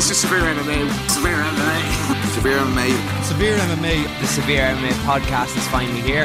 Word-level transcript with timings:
This 0.00 0.12
is 0.12 0.16
Severe 0.16 0.40
MMA. 0.40 1.10
Severe 1.10 1.36
MMA. 1.36 2.32
Severe 2.32 2.56
MMA. 2.56 3.22
Severe 3.22 3.58
MMA. 3.58 4.20
The 4.20 4.26
Severe 4.28 4.62
MMA 4.62 4.92
podcast 5.04 5.54
is 5.58 5.68
finally 5.68 6.00
here. 6.00 6.24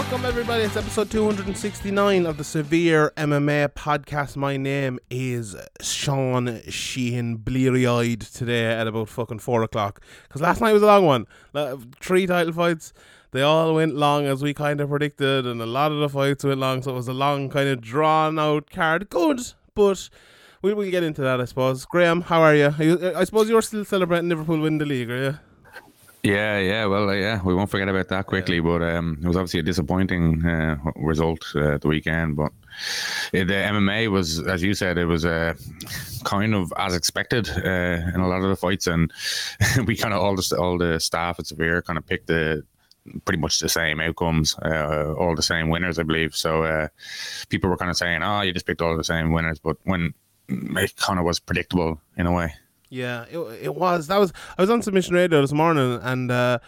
Welcome, 0.00 0.24
everybody. 0.24 0.64
It's 0.64 0.78
episode 0.78 1.10
269 1.10 2.24
of 2.24 2.38
the 2.38 2.42
Severe 2.42 3.12
MMA 3.18 3.68
podcast. 3.74 4.34
My 4.34 4.56
name 4.56 4.98
is 5.10 5.54
Sean 5.82 6.62
Sheehan, 6.70 7.36
bleary 7.36 7.86
eyed 7.86 8.22
today 8.22 8.64
at 8.64 8.86
about 8.86 9.10
fucking 9.10 9.40
4 9.40 9.62
o'clock. 9.62 10.00
Because 10.22 10.40
last 10.40 10.62
night 10.62 10.72
was 10.72 10.82
a 10.82 10.86
long 10.86 11.04
one. 11.04 11.26
Three 12.00 12.26
title 12.26 12.54
fights. 12.54 12.94
They 13.32 13.42
all 13.42 13.74
went 13.74 13.94
long 13.94 14.24
as 14.24 14.42
we 14.42 14.54
kind 14.54 14.80
of 14.80 14.88
predicted, 14.88 15.46
and 15.46 15.60
a 15.60 15.66
lot 15.66 15.92
of 15.92 16.00
the 16.00 16.08
fights 16.08 16.44
went 16.44 16.60
long, 16.60 16.80
so 16.80 16.92
it 16.92 16.94
was 16.94 17.06
a 17.06 17.12
long, 17.12 17.50
kind 17.50 17.68
of 17.68 17.82
drawn 17.82 18.38
out 18.38 18.70
card. 18.70 19.10
Good, 19.10 19.52
but 19.74 20.08
we 20.62 20.72
will 20.72 20.90
get 20.90 21.02
into 21.02 21.20
that, 21.20 21.42
I 21.42 21.44
suppose. 21.44 21.84
Graham, 21.84 22.22
how 22.22 22.40
are 22.40 22.54
you? 22.54 22.74
Are 22.78 22.82
you 22.82 23.12
I 23.14 23.24
suppose 23.24 23.50
you're 23.50 23.60
still 23.60 23.84
celebrating 23.84 24.30
Liverpool 24.30 24.60
win 24.60 24.78
the 24.78 24.86
league, 24.86 25.10
are 25.10 25.22
you? 25.22 25.38
Yeah, 26.22 26.58
yeah. 26.58 26.84
Well, 26.84 27.08
uh, 27.08 27.14
yeah, 27.14 27.40
we 27.42 27.54
won't 27.54 27.70
forget 27.70 27.88
about 27.88 28.08
that 28.08 28.26
quickly. 28.26 28.60
But 28.60 28.82
um, 28.82 29.18
it 29.22 29.26
was 29.26 29.36
obviously 29.36 29.60
a 29.60 29.62
disappointing 29.62 30.44
uh, 30.44 30.76
result 30.96 31.44
uh, 31.56 31.78
the 31.78 31.88
weekend. 31.88 32.36
But 32.36 32.52
uh, 33.32 33.44
the 33.44 33.54
MMA 33.72 34.10
was, 34.10 34.38
as 34.40 34.62
you 34.62 34.74
said, 34.74 34.98
it 34.98 35.06
was 35.06 35.24
uh, 35.24 35.54
kind 36.24 36.54
of 36.54 36.72
as 36.76 36.94
expected 36.94 37.48
uh, 37.48 38.12
in 38.14 38.20
a 38.20 38.28
lot 38.28 38.42
of 38.42 38.50
the 38.50 38.56
fights, 38.56 38.86
and 38.86 39.10
we 39.86 39.96
kind 39.96 40.12
of 40.12 40.20
all 40.20 40.36
the 40.36 40.56
all 40.58 40.76
the 40.76 41.00
staff 41.00 41.38
at 41.38 41.46
Severe 41.46 41.80
kind 41.80 41.98
of 41.98 42.06
picked 42.06 42.26
the 42.26 42.64
pretty 43.24 43.40
much 43.40 43.58
the 43.58 43.68
same 43.68 43.98
outcomes, 43.98 44.56
uh, 44.58 45.14
all 45.14 45.34
the 45.34 45.42
same 45.42 45.70
winners, 45.70 45.98
I 45.98 46.02
believe. 46.02 46.36
So 46.36 46.64
uh, 46.64 46.88
people 47.48 47.70
were 47.70 47.78
kind 47.78 47.90
of 47.90 47.96
saying, 47.96 48.22
"Oh, 48.22 48.42
you 48.42 48.52
just 48.52 48.66
picked 48.66 48.82
all 48.82 48.94
the 48.96 49.04
same 49.04 49.32
winners," 49.32 49.58
but 49.58 49.78
when 49.84 50.12
it 50.48 50.96
kind 50.96 51.18
of 51.18 51.24
was 51.24 51.40
predictable 51.40 51.98
in 52.18 52.26
a 52.26 52.32
way. 52.32 52.52
Yeah, 52.90 53.24
it, 53.30 53.38
it 53.62 53.74
was. 53.74 54.08
That 54.08 54.18
was. 54.18 54.32
I 54.58 54.62
was 54.62 54.68
on 54.70 54.82
Submission 54.82 55.14
Radio 55.14 55.40
this 55.40 55.52
morning, 55.52 56.00
and 56.02 56.30
uh, 56.30 56.58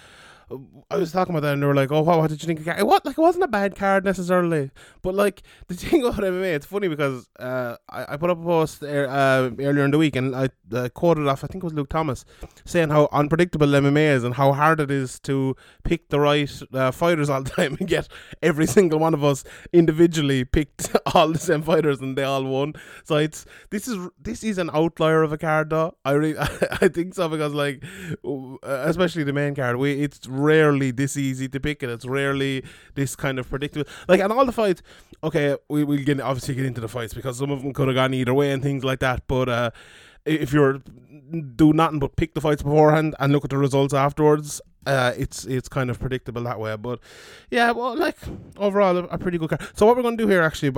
I 0.91 0.97
was 0.97 1.13
talking 1.13 1.35
about 1.35 1.47
that, 1.47 1.55
and 1.55 1.63
they 1.63 1.67
were 1.67 1.75
like, 1.75 1.91
"Oh, 1.91 2.03
what, 2.03 2.29
did 2.29 2.43
you 2.43 2.47
think?" 2.47 2.61
Of 2.61 2.67
card? 2.67 2.83
What 2.83 3.05
like 3.05 3.19
it 3.19 3.21
wasn't 3.21 3.45
a 3.45 3.49
bad 3.49 3.77
card 3.77 4.05
necessarily, 4.05 4.71
but 5.03 5.15
like 5.15 5.43
the 5.69 5.75
thing 5.75 6.05
about 6.05 6.21
MMA, 6.21 6.55
it's 6.55 6.67
funny 6.67 6.89
because 6.89 7.29
uh, 7.39 7.77
I, 7.89 8.15
I 8.15 8.17
put 8.17 8.31
up 8.31 8.41
a 8.41 8.45
post 8.45 8.83
er, 8.83 9.07
uh, 9.09 9.51
earlier 9.63 9.85
in 9.85 9.91
the 9.91 9.99
week, 9.99 10.17
and 10.17 10.35
I 10.35 10.49
uh, 10.73 10.89
quoted 10.91 11.27
off. 11.29 11.45
I 11.45 11.47
think 11.47 11.63
it 11.63 11.67
was 11.67 11.75
Luke 11.75 11.89
Thomas 11.89 12.25
saying 12.65 12.91
how 12.91 13.09
unpredictable 13.13 13.67
MMA 13.67 14.15
is 14.15 14.25
and 14.25 14.35
how 14.35 14.53
hard 14.53 14.81
it 14.81 14.91
is 14.91 15.19
to 15.21 15.57
pick 15.85 16.09
the 16.09 16.21
right 16.21 16.51
uh, 16.73 16.91
fighters 16.91 17.31
all 17.31 17.43
the 17.45 17.51
time 17.51 17.77
and 17.79 17.89
get 17.89 18.09
every 18.43 18.67
single 18.67 18.99
one 18.99 19.15
of 19.15 19.25
us 19.25 19.45
individually 19.73 20.45
picked 20.45 20.95
all 21.15 21.29
the 21.29 21.39
same 21.39 21.63
fighters, 21.63 22.01
and 22.01 22.17
they 22.17 22.25
all 22.25 22.45
won. 22.45 22.75
So 23.05 23.17
it's 23.17 23.47
this 23.71 23.89
is 23.89 24.09
this 24.21 24.45
is 24.45 24.59
an 24.59 24.71
outlier 24.73 25.23
of 25.23 25.33
a 25.33 25.39
card, 25.39 25.71
though. 25.71 25.97
I 26.05 26.13
I 26.81 26.89
think 26.89 27.15
so 27.15 27.29
because 27.29 27.55
like 27.55 27.83
uh, 28.25 28.57
especially 28.63 29.25
the 29.25 29.33
main 29.33 29.55
card, 29.55 29.77
we 29.77 29.93
it's 30.03 30.27
rarely 30.43 30.91
this 30.91 31.17
easy 31.17 31.49
to 31.49 31.61
pick, 31.61 31.83
and 31.83 31.93
it's 31.93 32.05
rarely 32.05 32.65
this 32.95 33.17
kind 33.17 33.39
of 33.39 33.49
predictable. 33.49 33.91
Like, 34.09 34.21
and 34.21 34.33
all 34.33 34.47
the 34.47 34.53
fights, 34.53 34.83
okay, 35.23 35.57
we 35.69 35.85
will 35.85 36.05
get 36.05 36.21
obviously 36.21 36.55
get 36.55 36.67
into 36.67 36.81
the 36.81 36.89
fights 36.89 37.15
because 37.15 37.39
some 37.39 37.51
of 37.51 37.63
them 37.63 37.73
could 37.73 37.89
have 37.89 37.95
gone 37.95 38.15
either 38.15 38.35
way 38.35 38.53
and 38.53 38.63
things 38.63 38.85
like 38.85 39.01
that. 39.01 39.23
But 39.27 39.49
uh, 39.49 39.71
if 40.25 40.53
you're 40.53 40.83
do 41.57 41.73
nothing 41.73 41.99
but 41.99 42.17
pick 42.17 42.35
the 42.35 42.41
fights 42.41 42.63
beforehand 42.63 43.15
and 43.19 43.33
look 43.33 43.45
at 43.45 43.51
the 43.51 43.59
results 43.59 43.95
afterwards, 43.95 44.61
uh, 44.87 45.13
it's 45.17 45.45
it's 45.45 45.69
kind 45.69 45.91
of 45.91 45.99
predictable 45.99 46.43
that 46.43 46.59
way. 46.59 46.77
But 46.77 47.01
yeah, 47.51 47.71
well, 47.71 47.97
like 47.97 48.17
overall, 48.57 48.97
a, 48.97 49.05
a 49.05 49.19
pretty 49.19 49.39
good 49.39 49.51
card. 49.51 49.63
So 49.75 49.87
what 49.87 49.97
we're 49.97 50.03
going 50.03 50.17
to 50.17 50.23
do 50.23 50.29
here, 50.29 50.43
actually, 50.43 50.71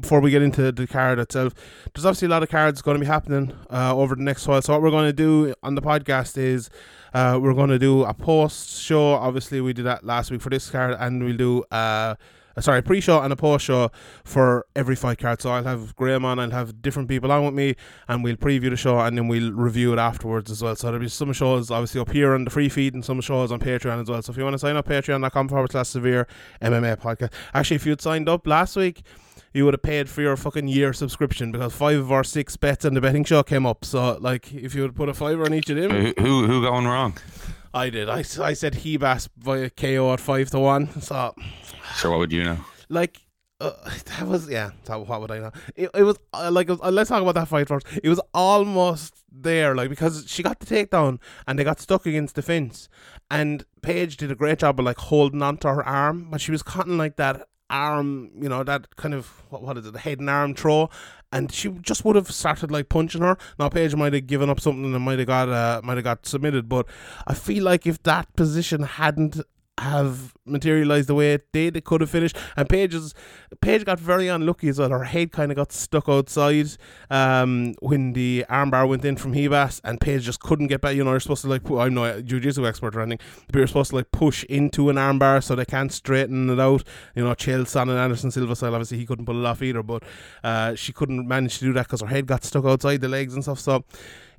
before 0.00 0.20
we 0.20 0.30
get 0.30 0.42
into 0.42 0.72
the 0.72 0.86
card 0.86 1.18
itself, 1.18 1.54
there's 1.94 2.06
obviously 2.06 2.26
a 2.26 2.30
lot 2.30 2.42
of 2.42 2.48
cards 2.48 2.82
going 2.82 2.96
to 2.96 3.00
be 3.00 3.06
happening 3.06 3.52
uh, 3.70 3.94
over 3.94 4.14
the 4.14 4.22
next 4.22 4.46
while. 4.46 4.62
So 4.62 4.72
what 4.72 4.82
we're 4.82 4.90
going 4.90 5.08
to 5.08 5.12
do 5.12 5.54
on 5.62 5.74
the 5.74 5.82
podcast 5.82 6.38
is. 6.38 6.70
Uh, 7.14 7.38
we're 7.40 7.54
going 7.54 7.70
to 7.70 7.78
do 7.78 8.04
a 8.04 8.12
post 8.12 8.82
show. 8.82 9.12
Obviously, 9.12 9.60
we 9.60 9.72
did 9.72 9.86
that 9.86 10.04
last 10.04 10.30
week 10.30 10.40
for 10.40 10.50
this 10.50 10.68
card, 10.68 10.96
and 10.98 11.22
we'll 11.22 11.36
do 11.36 11.64
uh, 11.70 12.14
uh, 12.56 12.60
sorry, 12.60 12.82
pre-show 12.82 13.20
and 13.20 13.32
a 13.32 13.36
post-show 13.36 13.90
for 14.24 14.66
every 14.76 14.94
fight 14.94 15.18
card. 15.18 15.40
So 15.42 15.50
I'll 15.50 15.64
have 15.64 15.94
Graham 15.96 16.24
on, 16.24 16.38
I'll 16.38 16.50
have 16.50 16.82
different 16.82 17.08
people 17.08 17.32
on 17.32 17.44
with 17.44 17.54
me, 17.54 17.74
and 18.08 18.22
we'll 18.22 18.36
preview 18.36 18.70
the 18.70 18.76
show 18.76 19.00
and 19.00 19.16
then 19.16 19.28
we'll 19.28 19.52
review 19.52 19.92
it 19.92 19.98
afterwards 19.98 20.50
as 20.50 20.62
well. 20.62 20.76
So 20.76 20.86
there'll 20.86 21.00
be 21.00 21.08
some 21.08 21.32
shows 21.32 21.70
obviously 21.70 22.00
up 22.00 22.10
here 22.10 22.34
on 22.34 22.44
the 22.44 22.50
free 22.50 22.68
feed 22.68 22.94
and 22.94 23.04
some 23.04 23.20
shows 23.20 23.50
on 23.50 23.60
Patreon 23.60 24.02
as 24.02 24.08
well. 24.08 24.22
So 24.22 24.30
if 24.30 24.36
you 24.36 24.44
want 24.44 24.54
to 24.54 24.58
sign 24.58 24.76
up, 24.76 24.86
patreon.com 24.86 25.48
forward 25.48 25.72
slash 25.72 25.88
severe 25.88 26.26
MMA 26.62 26.96
podcast. 27.00 27.32
Actually, 27.52 27.76
if 27.76 27.86
you'd 27.86 28.00
signed 28.00 28.28
up 28.28 28.46
last 28.46 28.76
week, 28.76 29.02
you 29.54 29.64
would 29.64 29.74
have 29.74 29.82
paid 29.82 30.10
for 30.10 30.20
your 30.20 30.36
fucking 30.36 30.68
year 30.68 30.92
subscription 30.92 31.52
because 31.52 31.72
five 31.72 31.98
of 31.98 32.12
our 32.12 32.24
six 32.24 32.56
bets 32.56 32.84
on 32.84 32.94
the 32.94 33.00
betting 33.00 33.24
show 33.24 33.42
came 33.42 33.64
up. 33.64 33.84
So 33.84 34.18
like, 34.20 34.52
if 34.52 34.74
you 34.74 34.82
would 34.82 34.94
put 34.96 35.08
a 35.08 35.14
fiver 35.14 35.44
on 35.44 35.54
each 35.54 35.70
of 35.70 35.76
them, 35.76 35.90
Who 35.90 36.12
who, 36.18 36.46
who 36.46 36.62
going 36.62 36.86
wrong? 36.86 37.16
I 37.72 37.90
did. 37.90 38.08
I, 38.08 38.18
I 38.18 38.52
said 38.52 38.74
Ribas 38.74 39.28
via 39.38 39.70
KO 39.70 40.12
at 40.12 40.20
five 40.20 40.50
to 40.50 40.58
one. 40.60 41.00
So 41.00 41.34
Sure, 41.96 42.10
what 42.10 42.18
would 42.20 42.32
you 42.32 42.44
know? 42.44 42.58
like 42.88 43.20
uh, 43.60 43.72
that 44.18 44.26
was 44.26 44.50
yeah. 44.50 44.72
So 44.84 45.00
what 45.02 45.20
would 45.20 45.30
I 45.30 45.38
know? 45.38 45.52
It, 45.76 45.90
it 45.94 46.02
was 46.02 46.18
uh, 46.32 46.50
like 46.50 46.68
it 46.68 46.72
was, 46.72 46.80
uh, 46.82 46.90
let's 46.90 47.08
talk 47.08 47.22
about 47.22 47.36
that 47.36 47.48
fight 47.48 47.68
first. 47.68 47.86
It 48.02 48.08
was 48.08 48.20
almost 48.34 49.14
there, 49.30 49.74
like 49.74 49.88
because 49.88 50.24
she 50.28 50.42
got 50.42 50.58
the 50.58 50.66
takedown 50.66 51.20
and 51.46 51.58
they 51.58 51.64
got 51.64 51.80
stuck 51.80 52.06
against 52.06 52.34
the 52.34 52.42
fence, 52.42 52.88
and 53.30 53.64
Paige 53.82 54.16
did 54.16 54.30
a 54.30 54.34
great 54.34 54.58
job 54.58 54.78
of 54.80 54.84
like 54.84 54.98
holding 54.98 55.42
onto 55.42 55.68
her 55.68 55.84
arm, 55.84 56.28
but 56.30 56.40
she 56.40 56.50
was 56.50 56.62
cutting 56.62 56.98
like 56.98 57.16
that 57.16 57.48
arm, 57.70 58.30
you 58.40 58.48
know, 58.48 58.62
that 58.64 58.96
kind 58.96 59.14
of 59.14 59.42
what, 59.50 59.62
what 59.62 59.78
is 59.78 59.86
it, 59.86 59.92
the 59.92 59.98
head 59.98 60.20
and 60.20 60.30
arm 60.30 60.54
throw, 60.54 60.90
and 61.32 61.50
she 61.52 61.68
just 61.80 62.04
would 62.04 62.16
have 62.16 62.30
started 62.30 62.70
like 62.70 62.88
punching 62.88 63.22
her. 63.22 63.36
Now 63.58 63.68
Paige 63.68 63.96
might 63.96 64.12
have 64.12 64.26
given 64.26 64.50
up 64.50 64.60
something 64.60 64.94
and 64.94 65.04
might 65.04 65.18
have 65.18 65.28
got 65.28 65.48
uh, 65.48 65.80
might 65.82 65.96
have 65.96 66.04
got 66.04 66.26
submitted, 66.26 66.68
but 66.68 66.86
I 67.26 67.34
feel 67.34 67.64
like 67.64 67.86
if 67.86 68.02
that 68.04 68.34
position 68.36 68.82
hadn't 68.82 69.40
have 69.78 70.34
materialized 70.46 71.08
the 71.08 71.14
way 71.14 71.34
it 71.34 71.50
did, 71.52 71.76
it 71.76 71.84
could 71.84 72.00
have 72.00 72.10
finished. 72.10 72.36
And 72.56 72.68
Paige's 72.68 73.12
Paige 73.60 73.84
got 73.84 73.98
very 73.98 74.28
unlucky 74.28 74.68
as 74.68 74.78
well. 74.78 74.90
Her 74.90 75.04
head 75.04 75.32
kind 75.32 75.50
of 75.50 75.56
got 75.56 75.72
stuck 75.72 76.08
outside 76.08 76.68
um, 77.10 77.74
when 77.80 78.12
the 78.12 78.44
armbar 78.48 78.88
went 78.88 79.04
in 79.04 79.16
from 79.16 79.34
Ribas, 79.34 79.80
and 79.82 80.00
Paige 80.00 80.22
just 80.22 80.40
couldn't 80.40 80.68
get 80.68 80.80
back. 80.80 80.94
You 80.94 81.02
know, 81.02 81.10
you're 81.10 81.20
supposed 81.20 81.42
to 81.42 81.48
like, 81.48 81.68
I'm 81.68 81.94
not 81.94 82.16
a 82.16 82.22
jiu-jitsu 82.22 82.66
expert 82.66 82.94
or 82.94 83.00
anything, 83.00 83.26
but 83.46 83.58
you're 83.58 83.66
supposed 83.66 83.90
to 83.90 83.96
like 83.96 84.12
push 84.12 84.44
into 84.44 84.90
an 84.90 84.96
armbar 84.96 85.42
so 85.42 85.54
they 85.54 85.64
can't 85.64 85.92
straighten 85.92 86.48
it 86.50 86.60
out. 86.60 86.84
You 87.16 87.24
know, 87.24 87.34
Chael 87.34 87.66
Son 87.66 87.88
and 87.88 87.98
Anderson 87.98 88.30
Silva 88.30 88.54
style. 88.54 88.74
Obviously, 88.74 88.98
he 88.98 89.06
couldn't 89.06 89.26
pull 89.26 89.44
it 89.44 89.46
off 89.46 89.62
either, 89.62 89.82
but 89.82 90.04
uh, 90.44 90.74
she 90.74 90.92
couldn't 90.92 91.26
manage 91.26 91.58
to 91.58 91.64
do 91.64 91.72
that 91.72 91.86
because 91.86 92.00
her 92.00 92.06
head 92.06 92.26
got 92.26 92.44
stuck 92.44 92.64
outside 92.64 93.00
the 93.00 93.08
legs 93.08 93.34
and 93.34 93.42
stuff. 93.42 93.58
So 93.58 93.84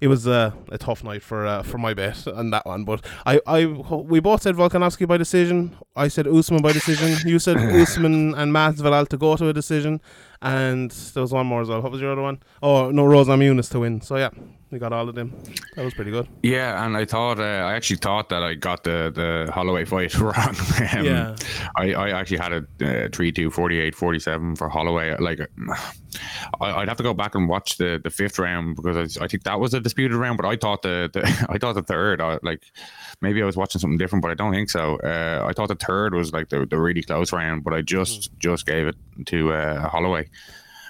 it 0.02 0.08
was 0.08 0.28
uh, 0.28 0.52
a 0.70 0.78
tough 0.78 1.04
night 1.04 1.22
for 1.24 1.46
uh, 1.46 1.64
for 1.64 1.78
my 1.78 1.94
bet 1.94 2.28
on 2.28 2.50
that 2.52 2.66
one. 2.66 2.84
But 2.84 3.06
I, 3.26 3.40
I 3.48 3.66
we 3.66 4.20
both 4.20 4.42
said 4.42 4.56
Volkanovski 4.56 5.08
by 5.08 5.18
decision. 5.18 5.76
I 5.96 6.08
said 6.08 6.28
Usman 6.28 6.62
by 6.62 6.74
decision. 6.74 7.16
You 7.26 7.40
said 7.40 7.58
Usman 7.58 8.36
and 8.36 8.52
Masvidal 8.54 9.08
to 9.10 9.18
go 9.18 9.36
to 9.36 9.50
a 9.50 9.54
decision, 9.54 10.02
and 10.42 10.92
there 10.92 11.22
was 11.22 11.32
one 11.32 11.48
more 11.48 11.62
as 11.62 11.70
well. 11.70 11.82
What 11.82 11.92
was 11.92 12.02
your 12.02 12.12
other 12.12 12.22
one? 12.22 12.42
Oh 12.62 12.92
no, 12.92 13.06
Rose 13.06 13.28
Namajunas 13.28 13.72
to 13.72 13.80
win. 13.80 14.02
So 14.02 14.18
yeah, 14.18 14.30
got 14.80 14.94
all 14.94 15.08
of 15.10 15.16
them. 15.16 15.34
That 15.76 15.86
was 15.86 15.94
pretty 15.94 16.12
good. 16.12 16.28
Yeah, 16.44 16.86
and 16.86 16.96
I 16.96 17.06
thought 17.06 17.40
uh, 17.40 17.44
I 17.44 17.74
actually 17.74 17.98
thought 17.98 18.30
that 18.30 18.44
I 18.44 18.54
got 18.56 18.84
the 18.84 19.12
the 19.14 19.52
Holloway 19.52 19.86
fight 19.86 20.16
wrong. 20.20 20.56
um, 20.94 21.06
Yeah. 21.06 21.36
I, 21.76 21.94
I 21.94 22.10
actually 22.12 22.38
had 22.38 22.54
a 22.82 23.06
uh, 23.06 23.10
3 23.12 23.32
2 23.32 23.50
48 23.52 23.96
47 23.96 24.56
for 24.56 24.70
Holloway. 24.70 25.16
Like, 25.20 25.40
I, 26.62 26.72
I'd 26.72 26.88
have 26.88 26.98
to 26.98 27.04
go 27.04 27.14
back 27.14 27.36
and 27.36 27.50
watch 27.50 27.78
the, 27.78 28.00
the 28.04 28.10
fifth 28.10 28.40
round 28.40 28.76
because 28.76 29.18
I, 29.18 29.26
I 29.26 29.28
think 29.28 29.44
that 29.44 29.60
was 29.60 29.74
a 29.74 29.80
disputed 29.80 30.16
round. 30.18 30.38
But 30.38 30.46
I 30.48 30.56
thought 30.56 30.82
the, 30.82 31.10
the 31.12 31.22
I 31.50 31.58
thought 31.58 31.76
the 31.76 31.84
third, 31.84 32.22
I, 32.22 32.40
like 32.44 32.64
maybe 33.22 33.42
I 33.42 33.46
was 33.46 33.58
watching 33.58 33.80
something 33.80 33.98
different, 33.98 34.22
but 34.22 34.32
I 34.32 34.36
don't 34.36 34.54
think 34.54 34.70
so. 34.70 34.98
Uh, 34.98 35.46
I 35.48 35.54
thought 35.54 35.68
the 35.68 35.76
third 35.76 36.14
was 36.14 36.32
like 36.34 36.50
the, 36.50 36.66
the 36.66 36.78
really 36.80 37.04
close 37.04 37.32
round, 37.34 37.64
but 37.64 37.74
I 37.74 37.82
just 37.82 38.30
just 38.40 38.66
gave 38.66 38.88
it 38.88 38.96
to 39.28 39.52
uh, 39.54 39.90
Holloway. 39.90 40.30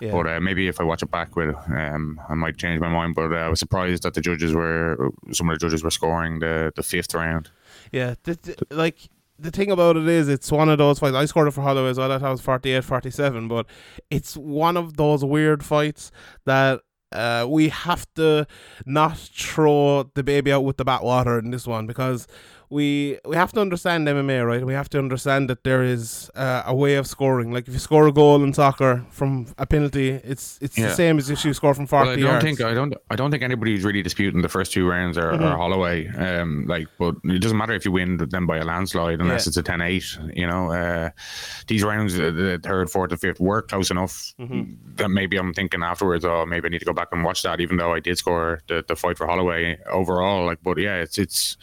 Yeah. 0.01 0.11
But 0.11 0.27
uh, 0.27 0.39
maybe 0.39 0.67
if 0.67 0.79
I 0.79 0.83
watch 0.83 1.03
it 1.03 1.11
back 1.11 1.35
with, 1.35 1.55
um, 1.69 2.19
I 2.27 2.33
might 2.33 2.57
change 2.57 2.79
my 2.79 2.89
mind. 2.89 3.15
But 3.15 3.31
uh, 3.31 3.37
I 3.37 3.49
was 3.49 3.59
surprised 3.59 4.03
that 4.03 4.13
the 4.13 4.21
judges 4.21 4.53
were, 4.53 5.11
some 5.31 5.49
of 5.49 5.57
the 5.57 5.65
judges 5.65 5.83
were 5.83 5.91
scoring 5.91 6.39
the, 6.39 6.71
the 6.75 6.83
fifth 6.83 7.13
round. 7.13 7.49
Yeah, 7.91 8.15
th- 8.23 8.41
th- 8.41 8.57
like 8.71 9.09
the 9.37 9.51
thing 9.51 9.71
about 9.71 9.97
it 9.97 10.07
is, 10.07 10.27
it's 10.27 10.51
one 10.51 10.69
of 10.69 10.77
those 10.77 10.99
fights. 10.99 11.15
I 11.15 11.25
scored 11.25 11.47
it 11.47 11.51
for 11.51 11.61
Holloway 11.61 11.89
as 11.89 11.97
well. 11.97 12.11
I 12.11 12.19
thought 12.19 12.27
it 12.27 12.31
was 12.31 12.41
48 12.41 12.83
47, 12.83 13.47
but 13.47 13.65
it's 14.09 14.35
one 14.35 14.77
of 14.77 14.97
those 14.97 15.23
weird 15.23 15.63
fights 15.63 16.11
that 16.45 16.81
uh, 17.11 17.45
we 17.47 17.69
have 17.69 18.05
to 18.15 18.45
not 18.85 19.17
throw 19.17 20.03
the 20.15 20.23
baby 20.23 20.51
out 20.51 20.63
with 20.63 20.77
the 20.77 20.85
bathwater 20.85 21.39
in 21.39 21.51
this 21.51 21.67
one 21.67 21.87
because 21.87 22.27
we 22.69 23.17
we 23.25 23.35
have 23.35 23.51
to 23.53 23.61
understand 23.61 24.07
MMA, 24.07 24.45
right? 24.45 24.65
We 24.65 24.73
have 24.73 24.89
to 24.89 24.99
understand 24.99 25.49
that 25.49 25.63
there 25.63 25.83
is 25.83 26.29
uh, 26.35 26.63
a 26.65 26.73
way 26.75 26.95
of 26.95 27.05
scoring. 27.07 27.51
Like 27.51 27.67
if 27.67 27.73
you 27.73 27.79
score 27.79 28.07
a 28.07 28.11
goal 28.11 28.43
in 28.43 28.53
soccer 28.53 29.05
from 29.11 29.47
a 29.57 29.65
penalty, 29.65 30.09
it's 30.09 30.57
it's 30.61 30.77
Yeah. 30.77 30.87
the 30.87 30.93
same 30.95 31.17
as 31.17 31.29
if 31.29 31.43
you 31.45 31.53
score 31.53 31.73
from 31.73 31.87
forty 31.87 32.05
Well, 32.09 32.13
I 32.13 32.15
don't 32.21 32.25
yards. 32.31 32.43
think 32.45 32.61
I 32.61 32.73
don't 32.73 32.93
I 33.09 33.15
don't 33.15 33.31
think 33.31 33.43
anybody's 33.43 33.83
really 33.83 34.01
disputing 34.01 34.41
the 34.41 34.49
first 34.49 34.71
two 34.73 34.87
rounds 34.87 35.17
are, 35.17 35.31
Mhm. 35.33 35.41
are 35.41 35.57
Holloway. 35.57 36.07
Um, 36.07 36.65
like, 36.67 36.87
but 36.97 37.15
it 37.25 37.39
doesn't 37.41 37.57
matter 37.57 37.73
if 37.73 37.85
you 37.85 37.91
win 37.91 38.17
them 38.17 38.47
by 38.47 38.57
a 38.57 38.65
landslide 38.65 39.19
unless 39.21 39.45
Yeah. 39.45 39.49
it's 39.49 39.57
a 39.57 39.63
10-8. 39.63 40.17
You 40.33 40.47
know, 40.47 40.71
uh, 40.71 41.09
these 41.67 41.83
rounds, 41.83 42.15
the 42.15 42.59
third, 42.63 42.89
fourth, 42.89 43.11
and 43.11 43.19
fifth, 43.21 43.39
were 43.39 43.61
close 43.61 43.91
enough 43.91 44.33
Mhm. 44.39 44.75
that 44.97 45.09
maybe 45.09 45.37
I'm 45.37 45.53
thinking 45.53 45.83
afterwards, 45.83 46.25
oh, 46.25 46.45
maybe 46.45 46.67
I 46.67 46.69
need 46.69 46.79
to 46.79 46.85
go 46.85 46.93
back 46.93 47.09
and 47.11 47.23
watch 47.23 47.43
that. 47.43 47.59
Even 47.61 47.77
though 47.77 47.93
I 47.93 47.99
did 47.99 48.17
score 48.17 48.59
the, 48.67 48.83
the 48.87 48.95
fight 48.95 49.17
for 49.17 49.27
Holloway 49.27 49.77
overall, 49.91 50.45
like, 50.45 50.59
but 50.63 50.77
yeah, 50.77 50.95
it's 50.97 51.17
it's 51.17 51.57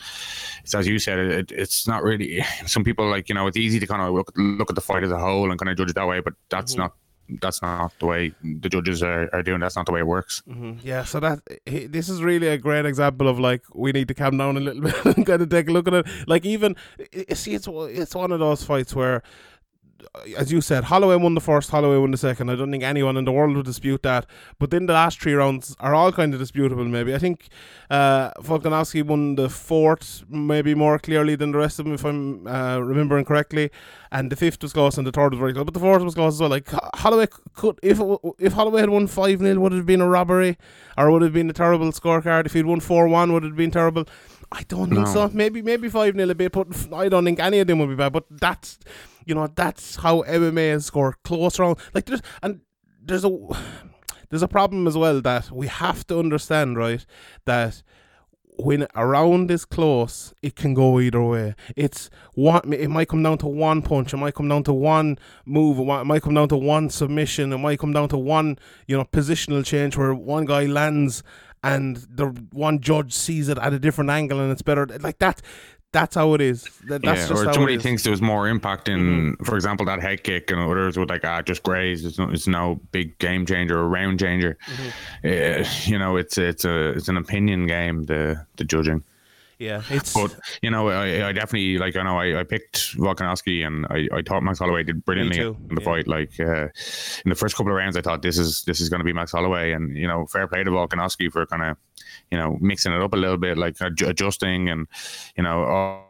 it's 0.63 0.75
as 0.75 0.87
you 0.87 0.92
said, 0.99 1.19
it, 1.19 1.53
it's 1.53 1.87
not 1.87 2.03
really. 2.03 2.45
Some 2.67 2.85
people 2.85 3.09
like 3.09 3.29
you 3.29 3.35
know, 3.35 3.47
it's 3.47 3.57
easy 3.57 3.79
to 3.81 3.87
kind 3.87 4.03
of 4.03 4.13
look 4.15 4.33
look 4.37 4.71
at 4.71 4.75
the 4.75 4.81
fight 4.81 5.05
as 5.05 5.11
a 5.11 5.19
whole 5.19 5.51
and 5.51 5.59
kind 5.59 5.71
of 5.71 5.77
judge 5.77 5.91
it 5.91 5.95
that 5.95 6.07
way, 6.07 6.21
but 6.21 6.35
that's 6.49 6.75
Mhm. 6.75 6.79
not. 6.79 6.93
That's 7.41 7.63
not 7.63 7.93
the 7.99 8.05
way 8.07 8.35
the 8.43 8.69
judges 8.69 9.03
are, 9.03 9.31
are 9.33 9.43
doing. 9.43 9.61
That's 9.61 9.77
not 9.77 9.87
the 9.87 9.93
way 9.93 10.01
it 10.01 10.07
works. 10.07 10.43
hmm 10.47 10.73
Yeah, 10.83 11.05
so 11.05 11.19
that 11.21 11.39
he- 11.65 11.87
this 11.87 12.09
is 12.11 12.23
really 12.23 12.49
a 12.49 12.59
great 12.59 12.85
example 12.85 13.27
of 13.29 13.39
like 13.39 13.63
we 13.75 13.93
need 13.93 14.09
to 14.09 14.15
calm 14.15 14.37
down 14.37 14.57
a 14.57 14.61
little 14.61 14.83
bit 14.89 15.05
and 15.17 15.25
kind 15.25 15.41
of 15.41 15.49
take 15.49 15.69
a 15.69 15.73
look 15.73 15.87
at 15.89 15.95
it. 15.95 16.07
Like 16.27 16.45
even 16.45 16.77
i- 17.01 17.25
i- 17.31 17.35
see, 17.35 17.55
it's 17.55 17.69
it's 17.71 18.15
one 18.15 18.33
of 18.33 18.41
those 18.41 18.65
fights 18.65 18.95
where, 18.95 19.23
as 20.37 20.53
you 20.53 20.61
said, 20.61 20.85
Holloway 20.85 21.17
won 21.17 21.35
the 21.35 21.41
first, 21.41 21.71
Holloway 21.71 21.99
won 21.99 22.11
the 22.11 22.17
second. 22.17 22.51
I 22.51 22.57
don't 22.57 22.71
think 22.71 22.83
anyone 22.83 23.17
in 23.17 23.25
the 23.25 23.33
world 23.33 23.57
would 23.57 23.67
dispute 23.67 24.03
that. 24.03 24.27
But 24.59 24.71
then 24.71 24.87
the 24.87 24.93
last 24.93 25.21
three 25.21 25.35
rounds 25.35 25.77
are 25.81 25.95
all 25.95 26.13
kind 26.13 26.35
of 26.35 26.41
disputable. 26.41 26.85
Maybe 26.85 27.15
I 27.15 27.19
think 27.19 27.49
uh, 27.91 28.31
Volkanovski 28.41 29.03
won 29.05 29.37
the 29.37 29.49
fourth, 29.49 30.25
maybe 30.29 30.75
more 30.75 30.99
clearly 30.99 31.35
than 31.35 31.53
the 31.53 31.59
rest 31.59 31.79
of 31.79 31.85
them, 31.85 31.95
if 31.95 32.05
I'm 32.05 32.47
uh, 32.47 32.79
remembering 32.79 33.25
correctly. 33.25 33.71
And 34.11 34.31
the 34.31 34.37
fifth 34.37 34.63
was 34.63 34.73
close, 34.73 34.99
and 34.99 35.07
the 35.07 35.13
third 35.13 35.33
was 35.33 35.39
very 35.39 35.53
close, 35.55 35.65
but 35.65 35.75
the 35.75 35.81
fourth 35.81 36.03
was 36.03 36.15
close 36.15 36.35
as 36.35 36.41
well. 36.41 36.51
Like 36.51 36.69
Holloway 36.95 37.29
could, 37.55 37.79
if 37.83 37.99
if 38.39 38.53
Holloway 38.53 38.81
had 38.81 38.91
won 38.91 39.07
five 39.07 39.39
0 39.39 39.61
would 39.61 39.73
it 39.73 39.77
have 39.77 39.87
been 39.87 40.01
a 40.01 40.09
robbery, 40.09 40.59
or 40.99 41.11
would 41.11 41.23
it 41.23 41.27
have 41.27 41.33
been 41.35 41.49
a 41.51 41.55
terrible 41.55 41.91
scorecard? 41.93 42.47
If 42.47 42.53
he'd 42.53 42.67
won 42.67 42.81
four 42.81 43.09
one, 43.09 43.33
would 43.33 43.45
it 43.45 43.49
have 43.49 43.57
been 43.57 43.71
terrible? 43.71 44.07
I 44.53 44.63
don't 44.69 44.91
think 44.91 45.07
No. 45.07 45.13
so. 45.13 45.31
Maybe 45.33 45.63
maybe 45.63 45.89
five 45.89 46.15
0 46.15 46.29
a 46.31 46.35
bit, 46.35 46.53
but 46.53 46.69
I 46.93 47.09
don't 47.09 47.25
think 47.25 47.41
any 47.41 47.59
of 47.61 47.67
them 47.67 47.79
would 47.79 47.89
be 47.89 47.95
bad. 47.97 48.13
But 48.13 48.25
that's 48.31 48.79
you 49.25 49.35
know 49.35 49.49
that's 49.55 49.97
how 49.97 50.23
MMA 50.23 50.75
is 50.75 50.87
scored 50.87 51.15
close 51.25 51.59
round. 51.59 51.79
Like 51.95 52.07
there's 52.07 52.23
and 52.43 52.61
there's 53.03 53.25
a 53.25 53.31
there's 54.31 54.43
a 54.43 54.49
problem 54.49 54.87
as 54.87 54.97
well 54.97 55.21
that 55.23 55.51
we 55.51 55.67
have 55.69 56.07
to 56.09 56.19
understand, 56.19 56.77
right? 56.77 57.05
That 57.47 57.83
when 58.59 58.87
a 58.95 59.07
round 59.07 59.51
is 59.51 59.65
close, 59.65 60.35
it 60.43 60.55
can 60.57 60.75
go 60.75 61.01
either 61.01 61.23
way. 61.23 61.55
It's 61.75 62.11
one. 62.35 62.73
It 62.75 62.89
might 62.89 63.09
come 63.09 63.23
down 63.23 63.39
to 63.39 63.47
one 63.47 63.81
punch. 63.81 64.13
It 64.13 64.19
might 64.19 64.35
come 64.35 64.49
down 64.49 64.65
to 64.65 64.73
one 64.75 65.19
move. 65.47 65.79
It 65.79 66.05
might 66.05 66.23
come 66.23 66.35
down 66.35 66.49
to 66.51 66.57
one 66.57 66.91
submission. 66.91 67.53
It 67.53 67.59
might 67.59 67.79
come 67.79 67.93
down 67.95 68.11
to 68.11 68.19
one, 68.19 68.59
you 68.87 68.97
know, 68.97 69.05
positional 69.05 69.65
change 69.65 69.97
where 69.97 70.15
one 70.15 70.45
guy 70.45 70.67
lands 70.67 71.23
and 71.63 71.97
the 71.97 72.27
one 72.53 72.81
judge 72.81 73.13
sees 73.13 73.49
it 73.49 73.59
at 73.59 73.73
a 73.73 73.79
different 73.79 74.11
angle 74.11 74.41
and 74.41 74.51
it's 74.51 74.63
better. 74.63 74.87
Like 75.01 75.19
that. 75.19 75.41
That's 75.93 76.15
how 76.15 76.33
it 76.33 76.41
is. 76.41 76.65
That, 76.89 77.03
that's 77.03 77.21
yeah, 77.21 77.29
just 77.29 77.43
or 77.43 77.45
how 77.45 77.53
somebody 77.53 77.75
it 77.75 77.77
is. 77.77 77.83
thinks 77.83 78.03
there 78.03 78.13
was 78.13 78.23
more 78.23 78.49
impact 78.49 78.89
in, 78.89 79.37
for 79.45 79.57
example, 79.57 79.85
that 79.85 80.01
head 80.01 80.25
kick, 80.25 80.51
and 80.51 80.59
others 80.59 80.97
would 80.97 81.11
like, 81.11 81.23
ah, 81.23 81.43
just 81.43 81.63
graze. 81.63 82.07
It's 82.07 82.19
no, 82.19 82.31
it's 82.31 82.47
no 82.47 82.81
big 82.93 83.19
game 83.19 83.45
changer 83.45 83.79
or 83.79 83.89
round 83.89 84.19
changer. 84.19 84.57
Uh, 85.23 85.65
you 85.85 85.99
know, 85.99 86.17
it's 86.17 86.39
it's 86.39 86.65
a 86.65 86.93
it's 86.93 87.09
an 87.09 87.19
opinion 87.19 87.67
game. 87.67 88.05
The 88.05 88.43
the 88.57 88.65
judging, 88.65 89.05
yeah, 89.63 89.83
it's 89.91 90.13
but 90.13 90.37
you 90.61 90.71
know, 90.71 90.89
I, 90.89 91.29
I 91.29 91.33
definitely 91.33 91.79
like. 91.79 91.95
I 91.95 92.03
know 92.03 92.19
I, 92.19 92.41
I 92.41 92.43
picked 92.43 92.97
Volkanovski, 92.97 93.65
and 93.65 93.87
I, 93.87 94.09
I 94.13 94.23
thought 94.23 94.43
Max 94.43 94.59
Holloway 94.59 94.83
did 94.83 95.05
brilliantly 95.05 95.39
in 95.39 95.75
the 95.75 95.81
yeah. 95.81 95.85
fight. 95.85 96.09
Like 96.09 96.33
uh, 96.41 96.69
in 97.25 97.29
the 97.29 97.37
first 97.37 97.55
couple 97.55 97.71
of 97.71 97.77
rounds, 97.77 97.97
I 97.97 98.01
thought 98.01 98.23
this 98.23 98.39
is 98.39 98.65
this 98.65 98.81
is 98.81 98.89
going 98.89 98.99
to 98.99 99.05
be 99.05 99.13
Max 99.13 99.31
Holloway, 99.31 99.71
and 99.71 99.97
you 99.97 100.09
know, 100.09 100.27
fair 100.27 100.49
play 100.49 100.65
to 100.65 100.71
Volkanovski 100.71 101.31
for 101.31 101.47
kind 101.47 101.63
of 101.63 101.77
you 102.33 102.39
know 102.39 102.59
mixing 102.61 102.93
it 102.93 103.01
up 103.01 103.15
a 103.15 103.17
little 103.17 103.37
bit, 103.37 103.57
like 103.57 103.77
adju- 103.77 104.09
adjusting, 104.09 104.69
and 104.69 104.89
you 105.37 105.45
know, 105.45 105.63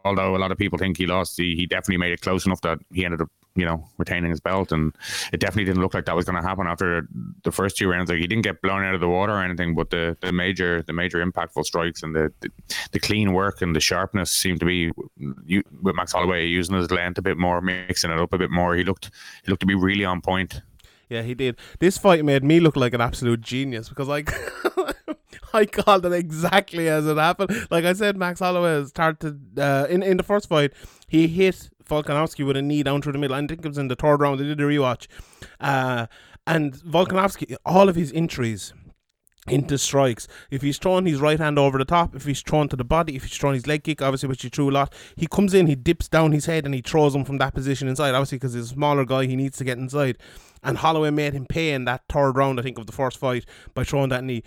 although 0.03 0.35
a 0.35 0.39
lot 0.39 0.51
of 0.51 0.57
people 0.57 0.79
think 0.79 0.97
he 0.97 1.05
lost, 1.05 1.37
he, 1.37 1.55
he 1.55 1.67
definitely 1.67 1.97
made 1.97 2.13
it 2.13 2.21
close 2.21 2.47
enough 2.47 2.61
that 2.61 2.79
he 2.91 3.05
ended 3.05 3.21
up 3.21 3.29
you 3.55 3.65
know 3.65 3.87
retaining 3.97 4.31
his 4.31 4.39
belt, 4.39 4.71
and 4.71 4.95
it 5.31 5.39
definitely 5.39 5.65
didn't 5.65 5.81
look 5.81 5.93
like 5.93 6.05
that 6.05 6.15
was 6.15 6.25
going 6.25 6.41
to 6.41 6.47
happen 6.47 6.67
after 6.67 7.07
the 7.43 7.51
first 7.51 7.77
two 7.77 7.89
rounds. 7.89 8.09
Like 8.09 8.19
he 8.19 8.27
didn't 8.27 8.43
get 8.43 8.61
blown 8.61 8.83
out 8.83 8.95
of 8.95 9.01
the 9.01 9.09
water 9.09 9.33
or 9.33 9.43
anything, 9.43 9.75
but 9.75 9.89
the, 9.89 10.17
the 10.21 10.31
major 10.31 10.83
the 10.83 10.93
major 10.93 11.23
impactful 11.23 11.65
strikes 11.65 12.03
and 12.03 12.15
the, 12.15 12.31
the 12.41 12.49
the 12.91 12.99
clean 12.99 13.33
work 13.33 13.61
and 13.61 13.75
the 13.75 13.79
sharpness 13.79 14.31
seemed 14.31 14.59
to 14.59 14.65
be 14.65 14.91
you, 15.45 15.63
with 15.81 15.95
Max 15.95 16.13
Holloway 16.13 16.45
using 16.45 16.75
his 16.75 16.91
length 16.91 17.17
a 17.17 17.21
bit 17.21 17.37
more, 17.37 17.61
mixing 17.61 18.11
it 18.11 18.17
up 18.17 18.33
a 18.33 18.37
bit 18.37 18.51
more. 18.51 18.75
He 18.75 18.83
looked 18.83 19.11
he 19.43 19.51
looked 19.51 19.61
to 19.61 19.67
be 19.67 19.75
really 19.75 20.05
on 20.05 20.21
point. 20.21 20.61
Yeah, 21.09 21.21
he 21.21 21.35
did. 21.35 21.57
This 21.79 21.97
fight 21.97 22.25
made 22.25 22.43
me 22.43 22.59
look 22.59 22.75
like 22.75 22.93
an 22.93 23.01
absolute 23.01 23.41
genius 23.41 23.89
because 23.89 24.09
I. 24.09 24.23
I 25.53 25.65
called 25.65 26.05
it 26.05 26.13
exactly 26.13 26.89
as 26.89 27.05
it 27.05 27.17
happened. 27.17 27.67
Like 27.69 27.85
I 27.85 27.93
said, 27.93 28.17
Max 28.17 28.39
Holloway 28.39 28.85
started 28.85 29.59
uh, 29.59 29.85
in 29.87 30.01
in 30.01 30.17
the 30.17 30.23
first 30.23 30.49
fight. 30.49 30.73
He 31.07 31.27
hit 31.27 31.69
Volkanovski 31.85 32.45
with 32.45 32.57
a 32.57 32.61
knee 32.61 32.83
down 32.83 33.01
through 33.01 33.13
the 33.13 33.19
middle. 33.19 33.35
I 33.35 33.39
think 33.39 33.65
it 33.65 33.67
was 33.67 33.77
in 33.77 33.87
the 33.87 33.95
third 33.95 34.21
round. 34.21 34.39
They 34.39 34.45
did 34.45 34.59
a 34.59 34.63
rewatch, 34.63 35.07
uh, 35.59 36.07
and 36.45 36.73
Volkanovski, 36.73 37.55
all 37.65 37.89
of 37.89 37.95
his 37.95 38.11
entries 38.13 38.73
into 39.47 39.77
strikes. 39.77 40.27
If 40.51 40.61
he's 40.61 40.77
throwing 40.77 41.05
his 41.05 41.19
right 41.19 41.39
hand 41.39 41.59
over 41.59 41.77
the 41.77 41.85
top, 41.85 42.15
if 42.15 42.25
he's 42.25 42.41
thrown 42.41 42.69
to 42.69 42.75
the 42.75 42.85
body, 42.85 43.15
if 43.15 43.23
he's 43.23 43.37
throwing 43.37 43.55
his 43.55 43.67
leg 43.67 43.83
kick, 43.83 44.01
obviously, 44.01 44.29
which 44.29 44.41
he 44.41 44.49
threw 44.49 44.69
a 44.69 44.71
lot, 44.71 44.93
he 45.17 45.27
comes 45.27 45.53
in, 45.53 45.67
he 45.67 45.75
dips 45.75 46.07
down 46.07 46.31
his 46.31 46.45
head, 46.45 46.65
and 46.65 46.73
he 46.73 46.81
throws 46.81 47.13
him 47.13 47.25
from 47.25 47.37
that 47.39 47.53
position 47.53 47.87
inside. 47.87 48.15
Obviously, 48.15 48.37
because 48.37 48.53
he's 48.53 48.65
a 48.71 48.73
smaller 48.75 49.05
guy, 49.05 49.25
he 49.25 49.35
needs 49.35 49.57
to 49.57 49.63
get 49.63 49.77
inside. 49.77 50.17
And 50.63 50.77
Holloway 50.77 51.09
made 51.09 51.33
him 51.33 51.45
pay 51.45 51.73
in 51.73 51.85
that 51.85 52.03
third 52.07 52.37
round, 52.37 52.59
I 52.59 52.63
think, 52.63 52.77
of 52.77 52.85
the 52.85 52.93
first 52.93 53.17
fight 53.17 53.45
by 53.73 53.83
throwing 53.83 54.09
that 54.09 54.23
knee. 54.23 54.43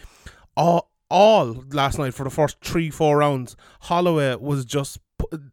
All, 0.57 0.91
all 1.11 1.65
last 1.71 1.99
night 1.99 2.15
for 2.15 2.25
the 2.25 2.31
first 2.31 2.57
three, 2.65 2.89
four 2.89 3.19
rounds, 3.19 3.55
Holloway 3.83 4.37
was 4.37 4.65
just 4.65 4.99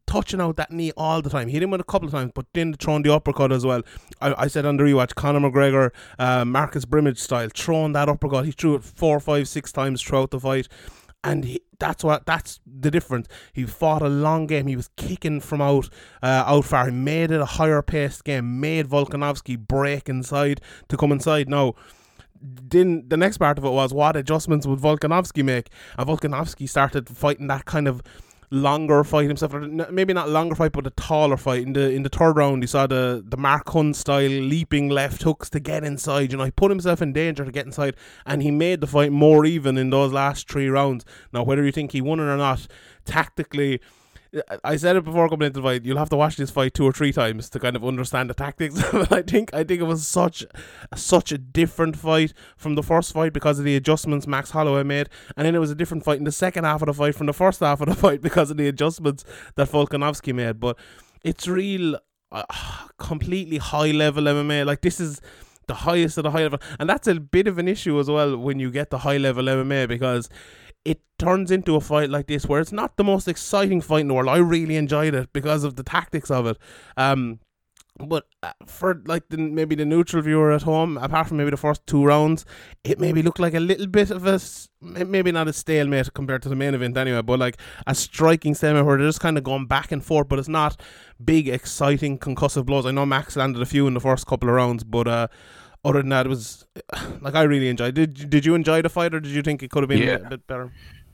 touching 0.05 0.41
out 0.41 0.57
that 0.57 0.71
knee 0.71 0.91
all 0.97 1.21
the 1.21 1.29
time. 1.29 1.47
He 1.47 1.53
hit 1.53 1.63
him 1.63 1.71
with 1.71 1.81
a 1.81 1.85
couple 1.85 2.07
of 2.07 2.13
times, 2.13 2.31
but 2.33 2.45
then 2.53 2.73
throwing 2.73 3.03
the 3.03 3.13
uppercut 3.13 3.51
as 3.51 3.65
well. 3.65 3.81
I, 4.21 4.43
I 4.43 4.47
said 4.47 4.65
on 4.65 4.77
the 4.77 4.83
rewatch, 4.83 5.15
Conor 5.15 5.39
McGregor, 5.39 5.91
uh, 6.19 6.45
Marcus 6.45 6.85
Brimage 6.85 7.19
style, 7.19 7.49
throwing 7.53 7.93
that 7.93 8.09
uppercut. 8.09 8.45
He 8.45 8.51
threw 8.51 8.75
it 8.75 8.83
four, 8.83 9.19
five, 9.19 9.47
six 9.47 9.71
times 9.71 10.01
throughout 10.01 10.31
the 10.31 10.39
fight. 10.39 10.67
And 11.23 11.45
he, 11.45 11.61
that's 11.79 12.03
what 12.03 12.25
that's 12.25 12.59
the 12.65 12.91
difference. 12.91 13.27
He 13.53 13.65
fought 13.65 14.01
a 14.01 14.09
long 14.09 14.45
game. 14.45 14.67
He 14.67 14.75
was 14.75 14.89
kicking 14.97 15.39
from 15.39 15.61
out 15.61 15.89
uh, 16.21 16.43
out 16.45 16.65
far. 16.65 16.87
He 16.87 16.91
made 16.91 17.31
it 17.31 17.39
a 17.39 17.45
higher 17.45 17.81
paced 17.81 18.25
game. 18.25 18.59
Made 18.59 18.87
Volkanovski 18.87 19.57
break 19.57 20.09
inside 20.09 20.59
to 20.89 20.97
come 20.97 21.13
inside. 21.13 21.47
Now, 21.47 21.75
then 22.41 23.05
the 23.07 23.15
next 23.15 23.37
part 23.37 23.57
of 23.57 23.63
it 23.63 23.69
was 23.69 23.93
what 23.93 24.17
adjustments 24.17 24.67
would 24.67 24.79
Volkanovski 24.79 25.45
make? 25.45 25.69
And 25.97 26.09
Volkanovski 26.09 26.67
started 26.67 27.07
fighting 27.07 27.47
that 27.47 27.63
kind 27.63 27.87
of 27.87 28.01
longer 28.49 29.03
fight 29.03 29.27
himself, 29.27 29.53
maybe 29.53 30.13
not 30.13 30.29
longer 30.29 30.55
fight, 30.55 30.71
but 30.71 30.87
a 30.87 30.91
taller 30.91 31.37
fight. 31.37 31.63
In 31.63 31.73
the 31.73 31.89
in 31.91 32.03
the 32.03 32.09
third 32.09 32.35
round, 32.35 32.63
he 32.63 32.67
saw 32.67 32.87
the 32.87 33.23
the 33.25 33.37
Mark 33.37 33.69
Hunt 33.69 33.95
style 33.95 34.29
leaping 34.29 34.89
left 34.89 35.23
hooks 35.23 35.49
to 35.51 35.59
get 35.59 35.83
inside. 35.83 36.31
You 36.31 36.37
know, 36.37 36.45
he 36.45 36.51
put 36.51 36.71
himself 36.71 37.01
in 37.01 37.13
danger 37.13 37.45
to 37.45 37.51
get 37.51 37.65
inside, 37.65 37.95
and 38.25 38.41
he 38.41 38.51
made 38.51 38.81
the 38.81 38.87
fight 38.87 39.11
more 39.11 39.45
even 39.45 39.77
in 39.77 39.89
those 39.89 40.11
last 40.11 40.49
three 40.49 40.67
rounds. 40.67 41.05
Now, 41.31 41.43
whether 41.43 41.63
you 41.63 41.71
think 41.71 41.91
he 41.91 42.01
won 42.01 42.19
it 42.19 42.23
or 42.23 42.37
not, 42.37 42.67
tactically. 43.05 43.81
I 44.63 44.77
said 44.77 44.95
it 44.95 45.03
before 45.03 45.29
coming 45.29 45.45
into 45.45 45.59
the 45.59 45.63
fight. 45.63 45.85
You'll 45.85 45.97
have 45.97 46.09
to 46.09 46.15
watch 46.15 46.37
this 46.37 46.49
fight 46.49 46.73
two 46.73 46.85
or 46.85 46.91
three 46.91 47.13
times 47.13 47.49
to 47.51 47.59
kind 47.59 47.75
of 47.75 47.85
understand 47.85 48.29
the 48.29 48.33
tactics. 48.33 48.81
I 49.11 49.21
think 49.21 49.53
I 49.53 49.63
think 49.63 49.81
it 49.81 49.85
was 49.85 50.07
such 50.07 50.43
such 50.95 51.31
a 51.31 51.37
different 51.37 51.95
fight 51.95 52.33
from 52.57 52.75
the 52.75 52.81
first 52.81 53.13
fight 53.13 53.33
because 53.33 53.59
of 53.59 53.65
the 53.65 53.75
adjustments 53.75 54.25
Max 54.25 54.51
Holloway 54.51 54.83
made, 54.83 55.09
and 55.37 55.45
then 55.45 55.53
it 55.53 55.59
was 55.59 55.69
a 55.69 55.75
different 55.75 56.03
fight 56.03 56.17
in 56.17 56.23
the 56.23 56.31
second 56.31 56.63
half 56.63 56.81
of 56.81 56.87
the 56.87 56.93
fight 56.93 57.15
from 57.15 57.27
the 57.27 57.33
first 57.33 57.59
half 57.59 57.81
of 57.81 57.87
the 57.87 57.95
fight 58.03 58.21
because 58.21 58.49
of 58.49 58.57
the 58.57 58.67
adjustments 58.67 59.23
that 59.55 59.69
Volkanovski 59.69 60.33
made. 60.33 60.59
But 60.59 60.79
it's 61.23 61.47
real, 61.47 61.99
uh, 62.31 62.43
completely 62.97 63.57
high 63.59 63.91
level 63.91 64.23
MMA. 64.23 64.65
Like 64.65 64.81
this 64.81 64.99
is 64.99 65.21
the 65.67 65.75
highest 65.75 66.17
of 66.17 66.23
the 66.23 66.31
high 66.31 66.43
level, 66.43 66.59
and 66.79 66.89
that's 66.89 67.07
a 67.07 67.19
bit 67.19 67.47
of 67.47 67.59
an 67.59 67.67
issue 67.67 67.99
as 67.99 68.09
well 68.09 68.35
when 68.35 68.59
you 68.59 68.71
get 68.71 68.89
the 68.89 68.99
high 68.99 69.17
level 69.17 69.45
MMA 69.45 69.87
because 69.87 70.27
it 70.85 71.01
turns 71.17 71.51
into 71.51 71.75
a 71.75 71.81
fight 71.81 72.09
like 72.09 72.27
this 72.27 72.45
where 72.45 72.59
it's 72.59 72.71
not 72.71 72.97
the 72.97 73.03
most 73.03 73.27
exciting 73.27 73.81
fight 73.81 74.01
in 74.01 74.07
the 74.07 74.13
world. 74.13 74.29
I 74.29 74.37
really 74.37 74.75
enjoyed 74.75 75.13
it 75.13 75.31
because 75.33 75.63
of 75.63 75.75
the 75.75 75.83
tactics 75.83 76.29
of 76.29 76.45
it. 76.45 76.57
Um, 76.97 77.39
but 77.99 78.25
uh, 78.41 78.53
for 78.65 79.03
like 79.05 79.29
the 79.29 79.37
maybe 79.37 79.75
the 79.75 79.85
neutral 79.85 80.23
viewer 80.23 80.51
at 80.51 80.63
home, 80.63 80.97
apart 80.97 81.27
from 81.27 81.37
maybe 81.37 81.51
the 81.51 81.57
first 81.57 81.85
two 81.85 82.03
rounds, 82.03 82.43
it 82.83 82.99
maybe 82.99 83.21
looked 83.21 83.39
like 83.39 83.53
a 83.53 83.59
little 83.59 83.85
bit 83.85 84.09
of 84.09 84.25
a 84.25 84.39
maybe 84.81 85.31
not 85.31 85.47
a 85.47 85.53
stalemate 85.53 86.11
compared 86.15 86.41
to 86.41 86.49
the 86.49 86.55
main 86.55 86.73
event 86.73 86.97
anyway, 86.97 87.21
but 87.21 87.37
like 87.37 87.57
a 87.85 87.93
striking 87.93 88.55
stalemate 88.55 88.85
where 88.85 88.97
they're 88.97 89.07
just 89.07 89.19
kind 89.19 89.37
of 89.37 89.43
going 89.43 89.67
back 89.67 89.91
and 89.91 90.03
forth, 90.03 90.27
but 90.27 90.39
it's 90.39 90.47
not 90.47 90.81
big, 91.23 91.47
exciting, 91.47 92.17
concussive 92.17 92.65
blows. 92.65 92.87
I 92.87 92.91
know 92.91 93.05
Max 93.05 93.35
landed 93.35 93.61
a 93.61 93.65
few 93.65 93.85
in 93.85 93.93
the 93.93 93.99
first 93.99 94.25
couple 94.25 94.49
of 94.49 94.55
rounds, 94.55 94.83
but 94.83 95.07
uh, 95.07 95.27
other 95.83 95.99
than 95.99 96.09
that, 96.09 96.25
it 96.25 96.29
was 96.29 96.65
like 97.21 97.35
I 97.35 97.43
really 97.43 97.69
enjoyed. 97.69 97.93
Did 97.95 98.29
Did 98.29 98.45
you 98.45 98.55
enjoy 98.55 98.81
the 98.81 98.89
fight, 98.89 99.13
or 99.13 99.19
did 99.19 99.31
you 99.31 99.41
think 99.41 99.63
it 99.63 99.69
could 99.71 99.83
have 99.83 99.89
been 99.89 100.01
Yeah. 100.01 100.15
a 100.25 100.29
bit 100.29 100.47
better? 100.47 100.71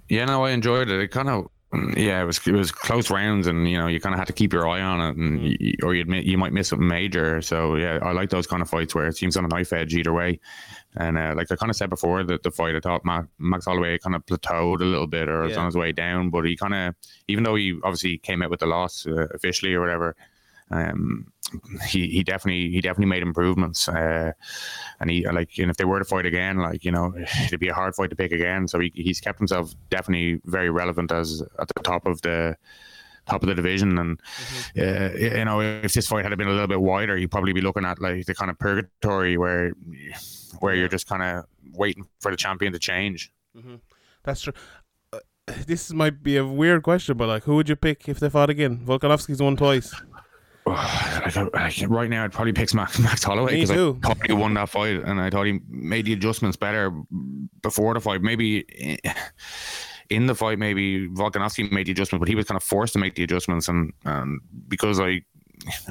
Yeah, 0.09 0.25
no, 0.25 0.43
I 0.45 0.51
enjoyed 0.51 0.89
it. 0.89 0.99
It 0.99 1.09
kind 1.11 1.29
of, 1.29 1.49
yeah, 1.95 2.21
it 2.21 2.25
was 2.25 2.39
it 2.47 2.53
was 2.53 2.71
close 2.71 3.11
rounds, 3.11 3.45
and 3.47 3.69
you 3.69 3.77
know, 3.77 3.87
you 3.87 3.99
kind 3.99 4.13
of 4.15 4.19
had 4.19 4.27
to 4.27 4.33
keep 4.33 4.53
your 4.53 4.67
eye 4.67 4.81
on 4.81 5.01
it, 5.01 5.17
and 5.17 5.39
Mm. 5.39 5.57
you, 5.59 5.73
or 5.83 5.93
you 5.93 6.01
admit 6.01 6.25
you 6.25 6.37
might 6.37 6.51
miss 6.53 6.69
something 6.69 6.87
major. 6.87 7.41
So 7.41 7.75
yeah, 7.75 7.99
I 8.01 8.11
like 8.11 8.29
those 8.31 8.47
kind 8.47 8.61
of 8.61 8.69
fights 8.69 8.95
where 8.95 9.07
it 9.07 9.17
seems 9.17 9.37
on 9.37 9.45
a 9.45 9.47
knife 9.47 9.71
edge 9.73 9.93
either 9.93 10.13
way. 10.13 10.39
And 10.97 11.19
uh, 11.19 11.33
like 11.37 11.51
I 11.51 11.55
kind 11.55 11.69
of 11.69 11.75
said 11.75 11.91
before, 11.91 12.23
that 12.23 12.41
the 12.41 12.49
fight 12.49 12.75
I 12.75 12.79
thought 12.79 13.05
Ma- 13.05 13.25
Max 13.37 13.65
Holloway 13.65 13.99
kind 13.99 14.15
of 14.15 14.25
plateaued 14.25 14.81
a 14.81 14.85
little 14.85 15.05
bit, 15.05 15.29
or 15.29 15.41
was 15.43 15.55
on 15.57 15.65
his 15.67 15.75
way 15.75 15.91
down. 15.91 16.31
But 16.31 16.45
he 16.45 16.55
kind 16.55 16.73
of, 16.73 16.95
even 17.27 17.43
though 17.43 17.53
he 17.55 17.77
obviously 17.83 18.17
came 18.17 18.41
out 18.41 18.49
with 18.49 18.59
the 18.61 18.65
loss 18.65 19.05
uh, 19.05 19.27
officially 19.35 19.73
or 19.75 19.81
whatever, 19.81 20.15
um, 20.71 21.31
he 21.87 22.07
he 22.07 22.23
definitely 22.23 22.69
he 22.69 22.81
definitely 22.81 23.09
made 23.09 23.23
improvements. 23.23 23.87
Uh, 23.87 24.33
and 24.99 25.09
he 25.09 25.25
like 25.27 25.57
and 25.57 25.71
if 25.71 25.77
they 25.77 25.85
were 25.85 25.99
to 25.99 26.05
fight 26.05 26.25
again, 26.25 26.57
like 26.57 26.83
you 26.83 26.91
know, 26.91 27.13
it'd 27.45 27.59
be 27.59 27.69
a 27.69 27.73
hard 27.73 27.95
fight 27.95 28.09
to 28.11 28.15
pick 28.15 28.31
again. 28.31 28.67
So 28.67 28.79
he, 28.79 28.91
he's 28.95 29.19
kept 29.19 29.39
himself 29.39 29.73
definitely 29.89 30.41
very 30.45 30.69
relevant 30.69 31.11
as 31.11 31.41
at 31.59 31.67
the 31.67 31.81
top 31.81 32.05
of 32.05 32.21
the 32.21 32.55
top 33.27 33.43
of 33.43 33.49
the 33.49 33.55
division. 33.55 33.97
And 33.97 34.19
uh, 34.77 35.17
you 35.17 35.45
know, 35.45 35.61
if 35.61 35.93
this 35.93 36.07
fight 36.07 36.25
had 36.25 36.37
been 36.37 36.47
a 36.47 36.51
little 36.51 36.67
bit 36.67 36.81
wider, 36.81 37.17
you'd 37.17 37.31
probably 37.31 37.53
be 37.53 37.61
looking 37.61 37.85
at 37.85 38.01
like 38.01 38.25
the 38.25 38.35
kind 38.35 38.51
of 38.51 38.59
purgatory 38.59 39.37
where 39.37 39.73
where 40.59 40.75
you're 40.75 40.87
just 40.89 41.07
kind 41.07 41.23
of 41.23 41.45
waiting 41.73 42.07
for 42.19 42.31
the 42.31 42.37
champion 42.37 42.73
to 42.73 42.79
change. 42.79 43.31
That's 44.23 44.41
true. 44.41 44.53
Uh, 45.13 45.19
this 45.65 45.91
might 45.93 46.21
be 46.21 46.37
a 46.37 46.45
weird 46.45 46.83
question, 46.83 47.17
but 47.17 47.27
like, 47.27 47.43
who 47.43 47.55
would 47.55 47.69
you 47.69 47.75
pick 47.75 48.07
if 48.07 48.19
they 48.19 48.29
fought 48.29 48.49
again? 48.49 48.85
Volkanovski's 48.85 49.41
won 49.41 49.55
twice. 49.55 49.93
I- 50.77 51.49
like, 51.53 51.75
right 51.89 52.09
now, 52.09 52.23
I'd 52.23 52.31
probably 52.31 52.53
pick 52.53 52.73
Max, 52.73 52.99
Max 53.07 53.23
Holloway 53.23 53.55
because 53.61 53.71
I 53.71 53.75
thought 53.99 54.25
he 54.25 54.33
won 54.33 54.53
that 54.55 54.69
fight, 54.69 55.01
and 55.03 55.19
I 55.21 55.29
thought 55.29 55.45
he 55.45 55.59
made 55.69 56.05
the 56.05 56.13
adjustments 56.13 56.57
better 56.57 56.91
before 57.61 57.93
the 57.93 57.99
fight. 57.99 58.21
Maybe 58.21 58.99
in 60.09 60.25
the 60.25 60.35
fight, 60.35 60.59
maybe 60.59 61.07
Volkanovski 61.09 61.71
made 61.71 61.87
the 61.87 61.91
adjustments, 61.91 62.21
but 62.21 62.27
he 62.27 62.35
was 62.35 62.45
kind 62.45 62.57
of 62.57 62.63
forced 62.63 62.93
to 62.93 62.99
make 62.99 63.15
the 63.15 63.23
adjustments, 63.23 63.67
and 63.67 63.93
and 64.05 64.39
because 64.67 64.99
I 64.99 65.21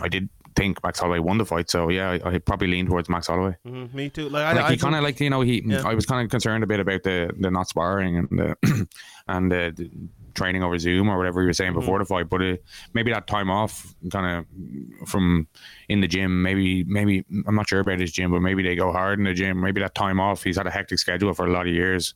I 0.02 0.08
did 0.08 0.28
think 0.56 0.82
Max 0.82 0.98
Holloway 0.98 1.20
won 1.20 1.38
the 1.38 1.44
fight, 1.46 1.70
so 1.70 1.88
yeah, 1.88 2.10
I, 2.24 2.30
I 2.34 2.38
probably 2.38 2.66
leaned 2.66 2.88
towards 2.88 3.08
Max 3.08 3.28
Holloway. 3.28 3.56
Mhm, 3.64 3.94
me 3.94 4.08
too. 4.10 4.28
Like, 4.28 4.44
I, 4.44 4.52
Like 4.54 4.64
I 4.64 4.70
he 4.72 4.76
kind 4.76 4.94
of 4.96 5.04
like 5.04 5.20
you 5.20 5.30
know 5.30 5.40
he 5.42 5.62
Yeah. 5.64 5.82
I 5.86 5.94
was 5.94 6.04
kind 6.04 6.24
of 6.24 6.30
concerned 6.30 6.64
a 6.64 6.66
bit 6.66 6.80
about 6.80 7.04
the 7.04 7.30
the 7.38 7.50
not 7.50 7.68
sparring 7.68 8.16
and 8.16 8.28
the 8.30 8.86
and 9.28 9.52
the 9.52 9.90
training 10.34 10.62
over 10.62 10.78
Zoom 10.78 11.08
or 11.08 11.16
whatever 11.16 11.40
you 11.40 11.46
were 11.46 11.52
saying 11.52 11.74
before 11.74 11.98
the 11.98 12.04
fight, 12.04 12.28
but 12.28 12.42
uh, 12.42 12.56
maybe 12.94 13.12
that 13.12 13.26
time 13.26 13.50
off 13.50 13.94
kind 14.10 14.26
of 14.38 15.08
from 15.08 15.48
in 15.88 16.00
the 16.00 16.08
gym, 16.08 16.42
maybe 16.42 16.84
maybe 16.84 17.24
I'm 17.46 17.54
not 17.54 17.68
sure 17.68 17.80
about 17.80 18.00
his 18.00 18.12
gym, 18.12 18.30
but 18.30 18.40
maybe 18.40 18.62
they 18.62 18.74
go 18.74 18.92
hard 18.92 19.18
in 19.18 19.24
the 19.24 19.34
gym. 19.34 19.60
Maybe 19.60 19.80
that 19.80 19.94
time 19.94 20.20
off, 20.20 20.42
he's 20.42 20.56
had 20.56 20.66
a 20.66 20.70
hectic 20.70 20.98
schedule 20.98 21.34
for 21.34 21.46
a 21.46 21.52
lot 21.52 21.66
of 21.66 21.72
years, 21.72 22.14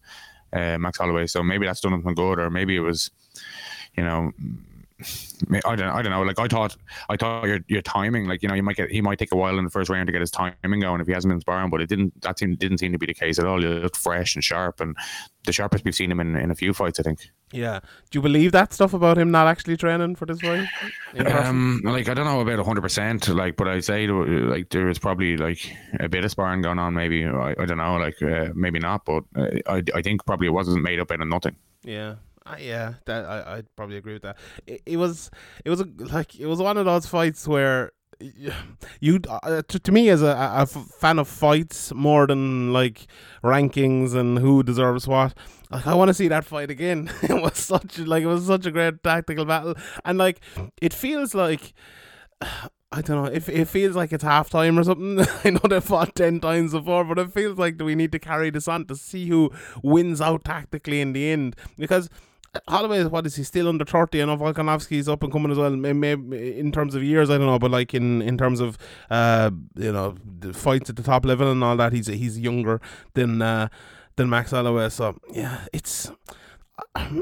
uh, 0.52 0.78
Max 0.78 0.98
Holloway. 0.98 1.26
So 1.26 1.42
maybe 1.42 1.66
that's 1.66 1.80
done 1.80 1.92
him 1.92 2.14
good, 2.14 2.38
or 2.38 2.50
maybe 2.50 2.76
it 2.76 2.80
was, 2.80 3.10
you 3.96 4.04
know. 4.04 4.32
I 5.64 5.76
don't. 5.76 5.88
I 5.88 6.02
don't 6.02 6.12
know. 6.12 6.22
Like 6.22 6.38
I 6.38 6.46
thought. 6.46 6.76
I 7.08 7.16
thought 7.16 7.46
your 7.46 7.60
your 7.68 7.82
timing. 7.82 8.26
Like 8.26 8.42
you 8.42 8.48
know, 8.48 8.54
you 8.54 8.62
might 8.62 8.76
get. 8.76 8.90
He 8.90 9.00
might 9.00 9.18
take 9.18 9.32
a 9.32 9.36
while 9.36 9.58
in 9.58 9.64
the 9.64 9.70
first 9.70 9.90
round 9.90 10.06
to 10.06 10.12
get 10.12 10.20
his 10.20 10.30
timing 10.30 10.80
going 10.80 11.00
if 11.00 11.06
he 11.06 11.12
hasn't 11.12 11.32
been 11.32 11.40
sparring. 11.40 11.70
But 11.70 11.80
it 11.80 11.88
didn't. 11.88 12.20
That 12.22 12.38
seemed, 12.38 12.58
didn't 12.58 12.78
seem 12.78 12.92
to 12.92 12.98
be 12.98 13.06
the 13.06 13.14
case 13.14 13.38
at 13.38 13.46
all. 13.46 13.60
He 13.60 13.66
looked 13.66 13.96
fresh 13.96 14.34
and 14.34 14.42
sharp, 14.42 14.80
and 14.80 14.96
the 15.44 15.52
sharpest 15.52 15.84
we've 15.84 15.94
seen 15.94 16.10
him 16.10 16.20
in, 16.20 16.36
in 16.36 16.50
a 16.50 16.54
few 16.54 16.72
fights. 16.72 17.00
I 17.00 17.02
think. 17.02 17.28
yeah. 17.52 17.80
Do 18.10 18.18
you 18.18 18.22
believe 18.22 18.52
that 18.52 18.72
stuff 18.72 18.94
about 18.94 19.18
him 19.18 19.30
not 19.30 19.46
actually 19.46 19.76
training 19.76 20.16
for 20.16 20.26
this 20.26 20.40
fight? 20.40 20.68
Um, 21.26 21.80
like 21.84 22.08
I 22.08 22.14
don't 22.14 22.26
know 22.26 22.40
about 22.40 22.64
hundred 22.64 22.82
percent, 22.82 23.28
like, 23.28 23.56
but 23.56 23.68
I 23.68 23.80
say 23.80 24.06
like 24.06 24.70
there 24.70 24.86
was 24.86 24.98
probably 24.98 25.36
like 25.36 25.60
a 26.00 26.08
bit 26.08 26.24
of 26.24 26.30
sparring 26.30 26.62
going 26.62 26.78
on. 26.78 26.94
Maybe 26.94 27.26
I, 27.26 27.54
I 27.58 27.64
don't 27.66 27.78
know, 27.78 27.96
like 27.96 28.20
uh, 28.22 28.48
maybe 28.54 28.78
not, 28.78 29.04
but 29.04 29.24
uh, 29.36 29.48
I 29.66 29.82
I 29.94 30.02
think 30.02 30.24
probably 30.24 30.46
it 30.46 30.50
wasn't 30.50 30.82
made 30.82 31.00
up 31.00 31.10
out 31.10 31.20
of 31.20 31.28
nothing. 31.28 31.56
Yeah. 31.84 32.14
Uh, 32.44 32.56
yeah, 32.58 32.94
that 33.06 33.24
I 33.24 33.58
I'd 33.58 33.76
probably 33.76 33.96
agree 33.96 34.14
with 34.14 34.22
that. 34.22 34.36
It, 34.66 34.82
it 34.84 34.96
was 34.96 35.30
it 35.64 35.70
was 35.70 35.80
a, 35.80 35.86
like 35.98 36.38
it 36.38 36.46
was 36.46 36.60
one 36.60 36.76
of 36.76 36.84
those 36.84 37.06
fights 37.06 37.46
where 37.46 37.92
you 39.00 39.20
uh, 39.28 39.62
to, 39.68 39.78
to 39.78 39.92
me 39.92 40.08
as 40.08 40.22
a, 40.22 40.36
a 40.36 40.66
fan 40.66 41.18
of 41.18 41.28
fights 41.28 41.92
more 41.94 42.26
than 42.26 42.72
like 42.72 43.06
rankings 43.42 44.14
and 44.14 44.38
who 44.38 44.62
deserves 44.62 45.06
what. 45.06 45.34
Like 45.70 45.86
I 45.86 45.94
want 45.94 46.08
to 46.08 46.14
see 46.14 46.28
that 46.28 46.44
fight 46.44 46.70
again. 46.70 47.10
it 47.22 47.40
was 47.40 47.58
such 47.58 47.98
like 47.98 48.22
it 48.22 48.26
was 48.26 48.46
such 48.46 48.66
a 48.66 48.70
great 48.70 49.02
tactical 49.02 49.44
battle, 49.44 49.74
and 50.04 50.18
like 50.18 50.40
it 50.80 50.94
feels 50.94 51.34
like. 51.34 51.72
I 52.94 53.00
don't 53.00 53.24
know. 53.24 53.30
If 53.32 53.48
it, 53.48 53.68
feels 53.68 53.96
like 53.96 54.12
it's 54.12 54.22
half 54.22 54.50
time 54.50 54.78
or 54.78 54.84
something. 54.84 55.26
I 55.44 55.48
know 55.48 55.60
they 55.66 55.80
fought 55.80 56.14
ten 56.14 56.40
times 56.40 56.72
before, 56.72 57.04
but 57.04 57.18
it 57.18 57.32
feels 57.32 57.56
like 57.56 57.80
we 57.80 57.94
need 57.94 58.12
to 58.12 58.18
carry 58.18 58.50
this 58.50 58.68
on 58.68 58.84
to 58.84 58.96
see 58.96 59.28
who 59.28 59.50
wins 59.82 60.20
out 60.20 60.44
tactically 60.44 61.00
in 61.00 61.14
the 61.14 61.30
end. 61.30 61.56
Because 61.78 62.10
Holloway, 62.68 63.04
what 63.04 63.26
is 63.26 63.36
he 63.36 63.44
still 63.44 63.66
under 63.68 63.84
thirty? 63.84 64.20
I 64.20 64.26
know 64.26 64.36
Volkanovski's 64.36 65.08
up 65.08 65.22
and 65.22 65.32
coming 65.32 65.50
as 65.50 65.58
well. 65.58 65.70
Maybe 65.70 66.58
in 66.58 66.70
terms 66.70 66.94
of 66.94 67.02
years, 67.02 67.30
I 67.30 67.38
don't 67.38 67.46
know, 67.46 67.58
but 67.58 67.70
like 67.70 67.94
in, 67.94 68.20
in 68.20 68.36
terms 68.36 68.60
of 68.60 68.76
uh, 69.10 69.50
you 69.74 69.90
know 69.90 70.16
the 70.40 70.52
fights 70.52 70.90
at 70.90 70.96
the 70.96 71.02
top 71.02 71.24
level 71.24 71.50
and 71.50 71.64
all 71.64 71.76
that, 71.78 71.92
he's 71.94 72.08
he's 72.08 72.38
younger 72.38 72.80
than 73.14 73.40
uh, 73.40 73.68
than 74.16 74.28
Max 74.28 74.50
Holloway. 74.50 74.90
So 74.90 75.18
yeah, 75.32 75.66
it's. 75.72 76.10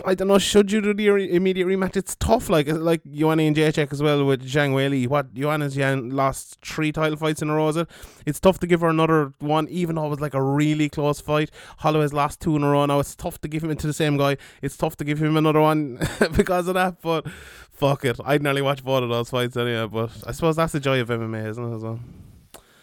I 0.04 0.14
don't 0.14 0.28
know. 0.28 0.38
Should 0.38 0.72
you 0.72 0.80
do 0.80 0.94
the 0.94 1.34
immediate 1.34 1.66
rematch? 1.66 1.96
It's 1.96 2.14
tough. 2.16 2.48
Like 2.48 2.68
uh, 2.68 2.76
like 2.76 3.02
Joanna 3.04 3.44
and 3.44 3.56
Jacek 3.56 3.92
as 3.92 4.02
well 4.02 4.24
with 4.24 4.42
Zhang 4.42 4.72
Weili. 4.72 5.06
What 5.06 5.34
Joanna's 5.34 5.74
Jan 5.74 6.10
lost 6.10 6.58
three 6.64 6.92
title 6.92 7.16
fights 7.16 7.42
in 7.42 7.50
a 7.50 7.54
row. 7.54 7.68
Is 7.68 7.76
it? 7.76 7.88
It's 8.26 8.40
tough 8.40 8.58
to 8.60 8.66
give 8.66 8.80
her 8.80 8.88
another 8.88 9.32
one, 9.38 9.68
even 9.68 9.96
though 9.96 10.06
it 10.06 10.10
was 10.10 10.20
like 10.20 10.34
a 10.34 10.42
really 10.42 10.88
close 10.88 11.20
fight. 11.20 11.50
Holloway's 11.78 12.12
lost 12.12 12.40
two 12.40 12.56
in 12.56 12.62
a 12.62 12.70
row 12.70 12.86
now. 12.86 13.00
It's 13.00 13.14
tough 13.14 13.40
to 13.42 13.48
give 13.48 13.62
him 13.64 13.70
into 13.70 13.86
the 13.86 13.92
same 13.92 14.16
guy. 14.16 14.36
It's 14.62 14.76
tough 14.76 14.96
to 14.96 15.04
give 15.04 15.22
him 15.22 15.36
another 15.36 15.60
one 15.60 15.98
because 16.36 16.68
of 16.68 16.74
that. 16.74 17.00
But 17.00 17.28
fuck 17.70 18.04
it, 18.04 18.18
I'd 18.24 18.42
nearly 18.42 18.62
watch 18.62 18.84
both 18.84 19.02
of 19.02 19.08
those 19.08 19.30
fights 19.30 19.56
anyway. 19.56 19.86
But 19.86 20.10
I 20.26 20.32
suppose 20.32 20.56
that's 20.56 20.72
the 20.72 20.80
joy 20.80 21.00
of 21.00 21.08
MMA, 21.08 21.48
isn't 21.48 21.72
it? 21.72 21.76
As 21.76 21.82
well. 21.82 22.00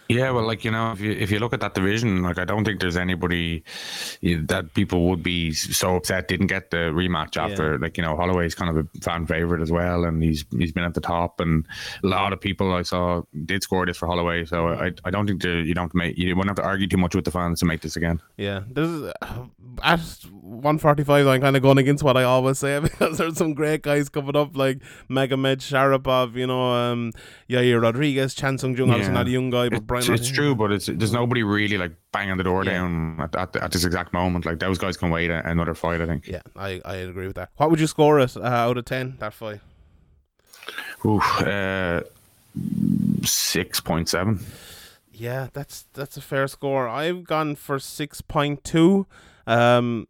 Yeah, 0.10 0.32
well, 0.32 0.46
like 0.46 0.64
you 0.64 0.72
know, 0.72 0.92
if 0.92 1.00
you 1.02 1.12
if 1.12 1.32
you 1.32 1.40
look 1.40 1.54
at 1.54 1.60
that 1.60 1.74
division, 1.74 2.24
like 2.24 2.38
I 2.40 2.46
don't 2.46 2.64
think 2.66 2.80
there's 2.80 2.98
anybody 2.98 3.64
that 4.24 4.74
people 4.74 5.10
would 5.10 5.22
be 5.24 5.52
so 5.54 5.96
upset 5.98 6.28
didn't 6.28 6.48
get 6.48 6.72
the 6.72 6.78
rematch 6.94 7.38
after. 7.38 7.78
Like 7.78 7.98
you 7.98 8.04
know, 8.04 8.16
Holloway's 8.16 8.56
kind 8.56 8.76
of 8.76 8.86
a 8.86 9.00
fan 9.02 9.26
favorite 9.26 9.62
as 9.62 9.72
well, 9.72 10.06
and 10.06 10.24
he's 10.24 10.46
he's 10.58 10.72
been 10.72 10.84
at 10.86 10.94
the 10.94 11.02
top, 11.02 11.40
and 11.40 11.66
a 12.04 12.08
lot 12.08 12.34
of 12.34 12.40
people 12.40 12.74
I 12.74 12.84
saw 12.84 13.22
did 13.46 13.64
score 13.64 13.86
this 13.86 13.98
for 13.98 14.08
Holloway. 14.08 14.46
So 14.46 14.70
I 14.70 14.92
I 15.04 15.10
don't 15.12 15.28
think 15.28 15.44
you 15.44 15.74
don't 15.74 15.94
make 15.94 16.18
you 16.18 16.36
wouldn't 16.36 16.50
have 16.58 16.64
to 16.64 16.70
argue 16.70 16.88
too 16.88 16.98
much 16.98 17.14
with 17.16 17.26
the 17.26 17.32
fans 17.32 17.60
to 17.60 17.66
make 17.66 17.82
this 17.82 17.96
again. 17.98 18.22
Yeah, 18.38 18.62
this 18.70 18.88
is 18.90 19.12
uh, 19.22 19.46
at 19.84 20.00
145. 20.32 21.28
I'm 21.28 21.42
kind 21.42 21.56
of 21.56 21.62
going 21.62 21.78
against 21.78 22.04
what 22.04 22.16
I 22.18 22.24
always 22.24 22.60
say 22.60 22.80
because 22.88 23.18
there's 23.18 23.38
some 23.38 23.54
great 23.54 23.82
guys 23.82 24.10
coming 24.10 24.36
up 24.36 24.56
like 24.56 24.80
Magomedsharipov, 25.10 26.36
you 26.36 26.48
know, 26.48 26.72
um, 26.72 27.12
Yair 27.50 27.82
Rodriguez, 27.82 28.34
Chan 28.34 28.58
Sung 28.60 28.76
Jung, 28.76 28.90
obviously 28.90 29.12
Yeah. 29.14 29.18
not 29.20 29.28
a 29.28 29.32
young 29.32 29.50
guy, 29.50 29.70
but 29.70 29.88
It's, 30.00 30.10
it's 30.10 30.30
true, 30.30 30.56
but 30.56 30.72
it's 30.72 30.86
there's 30.88 31.14
nobody 31.14 31.44
really 31.44 31.78
like 31.78 31.94
banging 32.12 32.38
the 32.38 32.44
door 32.44 32.64
Yeah. 32.64 32.72
down 32.72 33.20
at, 33.22 33.36
at, 33.36 33.56
at 33.56 33.72
this 33.72 33.84
exact 33.86 34.14
moment. 34.14 34.46
Like 34.46 34.60
those 34.60 34.78
guys 34.78 34.98
can 34.98 35.10
wait 35.12 35.30
a, 35.30 35.48
another 35.50 35.74
fight. 35.74 36.02
I 36.02 36.06
think. 36.06 36.28
Yeah, 36.28 36.42
I, 36.56 36.82
I 36.86 36.96
agree 36.96 37.28
with 37.28 37.36
that. 37.36 37.50
What 37.58 37.70
would 37.70 37.80
you 37.80 37.88
score 37.88 38.20
it 38.20 38.36
uh, 38.38 38.42
out 38.42 38.78
of 38.78 38.86
10, 38.86 39.18
that 39.20 39.34
fight? 39.34 39.60
Ooh, 41.06 41.20
uh, 41.20 42.02
six 43.24 43.80
point 43.80 44.10
seven. 44.10 44.40
Yeah, 45.12 45.48
that's 45.54 45.86
that's 45.94 46.18
a 46.18 46.22
fair 46.22 46.48
score. 46.48 46.88
I've 46.88 47.24
gone 47.24 47.56
for 47.56 47.78
6.2. 47.78 49.06
Um, 49.48 50.08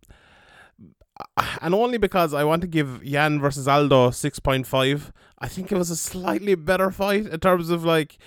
and 1.62 1.74
only 1.74 1.98
because 1.98 2.34
I 2.34 2.44
want 2.44 2.62
to 2.62 2.67
give 2.67 3.03
Yan 3.03 3.39
versus 3.39 3.67
Aldo 3.67 4.10
6.5. 4.10 5.12
I 5.39 5.48
think 5.48 5.72
it 5.72 5.77
was 5.77 5.89
a 5.89 5.96
slightly 5.96 6.56
better 6.56 6.91
fight 6.91 7.27
in 7.27 7.39
terms 7.39 7.70
of 7.70 7.84
like. 7.86 8.17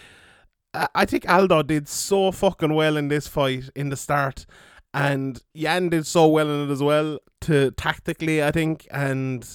I 0.72 1.04
think 1.04 1.28
Aldo 1.28 1.62
did 1.64 1.88
so 1.88 2.30
fucking 2.30 2.74
well 2.74 2.96
in 2.96 3.08
this 3.08 3.26
fight 3.26 3.70
in 3.74 3.88
the 3.88 3.96
start, 3.96 4.46
and 4.94 5.42
Yan 5.52 5.88
did 5.88 6.06
so 6.06 6.28
well 6.28 6.48
in 6.48 6.68
it 6.68 6.72
as 6.72 6.82
well. 6.82 7.18
To 7.42 7.70
tactically, 7.72 8.42
I 8.42 8.50
think, 8.52 8.86
and 8.90 9.46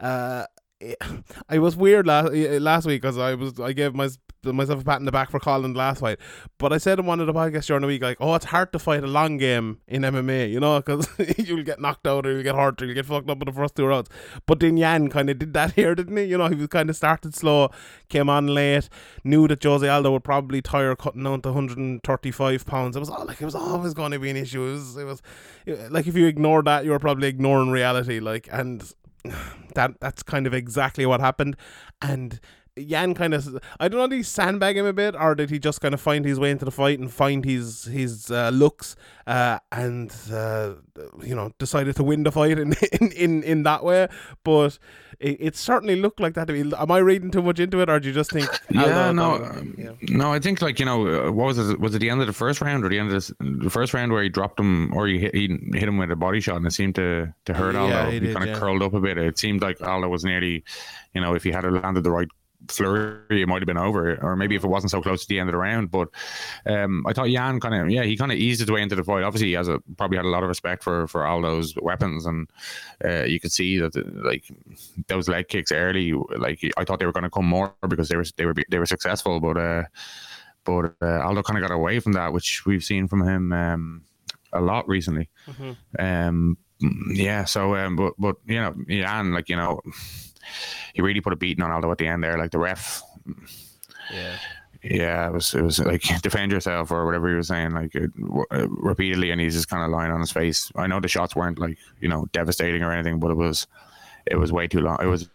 uh, 0.00 0.44
I 1.48 1.58
was 1.58 1.76
weird 1.76 2.06
last 2.06 2.32
eh, 2.32 2.56
eh, 2.56 2.58
last 2.58 2.86
week 2.86 3.02
because 3.02 3.18
I 3.18 3.34
was 3.34 3.58
I 3.60 3.72
gave 3.72 3.94
my, 3.94 4.08
myself 4.44 4.80
a 4.80 4.84
pat 4.84 4.98
in 4.98 5.04
the 5.04 5.12
back 5.12 5.30
for 5.30 5.38
calling 5.38 5.74
last 5.74 6.00
fight, 6.00 6.18
but 6.58 6.72
I 6.72 6.78
said 6.78 6.98
in 6.98 7.06
one 7.06 7.20
of 7.20 7.26
the 7.26 7.32
podcasts 7.32 7.66
during 7.66 7.82
the 7.82 7.86
week 7.86 8.02
like, 8.02 8.16
oh, 8.20 8.34
it's 8.34 8.46
hard 8.46 8.72
to 8.72 8.78
fight 8.78 9.04
a 9.04 9.06
long 9.06 9.36
game 9.36 9.80
in 9.86 10.02
MMA, 10.02 10.50
you 10.50 10.60
know, 10.60 10.80
because 10.80 11.08
you'll 11.38 11.62
get 11.62 11.80
knocked 11.80 12.06
out 12.06 12.26
or 12.26 12.32
you'll 12.32 12.42
get 12.42 12.54
hurt 12.54 12.80
or 12.80 12.86
you'll 12.86 12.94
get 12.94 13.06
fucked 13.06 13.30
up 13.30 13.40
in 13.40 13.46
the 13.46 13.52
first 13.52 13.76
two 13.76 13.86
rounds. 13.86 14.08
But 14.46 14.60
then 14.60 14.76
Yan 14.76 15.08
kind 15.08 15.30
of 15.30 15.38
did 15.38 15.52
that 15.54 15.72
here, 15.74 15.94
didn't 15.94 16.16
he? 16.16 16.24
You 16.24 16.38
know, 16.38 16.48
he 16.48 16.56
was 16.56 16.68
kind 16.68 16.90
of 16.90 16.96
started 16.96 17.34
slow, 17.34 17.70
came 18.08 18.28
on 18.28 18.48
late, 18.48 18.88
knew 19.24 19.46
that 19.48 19.62
Jose 19.62 19.86
Aldo 19.86 20.12
would 20.12 20.24
probably 20.24 20.62
tire 20.62 20.96
cutting 20.96 21.24
down 21.24 21.42
to 21.42 21.50
135 21.50 22.66
pounds. 22.66 22.96
It 22.96 23.00
was 23.00 23.10
all 23.10 23.24
like 23.24 23.40
it 23.40 23.44
was 23.44 23.54
always 23.54 23.94
going 23.94 24.12
to 24.12 24.18
be 24.18 24.30
an 24.30 24.36
issue. 24.36 24.62
It 24.64 24.72
was, 24.72 24.96
it 24.96 25.04
was 25.04 25.22
eh, 25.66 25.88
like 25.90 26.06
if 26.06 26.16
you 26.16 26.26
ignore 26.26 26.62
that, 26.62 26.84
you 26.84 26.90
were 26.90 26.98
probably 26.98 27.28
ignoring 27.28 27.70
reality. 27.70 28.20
Like 28.20 28.48
and 28.50 28.92
that 29.74 29.98
that's 30.00 30.22
kind 30.22 30.46
of 30.46 30.54
exactly 30.54 31.06
what 31.06 31.20
happened. 31.20 31.56
And 32.00 32.40
Yan 32.76 33.12
kind 33.14 33.34
of, 33.34 33.58
I 33.78 33.88
don't 33.88 34.00
know, 34.00 34.06
did 34.06 34.16
he 34.16 34.22
sandbag 34.22 34.78
him 34.78 34.86
a 34.86 34.94
bit, 34.94 35.14
or 35.14 35.34
did 35.34 35.50
he 35.50 35.58
just 35.58 35.82
kind 35.82 35.92
of 35.92 36.00
find 36.00 36.24
his 36.24 36.40
way 36.40 36.50
into 36.50 36.64
the 36.64 36.70
fight 36.70 36.98
and 36.98 37.12
find 37.12 37.44
his 37.44 37.84
his 37.84 38.30
uh, 38.30 38.48
looks, 38.48 38.96
uh, 39.26 39.58
and 39.70 40.10
uh, 40.32 40.74
you 41.22 41.34
know 41.34 41.52
decided 41.58 41.96
to 41.96 42.02
win 42.02 42.22
the 42.22 42.32
fight 42.32 42.58
in 42.58 42.72
in, 43.00 43.12
in, 43.12 43.42
in 43.42 43.62
that 43.64 43.84
way? 43.84 44.08
But 44.42 44.78
it, 45.20 45.36
it 45.38 45.56
certainly 45.56 45.96
looked 45.96 46.18
like 46.18 46.32
that 46.32 46.46
to 46.46 46.54
me. 46.54 46.72
Am 46.78 46.90
I 46.90 46.96
reading 46.98 47.30
too 47.30 47.42
much 47.42 47.60
into 47.60 47.80
it, 47.80 47.90
or 47.90 48.00
do 48.00 48.08
you 48.08 48.14
just 48.14 48.30
think? 48.32 48.48
Yeah, 48.70 49.08
Aldo- 49.08 49.12
no, 49.12 49.34
um, 49.44 49.74
yeah. 49.76 49.90
no. 50.08 50.32
I 50.32 50.38
think 50.38 50.62
like 50.62 50.78
you 50.80 50.86
know, 50.86 51.26
uh, 51.28 51.30
what 51.30 51.48
was 51.48 51.58
it? 51.58 51.78
Was 51.78 51.94
it 51.94 51.98
the 51.98 52.08
end 52.08 52.22
of 52.22 52.26
the 52.26 52.32
first 52.32 52.62
round 52.62 52.86
or 52.86 52.88
the 52.88 52.98
end 52.98 53.08
of 53.08 53.12
this, 53.12 53.30
the 53.38 53.68
first 53.68 53.92
round 53.92 54.12
where 54.12 54.22
he 54.22 54.30
dropped 54.30 54.58
him 54.58 54.94
or 54.96 55.06
he 55.08 55.18
hit, 55.18 55.34
he 55.34 55.48
hit 55.74 55.82
him 55.88 55.98
with 55.98 56.10
a 56.10 56.16
body 56.16 56.40
shot 56.40 56.56
and 56.56 56.66
it 56.66 56.72
seemed 56.72 56.94
to 56.94 57.34
to 57.44 57.52
hurt 57.52 57.74
Yeah, 57.74 57.80
Aldo. 57.82 58.06
he 58.06 58.12
He, 58.14 58.20
did, 58.20 58.34
kind 58.36 58.48
of 58.48 58.54
yeah. 58.54 58.58
curled 58.60 58.82
up 58.82 58.94
a 58.94 59.00
bit. 59.00 59.18
It 59.18 59.36
seemed 59.38 59.60
like 59.60 59.82
Aldo 59.82 60.08
was 60.08 60.24
nearly, 60.24 60.64
you 61.14 61.20
know, 61.20 61.34
if 61.34 61.44
he 61.44 61.50
had 61.50 61.64
landed 61.70 62.02
the 62.02 62.10
right 62.10 62.28
flurry, 62.68 63.42
it 63.42 63.48
might 63.48 63.62
have 63.62 63.66
been 63.66 63.76
over, 63.76 64.16
or 64.22 64.36
maybe 64.36 64.56
if 64.56 64.64
it 64.64 64.68
wasn't 64.68 64.90
so 64.90 65.02
close 65.02 65.22
to 65.22 65.28
the 65.28 65.38
end 65.38 65.48
of 65.48 65.52
the 65.52 65.58
round. 65.58 65.90
But 65.90 66.08
um, 66.66 67.04
I 67.06 67.12
thought 67.12 67.30
Yan 67.30 67.60
kind 67.60 67.74
of, 67.74 67.90
yeah, 67.90 68.02
he 68.02 68.16
kind 68.16 68.32
of 68.32 68.38
eased 68.38 68.60
his 68.60 68.70
way 68.70 68.82
into 68.82 68.96
the 68.96 69.04
fight. 69.04 69.24
Obviously, 69.24 69.48
he 69.48 69.54
has 69.54 69.68
a 69.68 69.80
probably 69.96 70.16
had 70.16 70.26
a 70.26 70.30
lot 70.30 70.42
of 70.42 70.48
respect 70.48 70.82
for 70.82 71.06
for 71.08 71.26
all 71.26 71.42
those 71.42 71.74
weapons, 71.80 72.26
and 72.26 72.48
uh, 73.04 73.24
you 73.24 73.40
could 73.40 73.52
see 73.52 73.78
that 73.78 73.94
like 74.24 74.44
those 75.08 75.28
leg 75.28 75.48
kicks 75.48 75.72
early, 75.72 76.12
like 76.36 76.60
I 76.76 76.84
thought 76.84 76.98
they 76.98 77.06
were 77.06 77.12
going 77.12 77.24
to 77.24 77.30
come 77.30 77.46
more 77.46 77.74
because 77.88 78.08
they 78.08 78.16
were 78.16 78.24
they 78.36 78.46
were 78.46 78.54
they 78.68 78.78
were 78.78 78.86
successful, 78.86 79.40
but 79.40 79.56
uh, 79.56 79.84
but 80.64 80.94
uh, 81.02 81.20
Aldo 81.22 81.42
kind 81.42 81.62
of 81.62 81.68
got 81.68 81.74
away 81.74 82.00
from 82.00 82.12
that, 82.12 82.32
which 82.32 82.64
we've 82.66 82.84
seen 82.84 83.08
from 83.08 83.26
him 83.26 83.52
um, 83.52 84.02
a 84.52 84.60
lot 84.60 84.88
recently. 84.88 85.28
Um, 85.98 86.56
yeah, 87.10 87.44
so 87.44 87.76
um, 87.76 87.96
but 87.96 88.14
but 88.18 88.36
you 88.46 88.60
know, 88.60 88.74
Yan, 88.88 89.32
like 89.32 89.48
you 89.48 89.56
know, 89.56 89.80
he 90.94 91.02
really 91.02 91.20
put 91.20 91.32
a 91.32 91.36
beating 91.36 91.62
on 91.62 91.70
Aldo 91.70 91.90
at 91.90 91.98
the 91.98 92.06
end 92.06 92.22
there. 92.22 92.38
Like 92.38 92.50
the 92.50 92.58
ref, 92.58 93.02
yeah. 94.12 94.36
yeah, 94.82 95.28
it 95.28 95.32
was 95.32 95.54
it 95.54 95.62
was 95.62 95.78
like 95.78 96.02
defend 96.22 96.52
yourself 96.52 96.90
or 96.90 97.04
whatever 97.06 97.28
he 97.28 97.34
was 97.34 97.48
saying, 97.48 97.72
like 97.72 97.94
it, 97.94 98.10
uh, 98.50 98.68
repeatedly, 98.68 99.30
and 99.30 99.40
he's 99.40 99.54
just 99.54 99.68
kind 99.68 99.84
of 99.84 99.90
lying 99.90 100.12
on 100.12 100.20
his 100.20 100.32
face. 100.32 100.70
I 100.76 100.86
know 100.86 101.00
the 101.00 101.08
shots 101.08 101.36
weren't 101.36 101.58
like 101.58 101.78
you 102.00 102.08
know 102.08 102.26
devastating 102.32 102.82
or 102.82 102.92
anything, 102.92 103.18
but 103.18 103.30
it 103.30 103.36
was 103.36 103.66
it 104.26 104.36
was 104.36 104.52
way 104.52 104.68
too 104.68 104.80
long. 104.80 104.98
It 105.00 105.06
was 105.06 105.28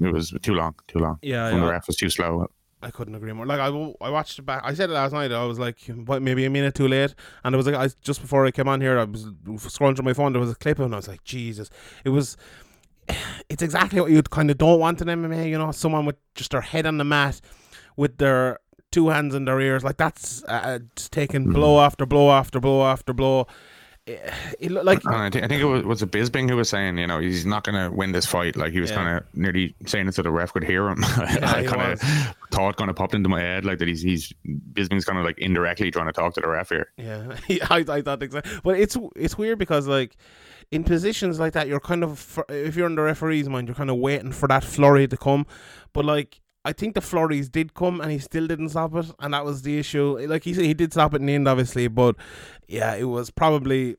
it 0.00 0.12
was 0.12 0.34
too 0.42 0.54
long, 0.54 0.74
too 0.88 0.98
long. 0.98 1.18
Yeah, 1.22 1.50
yeah. 1.50 1.58
the 1.58 1.66
ref 1.66 1.86
was 1.86 1.96
too 1.96 2.10
slow. 2.10 2.48
I 2.84 2.90
couldn't 2.90 3.14
agree 3.14 3.32
more. 3.32 3.46
Like 3.46 3.60
I, 3.60 3.68
I 4.00 4.10
watched 4.10 4.38
it 4.38 4.42
back. 4.42 4.60
I 4.62 4.74
said 4.74 4.90
it 4.90 4.92
last 4.92 5.12
night. 5.12 5.32
I 5.32 5.44
was 5.44 5.58
like, 5.58 5.78
what, 6.04 6.20
maybe 6.20 6.44
a 6.44 6.50
minute 6.50 6.74
too 6.74 6.86
late. 6.86 7.14
And 7.42 7.54
it 7.54 7.56
was 7.56 7.66
like, 7.66 7.74
I 7.74 7.88
just 8.02 8.20
before 8.20 8.44
I 8.44 8.50
came 8.50 8.68
on 8.68 8.80
here, 8.82 8.98
I 8.98 9.04
was 9.04 9.24
scrolling 9.24 9.96
through 9.96 10.04
my 10.04 10.12
phone. 10.12 10.32
There 10.32 10.40
was 10.40 10.50
a 10.50 10.54
clip, 10.54 10.78
and 10.78 10.92
I 10.92 10.98
was 10.98 11.08
like, 11.08 11.24
Jesus, 11.24 11.70
it 12.04 12.10
was. 12.10 12.36
It's 13.48 13.62
exactly 13.62 14.00
what 14.00 14.10
you 14.10 14.22
kind 14.22 14.50
of 14.50 14.58
don't 14.58 14.80
want 14.80 15.00
in 15.00 15.08
MMA. 15.08 15.48
You 15.48 15.58
know, 15.58 15.70
someone 15.72 16.06
with 16.06 16.16
just 16.34 16.50
their 16.50 16.60
head 16.60 16.86
on 16.86 16.98
the 16.98 17.04
mat, 17.04 17.40
with 17.96 18.18
their 18.18 18.58
two 18.90 19.08
hands 19.08 19.34
in 19.34 19.44
their 19.44 19.60
ears, 19.60 19.84
like 19.84 19.96
that's 19.96 20.42
uh, 20.44 20.52
uh 20.52 20.78
just 20.96 21.12
taking 21.12 21.44
hmm. 21.44 21.52
blow 21.52 21.80
after 21.80 22.06
blow 22.06 22.30
after 22.30 22.60
blow 22.60 22.84
after 22.84 23.12
blow. 23.12 23.46
Eh, 24.06 24.12
it, 24.12 24.32
it 24.60 24.70
looked 24.70 24.86
like 24.86 25.06
I, 25.06 25.30
think 25.30 25.44
I 25.44 25.48
think 25.48 25.62
it 25.62 25.66
was 25.66 25.82
was 25.84 26.02
it 26.02 26.10
Bisping 26.10 26.48
who 26.48 26.56
was 26.56 26.68
saying, 26.68 26.98
you 26.98 27.06
know, 27.06 27.18
he's 27.18 27.46
not 27.46 27.64
going 27.64 27.82
to 27.82 27.94
win 27.94 28.12
this 28.12 28.26
fight. 28.26 28.54
Like 28.54 28.72
he 28.72 28.80
was 28.80 28.90
Yeah. 28.90 28.96
kind 28.96 29.16
of 29.16 29.24
nearly 29.34 29.74
saying 29.86 30.08
it 30.08 30.14
so 30.14 30.22
the 30.22 30.30
ref 30.30 30.52
could 30.52 30.64
hear 30.64 30.88
him. 30.88 31.02
I 31.04 31.62
he 31.62 31.66
kind 31.66 31.92
of 31.92 32.00
thought 32.50 32.76
kind 32.76 32.90
of 32.90 32.96
popped 32.96 33.14
into 33.14 33.28
my 33.28 33.40
head 33.40 33.64
like 33.64 33.78
that. 33.78 33.88
He's 33.88 34.02
he's 34.02 34.32
Bisping's 34.72 35.04
kind 35.04 35.18
of 35.18 35.24
like 35.24 35.38
indirectly 35.38 35.90
trying 35.90 36.06
to 36.06 36.12
talk 36.12 36.34
to 36.34 36.40
the 36.40 36.48
ref 36.48 36.68
here. 36.68 36.92
Yeah, 36.98 37.36
I, 37.70 37.84
I 37.88 38.02
thought 38.02 38.22
exactly. 38.22 38.60
But 38.62 38.78
it's 38.78 38.96
it's 39.16 39.38
weird 39.38 39.58
because 39.58 39.86
like 39.86 40.16
in 40.70 40.84
positions 40.84 41.38
like 41.38 41.52
that, 41.52 41.68
you're 41.68 41.80
kind 41.80 42.04
of 42.04 42.38
if 42.48 42.76
you're 42.76 42.86
in 42.86 42.94
the 42.94 43.02
referee's 43.02 43.48
mind, 43.48 43.68
you're 43.68 43.74
kind 43.74 43.90
of 43.90 43.96
waiting 43.96 44.32
for 44.32 44.48
that 44.48 44.64
flurry 44.64 45.06
to 45.08 45.16
come. 45.16 45.46
But 45.92 46.04
like 46.04 46.40
I 46.64 46.72
think 46.72 46.94
the 46.94 47.00
flurries 47.00 47.48
did 47.48 47.74
come, 47.74 48.00
and 48.00 48.10
he 48.10 48.18
still 48.18 48.46
didn't 48.46 48.70
stop 48.70 48.94
it, 48.94 49.06
and 49.20 49.34
that 49.34 49.44
was 49.44 49.62
the 49.62 49.78
issue. 49.78 50.18
Like 50.26 50.44
he 50.44 50.54
said, 50.54 50.64
he 50.64 50.74
did 50.74 50.92
stop 50.92 51.14
it 51.14 51.20
in 51.20 51.26
the 51.26 51.34
end, 51.34 51.46
obviously, 51.46 51.88
but 51.88 52.16
yeah, 52.66 52.94
it 52.94 53.04
was 53.04 53.30
probably 53.30 53.96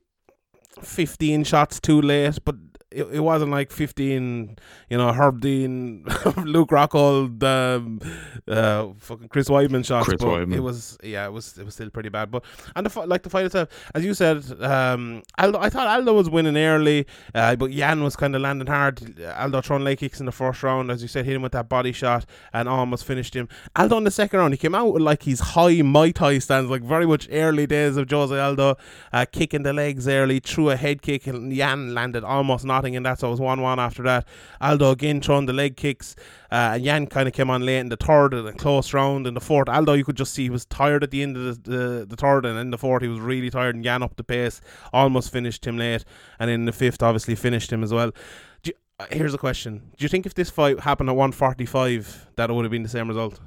fifteen 0.81 1.43
shots 1.43 1.79
too 1.79 2.01
late, 2.01 2.37
but. 2.43 2.55
It, 2.95 3.07
it 3.11 3.19
wasn't 3.19 3.51
like 3.51 3.71
15, 3.71 4.57
you 4.89 4.97
know, 4.97 5.11
Herb 5.11 5.41
Dean, 5.41 6.03
Luke 6.43 6.69
Rockhold, 6.69 7.43
um, 7.43 7.99
uh, 8.47 8.93
fucking 8.99 9.27
Chris 9.27 9.49
Weidman 9.49 9.85
shots. 9.85 10.07
Chris 10.07 10.21
but 10.21 10.27
Weidman. 10.27 10.55
It 10.55 10.61
was, 10.61 10.97
yeah, 11.03 11.25
it 11.25 11.31
was, 11.31 11.57
it 11.57 11.65
was 11.65 11.73
still 11.73 11.89
pretty 11.89 12.09
bad. 12.09 12.31
But 12.31 12.45
and 12.75 12.85
the 12.85 13.05
like 13.05 13.23
the 13.23 13.29
fight 13.29 13.45
itself, 13.45 13.69
as 13.93 14.05
you 14.05 14.13
said, 14.13 14.43
um, 14.61 15.23
Aldo, 15.37 15.59
I 15.59 15.69
thought 15.69 15.87
Aldo 15.87 16.13
was 16.13 16.29
winning 16.29 16.57
early, 16.57 17.05
uh, 17.33 17.55
but 17.55 17.71
Yan 17.71 18.03
was 18.03 18.15
kind 18.15 18.35
of 18.35 18.41
landing 18.41 18.67
hard. 18.67 19.19
Aldo 19.21 19.61
throwing 19.61 19.83
leg 19.83 19.97
kicks 19.97 20.19
in 20.19 20.25
the 20.25 20.31
first 20.31 20.63
round, 20.63 20.89
as 20.89 21.01
you 21.01 21.07
said, 21.07 21.25
hit 21.25 21.35
him 21.35 21.41
with 21.41 21.51
that 21.51 21.67
body 21.67 21.91
shot 21.91 22.25
and 22.53 22.69
almost 22.69 23.03
finished 23.03 23.35
him. 23.35 23.49
Aldo 23.75 23.97
in 23.97 24.03
the 24.05 24.11
second 24.11 24.39
round, 24.39 24.53
he 24.53 24.57
came 24.57 24.75
out 24.75 24.93
with 24.93 25.01
like 25.01 25.23
his 25.23 25.39
high 25.39 25.81
Muay 25.81 26.13
Thai 26.13 26.39
stance, 26.39 26.69
like 26.69 26.81
very 26.81 27.05
much 27.05 27.27
early 27.31 27.67
days 27.67 27.97
of 27.97 28.09
Jose 28.09 28.39
Aldo, 28.39 28.77
uh, 29.11 29.25
kicking 29.31 29.63
the 29.63 29.73
legs 29.73 30.07
early, 30.07 30.39
threw 30.39 30.69
a 30.69 30.75
head 30.75 31.01
kick, 31.01 31.27
and 31.27 31.53
Yan 31.53 31.93
landed 31.93 32.23
almost 32.23 32.65
nothing 32.85 32.93
in 32.93 33.03
that, 33.03 33.19
so 33.19 33.27
it 33.27 33.31
was 33.31 33.39
1 33.39 33.61
1 33.61 33.79
after 33.79 34.03
that. 34.03 34.27
Aldo 34.61 34.91
again 34.91 35.21
throwing 35.21 35.47
the 35.47 35.53
leg 35.53 35.75
kicks, 35.75 36.15
uh, 36.51 36.73
and 36.75 36.83
Yan 36.83 37.07
kind 37.07 37.27
of 37.27 37.33
came 37.33 37.49
on 37.49 37.65
late 37.65 37.79
in 37.79 37.89
the 37.89 37.97
third 37.97 38.33
and 38.33 38.47
a 38.47 38.53
close 38.53 38.93
round 38.93 39.25
in 39.25 39.33
the 39.33 39.41
fourth. 39.41 39.67
Aldo, 39.67 39.93
you 39.93 40.05
could 40.05 40.17
just 40.17 40.33
see 40.33 40.43
he 40.43 40.49
was 40.49 40.65
tired 40.65 41.03
at 41.03 41.11
the 41.11 41.23
end 41.23 41.35
of 41.35 41.63
the, 41.63 41.71
the, 41.71 42.05
the 42.05 42.15
third, 42.15 42.45
and 42.45 42.59
in 42.59 42.69
the 42.69 42.77
fourth, 42.77 43.01
he 43.01 43.07
was 43.07 43.19
really 43.19 43.49
tired, 43.49 43.75
and 43.75 43.83
Yan 43.83 44.03
up 44.03 44.15
the 44.15 44.23
pace, 44.23 44.61
almost 44.93 45.31
finished 45.31 45.65
him 45.65 45.77
late, 45.77 46.05
and 46.39 46.49
in 46.49 46.65
the 46.65 46.71
fifth, 46.71 47.01
obviously 47.01 47.35
finished 47.35 47.71
him 47.71 47.83
as 47.83 47.91
well. 47.91 48.11
You, 48.63 48.73
uh, 48.99 49.07
here's 49.11 49.33
a 49.33 49.39
question 49.39 49.91
Do 49.97 50.05
you 50.05 50.09
think 50.09 50.25
if 50.25 50.35
this 50.35 50.49
fight 50.49 50.79
happened 50.81 51.09
at 51.09 51.15
145, 51.15 52.27
that 52.35 52.49
it 52.49 52.53
would 52.53 52.65
have 52.65 52.71
been 52.71 52.83
the 52.83 52.89
same 52.89 53.07
result? 53.07 53.39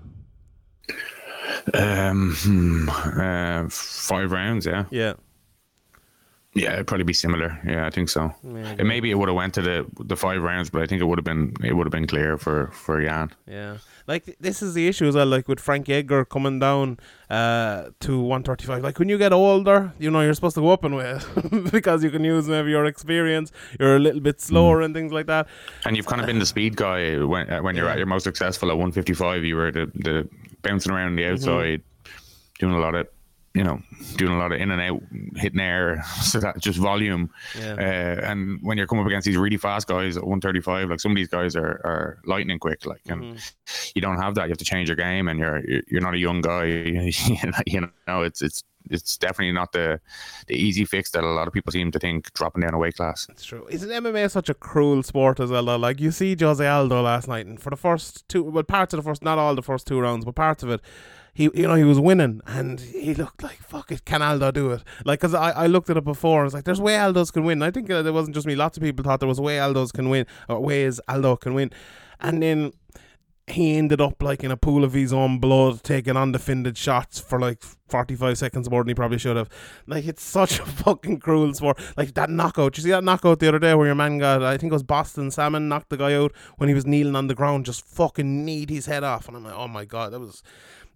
Um, 1.74 2.35
hmm, 2.35 2.88
uh, 2.88 3.68
five 3.68 4.33
rounds, 4.33 4.66
yeah, 4.66 4.85
Yeah. 4.90 5.14
Yeah, 6.54 6.72
it'd 6.72 6.87
probably 6.87 7.04
be 7.04 7.12
similar. 7.12 7.61
Yeah, 7.64 7.87
I 7.87 7.90
think 7.90 8.08
so. 8.08 8.34
Yeah, 8.42 8.74
And 8.78 8.88
maybe 8.88 9.11
it 9.11 9.14
would 9.18 9.28
have 9.28 9.37
went 9.37 9.54
to 9.54 9.62
the 9.62 9.87
the 10.00 10.16
five 10.16 10.42
rounds, 10.42 10.70
but 10.70 10.82
I 10.82 10.87
think 10.87 11.00
it 11.02 11.04
would 11.04 11.18
have 11.18 11.24
been 11.24 11.54
it 11.62 11.74
would 11.74 11.87
have 11.87 11.92
been 11.92 12.06
clear 12.06 12.38
for 12.38 12.68
for 12.72 13.00
Yan. 13.02 13.30
Yeah, 13.46 13.76
like 14.06 14.34
this 14.40 14.62
is 14.62 14.72
the 14.74 14.88
issue 14.88 15.06
as 15.06 15.14
well. 15.14 15.26
Like 15.26 15.46
with 15.46 15.61
Frank 15.61 15.88
Edgar 15.90 16.24
coming 16.24 16.58
down 16.58 16.98
uh, 17.30 17.90
to 18.00 18.18
one 18.18 18.42
thirty 18.42 18.64
five. 18.64 18.82
Like 18.82 18.98
when 18.98 19.08
you 19.11 19.18
get 19.18 19.32
older, 19.32 19.92
you 19.98 20.11
know 20.11 20.22
you're 20.22 20.34
supposed 20.34 20.54
to 20.54 20.62
go 20.62 20.70
up 20.70 20.84
in 20.87 20.94
weight 20.96 21.22
because 21.70 22.02
you 22.02 22.11
can 22.11 22.24
use 22.24 22.48
maybe 22.48 22.70
your 22.70 22.87
experience. 22.87 23.52
You're 23.78 23.96
a 23.96 24.00
little 24.00 24.20
bit 24.20 24.40
slower 24.40 24.80
and 24.80 24.94
things 24.94 25.12
like 25.12 25.26
that. 25.26 25.46
And 25.84 25.96
you've 25.96 26.06
kind 26.06 26.20
of 26.20 26.26
been 26.26 26.38
the 26.38 26.46
speed 26.46 26.76
guy 26.76 27.18
when 27.22 27.48
uh, 27.52 27.61
when 27.61 27.76
you're 27.76 27.84
Yeah. 27.84 27.92
at 27.92 27.98
your 27.98 28.06
most 28.06 28.24
successful 28.24 28.70
at 28.70 28.76
155. 28.78 29.44
You 29.44 29.54
were 29.56 29.70
the, 29.70 29.87
the 29.94 30.28
bouncing 30.62 30.92
around 30.92 31.16
the 31.16 31.26
outside, 31.26 31.82
doing 32.58 32.72
a 32.74 32.78
lot 32.80 32.94
of 32.94 33.06
you 33.59 33.64
know 33.64 33.83
doing 34.16 34.33
a 34.33 34.38
lot 34.38 34.53
of 34.53 34.61
in 34.61 34.71
and 34.71 34.81
out, 34.81 35.03
hitting 35.37 35.61
air, 35.61 36.03
so 36.23 36.38
that 36.40 36.59
just 36.61 36.79
volume. 36.79 37.31
Yeah. 37.59 37.73
Uh, 37.75 38.31
and 38.31 38.59
when 38.62 38.79
you're 38.79 38.87
coming 38.87 39.03
up 39.05 39.09
against 39.09 39.27
these 39.27 39.37
really 39.37 39.57
fast 39.57 39.87
guys 39.88 40.16
at 40.16 40.23
135, 40.23 40.90
like 40.90 41.01
some 41.01 41.12
of 41.12 41.16
these 41.16 41.29
guys 41.29 41.57
are, 41.57 41.81
are 41.85 42.18
lightning 42.25 42.59
quick. 42.59 42.87
Like 42.87 43.03
and 43.09 43.38
you 43.94 44.01
don't 44.01 44.21
have 44.21 44.35
that. 44.37 44.44
You 44.44 44.51
have 44.51 44.59
to 44.59 44.64
change 44.64 44.88
your 44.88 44.97
game, 44.97 45.29
and 45.29 45.38
you're 45.38 45.61
you're- 45.68 45.83
you're 45.90 46.01
not 46.01 46.14
a 46.14 46.18
young 46.18 46.40
guy. 46.40 46.64
you 47.66 47.81
know, 48.07 48.23
it's 48.23 48.40
it's 48.42 48.62
it's 48.90 49.16
definitely 49.18 49.53
not 49.53 49.73
the 49.73 50.01
the 50.47 50.55
easy 50.55 50.85
fix 50.85 51.11
that 51.11 51.25
a 51.25 51.27
lot 51.27 51.47
of 51.49 51.53
people 51.53 51.73
seem 51.73 51.90
to 51.90 51.99
think 51.99 52.33
dropping 52.35 52.62
down 52.62 52.75
a 52.75 52.79
weight 52.79 52.97
class. 52.97 53.27
It's 53.31 53.44
true. 53.44 53.66
Isn't 53.71 53.90
MMA 53.90 54.31
such 54.31 54.49
a 54.49 54.55
cruel 54.55 55.03
sport 55.03 55.40
as 55.40 55.51
well? 55.51 55.64
Though? 55.64 55.77
Like 55.77 56.01
you 56.01 56.11
see 56.11 56.37
Jose 56.38 56.66
Aldo 56.66 57.03
last 57.03 57.29
night, 57.29 57.47
and 57.47 57.61
for 57.61 57.71
the 57.71 57.77
first 57.77 58.29
two, 58.29 58.42
well, 58.44 58.62
parts 58.64 58.94
of 58.94 58.99
the 58.99 59.03
first, 59.09 59.23
not 59.23 59.37
all 59.38 59.55
the 59.55 59.62
first 59.62 59.87
two 59.87 59.99
rounds, 60.01 60.25
but 60.25 60.35
parts 60.35 60.62
of 60.62 60.71
it, 60.71 60.81
he, 61.38 61.44
you 61.55 61.68
know, 61.68 61.77
he 61.77 61.85
was 61.85 62.01
winning, 62.01 62.40
and 62.48 62.81
he 62.81 63.14
looked 63.14 63.44
like 63.44 63.59
fuck 63.59 63.92
it. 63.92 64.05
Can 64.05 64.22
Aldo 64.22 64.51
do 64.51 64.72
it? 64.72 64.83
Like, 65.05 65.20
cause 65.20 65.35
I, 65.35 65.53
I 65.53 65.66
looked 65.68 65.88
at 65.88 65.96
it 65.96 66.03
before, 66.03 66.40
and 66.40 66.48
it's 66.48 66.55
like 66.55 66.64
there's 66.64 66.81
way 66.81 66.98
Aldo's 66.98 67.31
can 67.31 67.44
win. 67.44 67.62
I 67.62 67.70
think 67.70 67.88
uh, 67.88 68.05
it 68.05 68.12
wasn't 68.12 68.35
just 68.35 68.44
me. 68.44 68.57
Lots 68.57 68.77
of 68.77 68.83
people 68.83 69.05
thought 69.05 69.20
there 69.20 69.29
was 69.29 69.40
way 69.40 69.61
Aldo's 69.61 69.92
can 69.92 70.09
win, 70.09 70.27
or 70.48 70.59
ways 70.59 70.98
Aldo 71.07 71.37
can 71.37 71.55
win, 71.55 71.70
and 72.18 72.42
then 72.42 72.72
he 73.46 73.77
ended 73.77 74.01
up 74.01 74.20
like 74.20 74.42
in 74.42 74.51
a 74.51 74.57
pool 74.57 74.83
of 74.83 74.94
his 74.94 75.12
own 75.12 75.38
blood, 75.38 75.85
taking 75.85 76.16
undefended 76.16 76.77
shots 76.77 77.20
for 77.20 77.38
like 77.38 77.62
45 77.62 78.37
seconds 78.37 78.68
more 78.68 78.83
than 78.83 78.88
he 78.88 78.94
probably 78.94 79.18
should 79.18 79.37
have. 79.37 79.48
Like, 79.87 80.07
it's 80.07 80.22
such 80.22 80.59
a 80.59 80.66
fucking 80.66 81.20
cruel 81.20 81.55
sport. 81.55 81.79
Like, 81.96 82.14
that 82.14 82.31
knockout. 82.31 82.77
You 82.77 82.83
see 82.83 82.90
that 82.90 83.05
knockout 83.05 83.38
the 83.38 83.48
other 83.48 83.61
day 83.61 83.74
where 83.74 83.87
your 83.87 83.94
man 83.94 84.18
got, 84.18 84.42
I 84.42 84.57
think 84.59 84.72
it 84.72 84.74
was 84.74 84.83
Boston 84.83 85.31
Salmon, 85.31 85.68
knocked 85.68 85.90
the 85.90 85.96
guy 85.96 86.14
out 86.14 86.33
when 86.57 86.68
he 86.68 86.74
was 86.74 86.85
kneeling 86.85 87.16
on 87.16 87.29
the 87.29 87.35
ground, 87.35 87.64
just 87.64 87.85
fucking 87.85 88.44
kneed 88.44 88.70
his 88.70 88.87
head 88.87 89.05
off. 89.05 89.29
And 89.29 89.37
I'm 89.37 89.44
like, 89.44 89.57
oh 89.57 89.68
my 89.68 89.85
God, 89.85 90.12
that 90.12 90.20
was. 90.20 90.42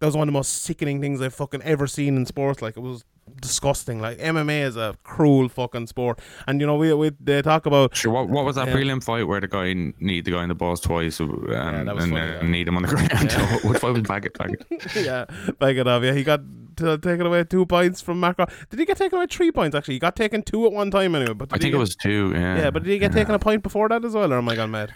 That 0.03 0.07
was 0.07 0.17
one 0.17 0.27
of 0.27 0.33
the 0.33 0.37
most 0.37 0.65
sickening 0.65 1.01
things 1.01 1.21
I've 1.21 1.33
fucking 1.33 1.63
ever 1.63 1.87
seen 1.87 2.17
in 2.17 2.27
sports. 2.27 2.61
Like 2.61 2.77
it 2.77 2.81
was 2.81 3.05
disgusting. 3.41 4.01
Like 4.01 4.19
MMA 4.19 4.63
is 4.65 4.77
a 4.77 4.97
cruel 5.05 5.49
fucking 5.49 5.87
sport, 5.87 6.19
and 6.49 6.61
you 6.61 6.67
know 6.67 6.75
we 6.75 6.93
we 6.93 7.13
they 7.21 7.41
talk 7.41 7.67
about 7.67 7.95
Sure. 7.95 8.11
What, 8.11 8.29
what 8.29 8.45
was 8.45 8.57
that 8.57 8.67
Yeah. 8.67 8.75
prelim 8.75 9.01
fight 9.01 9.29
where 9.29 9.41
the 9.41 9.47
guy 9.47 9.73
need 10.01 10.25
the 10.25 10.33
guy 10.33 10.43
in 10.43 10.49
the 10.49 10.57
balls 10.57 10.81
twice 10.81 11.21
um, 11.21 11.29
was 11.29 11.55
and 11.55 11.89
funny, 11.89 12.17
uh, 12.21 12.25
yeah. 12.25 12.43
need 12.43 12.67
him 12.67 12.79
on 12.79 12.83
the 12.83 12.89
ground? 12.89 13.13
Which 13.65 13.79
fight 13.79 13.93
was 13.93 14.03
Baggett? 14.03 14.37
Baggett. 14.37 14.67
yeah, 14.97 15.25
it 15.61 15.87
up. 15.87 16.03
Yeah, 16.03 16.15
he 16.15 16.25
got 16.25 16.41
t- 16.77 16.97
taken 16.97 17.25
away 17.25 17.45
two 17.45 17.65
points 17.65 18.01
from 18.01 18.19
Marco. 18.19 18.47
Did 18.71 18.81
he 18.81 18.85
get 18.85 18.97
taken 18.97 19.19
away 19.19 19.27
three 19.31 19.53
points? 19.53 19.77
Actually, 19.77 19.95
he 19.95 20.01
got 20.01 20.17
taken 20.17 20.43
two 20.43 20.67
at 20.67 20.73
one 20.73 20.91
time 20.91 21.15
anyway. 21.15 21.35
But 21.35 21.51
I 21.53 21.59
think 21.59 21.71
get- 21.71 21.75
it 21.75 21.79
was 21.79 21.95
two. 21.95 22.33
Yeah. 22.35 22.57
Yeah, 22.59 22.71
but 22.71 22.83
did 22.83 22.91
he 22.91 22.99
get 22.99 23.13
Yeah. 23.13 23.19
taken 23.21 23.37
a 23.37 23.39
point 23.39 23.63
before 23.63 23.89
that 23.91 24.05
as 24.05 24.15
well, 24.15 24.33
or 24.33 24.39
am 24.39 24.49
I 24.49 24.57
gone 24.57 24.73
mad? 24.73 24.93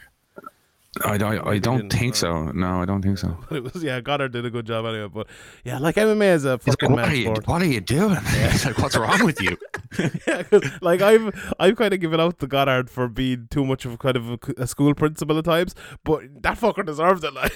I, 1.05 1.17
I, 1.17 1.51
I 1.53 1.59
don't 1.59 1.91
think 1.93 2.15
no. 2.15 2.19
so. 2.19 2.45
No, 2.53 2.83
I 2.83 2.85
don't 2.85 3.03
think 3.03 3.19
so. 3.19 3.37
But 3.49 3.57
it 3.57 3.73
was 3.75 3.83
yeah, 3.83 4.01
Goddard 4.01 4.33
did 4.33 4.45
a 4.45 4.51
good 4.51 4.67
job 4.67 4.85
anyway. 4.87 5.09
But 5.13 5.27
yeah, 5.65 5.79
like 5.79 5.97
MMA 5.97 6.35
is 6.35 6.45
a 6.45 6.59
He's 6.59 6.69
like, 6.69 6.81
fucking 6.81 6.93
what, 6.93 7.09
are 7.09 7.15
you, 7.15 7.25
sport. 7.25 7.47
what 7.49 7.63
are 7.63 7.67
you 7.67 7.81
doing? 7.81 8.17
He's 8.51 8.65
like, 8.65 8.79
what's 8.79 8.97
wrong 8.97 9.25
with 9.25 9.41
you? 9.41 9.57
yeah, 10.27 10.43
like 10.81 11.03
I've 11.03 11.55
I've 11.59 11.77
kind 11.77 11.93
of 11.95 12.01
given 12.01 12.21
out 12.21 12.39
the 12.39 12.47
Goddard 12.47 12.91
for 12.91 13.09
being 13.09 13.49
too 13.51 13.65
much 13.65 13.85
of 13.85 13.99
kind 13.99 14.17
of 14.17 14.31
a, 14.31 14.39
a 14.59 14.67
school 14.67 14.95
principal 14.95 15.39
at 15.39 15.45
times, 15.45 15.75
but 16.05 16.23
that 16.43 16.59
fucker 16.59 16.85
deserves 16.85 17.25
it. 17.25 17.35
Like, 17.35 17.53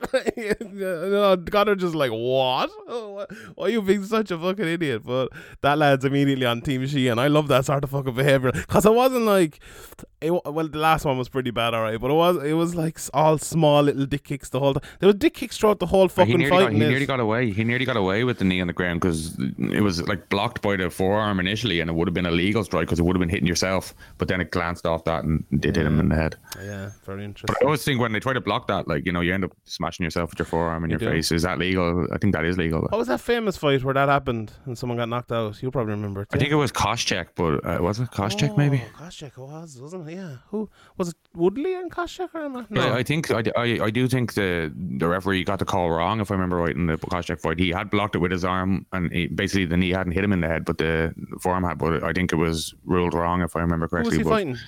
know, 0.60 1.36
Goddard 1.36 1.78
just 1.80 1.94
like 1.94 2.10
what? 2.10 2.70
Oh, 2.88 3.26
why- 3.56 3.66
are 3.66 3.70
you 3.70 3.82
being 3.82 4.04
such 4.04 4.30
a 4.30 4.38
fucking 4.38 4.66
idiot? 4.66 5.02
But 5.04 5.28
that 5.62 5.78
lad's 5.78 6.04
immediately 6.04 6.46
on 6.46 6.60
Team 6.60 6.86
She, 6.86 7.08
and 7.08 7.20
I 7.20 7.28
love 7.28 7.48
that 7.48 7.64
sort 7.64 7.84
of 7.84 7.90
fucking 7.90 8.14
behavior 8.14 8.52
because 8.52 8.84
it 8.86 8.92
wasn't 8.94 9.24
like. 9.24 9.58
It, 10.20 10.30
well, 10.30 10.66
the 10.68 10.78
last 10.78 11.04
one 11.04 11.18
was 11.18 11.28
pretty 11.28 11.50
bad, 11.50 11.74
alright, 11.74 12.00
but 12.00 12.10
it 12.10 12.14
was 12.14 12.42
it 12.42 12.54
was 12.54 12.74
like 12.74 12.98
all 13.12 13.36
small 13.36 13.82
little 13.82 14.06
dick 14.06 14.24
kicks 14.24 14.48
the 14.48 14.58
whole 14.58 14.72
time. 14.72 14.82
There 14.98 15.06
was 15.06 15.16
dick 15.16 15.34
kicks 15.34 15.58
throughout 15.58 15.80
the 15.80 15.86
whole 15.86 16.08
fucking 16.08 16.38
nearly, 16.38 16.48
fight. 16.50 16.62
got, 16.64 16.72
he 16.72 16.78
nearly 16.78 17.04
got 17.04 17.20
away. 17.20 17.50
He 17.50 17.62
nearly 17.62 17.84
got 17.84 17.98
away 17.98 18.24
with 18.24 18.38
the 18.38 18.44
knee 18.46 18.60
on 18.62 18.66
the 18.66 18.72
ground 18.72 19.02
because 19.02 19.36
it 19.58 19.82
was 19.82 20.00
like 20.08 20.30
blocked 20.30 20.62
by 20.62 20.76
the 20.76 20.88
forearm 20.88 21.40
initially, 21.40 21.80
and 21.80 21.90
it 21.90 21.92
would 21.92 22.08
have 22.08 22.14
been 22.14 22.24
a 22.24 22.30
legal 22.30 22.64
strike 22.64 22.86
because 22.86 22.98
it 22.98 23.02
would 23.02 23.14
have 23.14 23.20
been 23.20 23.28
hitting 23.28 23.46
yourself. 23.46 23.94
But 24.16 24.28
then 24.28 24.40
it 24.40 24.50
glanced 24.50 24.86
off 24.86 25.04
that 25.04 25.24
and 25.24 25.44
did 25.60 25.76
hit 25.76 25.84
him 25.84 26.00
in 26.00 26.08
the 26.08 26.14
head. 26.16 26.36
yeah, 26.58 26.92
very 27.04 27.22
interesting. 27.22 27.54
But 27.54 27.62
I 27.62 27.66
always 27.66 27.84
think 27.84 28.00
when 28.00 28.12
they 28.12 28.20
try 28.20 28.32
to 28.32 28.40
block 28.40 28.66
that, 28.68 28.88
like 28.88 29.04
you 29.04 29.12
know, 29.12 29.20
you 29.20 29.34
end 29.34 29.44
up 29.44 29.52
smashing 29.64 29.83
yourself 30.04 30.30
with 30.30 30.38
your 30.38 30.46
forearm 30.46 30.84
in 30.84 30.90
your 30.90 30.98
do. 30.98 31.06
face. 31.06 31.32
Is 31.32 31.42
that 31.42 31.58
legal? 31.58 32.06
I 32.12 32.18
think 32.18 32.34
that 32.34 32.44
is 32.44 32.56
legal. 32.58 32.80
What 32.82 32.98
was 32.98 33.08
that 33.08 33.20
famous 33.20 33.56
fight 33.56 33.82
where 33.84 33.94
that 33.94 34.08
happened 34.08 34.52
and 34.64 34.76
someone 34.76 34.98
got 34.98 35.08
knocked 35.08 35.32
out? 35.32 35.62
You 35.62 35.70
probably 35.70 35.92
remember 35.92 36.22
it. 36.22 36.28
I 36.32 36.38
think 36.38 36.50
it 36.50 36.56
was 36.56 36.72
Koscheck, 36.72 37.28
but 37.34 37.64
uh, 37.64 37.82
was 37.82 38.00
it 38.00 38.10
Koscheck 38.10 38.56
maybe? 38.56 38.82
Oh, 38.98 39.02
Koscheck 39.02 39.32
it 39.32 39.38
was, 39.38 39.80
wasn't 39.80 40.08
it? 40.08 40.14
Yeah. 40.14 40.36
Who 40.48 40.68
was 40.96 41.10
it? 41.10 41.16
Woodley 41.34 41.74
and 41.74 41.90
Koscheck 41.90 42.28
or 42.34 42.44
am 42.44 42.56
I? 42.56 42.66
No. 42.70 42.86
Yeah, 42.86 42.94
I 42.94 43.02
think 43.02 43.30
I, 43.30 43.42
I, 43.56 43.78
I 43.84 43.90
do 43.90 44.08
think 44.08 44.34
the 44.34 44.72
the 44.76 45.08
referee 45.08 45.44
got 45.44 45.58
the 45.58 45.64
call 45.64 45.90
wrong 45.90 46.20
if 46.20 46.30
I 46.30 46.34
remember 46.34 46.56
right 46.56 46.74
in 46.74 46.86
the 46.86 46.96
Koscheck 46.96 47.40
fight. 47.40 47.58
He 47.58 47.70
had 47.70 47.90
blocked 47.90 48.14
it 48.14 48.18
with 48.18 48.30
his 48.30 48.44
arm, 48.44 48.86
and 48.92 49.12
he, 49.12 49.26
basically 49.26 49.64
the 49.64 49.76
knee 49.76 49.90
hadn't 49.90 50.12
hit 50.12 50.24
him 50.24 50.32
in 50.32 50.40
the 50.40 50.48
head, 50.48 50.64
but 50.64 50.78
the 50.78 51.14
forearm 51.40 51.64
had. 51.64 51.78
But 51.78 52.02
I 52.04 52.12
think 52.12 52.32
it 52.32 52.36
was 52.36 52.74
ruled 52.84 53.14
wrong 53.14 53.42
if 53.42 53.56
I 53.56 53.60
remember 53.60 53.88
correctly. 53.88 54.18
Who 54.18 54.18
was 54.18 54.26
he 54.26 54.30
but 54.30 54.30
fighting? 54.30 54.58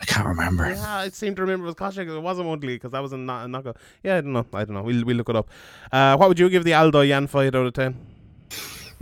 I 0.00 0.04
can't 0.04 0.26
remember. 0.26 0.68
Yeah, 0.70 0.96
I 0.96 1.08
seem 1.08 1.34
to 1.36 1.42
remember 1.42 1.66
it 1.66 1.68
was 1.68 1.74
Koscheck. 1.74 2.08
It 2.14 2.20
wasn't 2.20 2.48
Woodley 2.48 2.74
because 2.74 2.92
that 2.92 3.02
was 3.02 3.12
a, 3.12 3.16
knockout. 3.16 3.76
Yeah, 4.02 4.18
I 4.18 4.20
don't 4.20 4.32
know. 4.32 4.46
I 4.52 4.64
don't 4.64 4.74
know. 4.74 4.82
We'll, 4.82 5.04
we'll 5.04 5.16
look 5.16 5.28
it 5.28 5.36
up. 5.36 5.48
Uh, 5.90 6.16
what 6.16 6.28
would 6.28 6.38
you 6.38 6.50
give 6.50 6.64
the 6.64 6.74
Aldo 6.74 7.00
Yan 7.00 7.26
fight 7.26 7.54
out 7.54 7.66
of 7.66 7.72
10? 7.72 7.96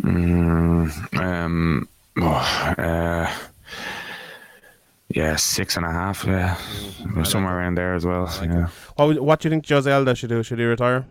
Mm, 0.02 1.18
um, 1.20 1.88
oh, 2.18 2.74
uh, 2.78 3.30
yeah, 5.08 5.36
six 5.36 5.76
and 5.76 5.86
a 5.86 5.90
half. 5.90 6.24
Yeah, 6.24 6.56
somewhere 7.22 7.56
around 7.58 7.76
there 7.76 7.94
as 7.94 8.04
well. 8.04 8.28
yeah. 8.42 8.68
What, 8.96 9.08
would, 9.08 9.18
what 9.18 9.40
do 9.40 9.48
you 9.48 9.50
think 9.50 9.68
Jose 9.68 9.90
Aldo 9.90 10.14
should 10.14 10.30
do? 10.30 10.42
Should 10.42 10.58
he 10.58 10.64
retire? 10.64 11.06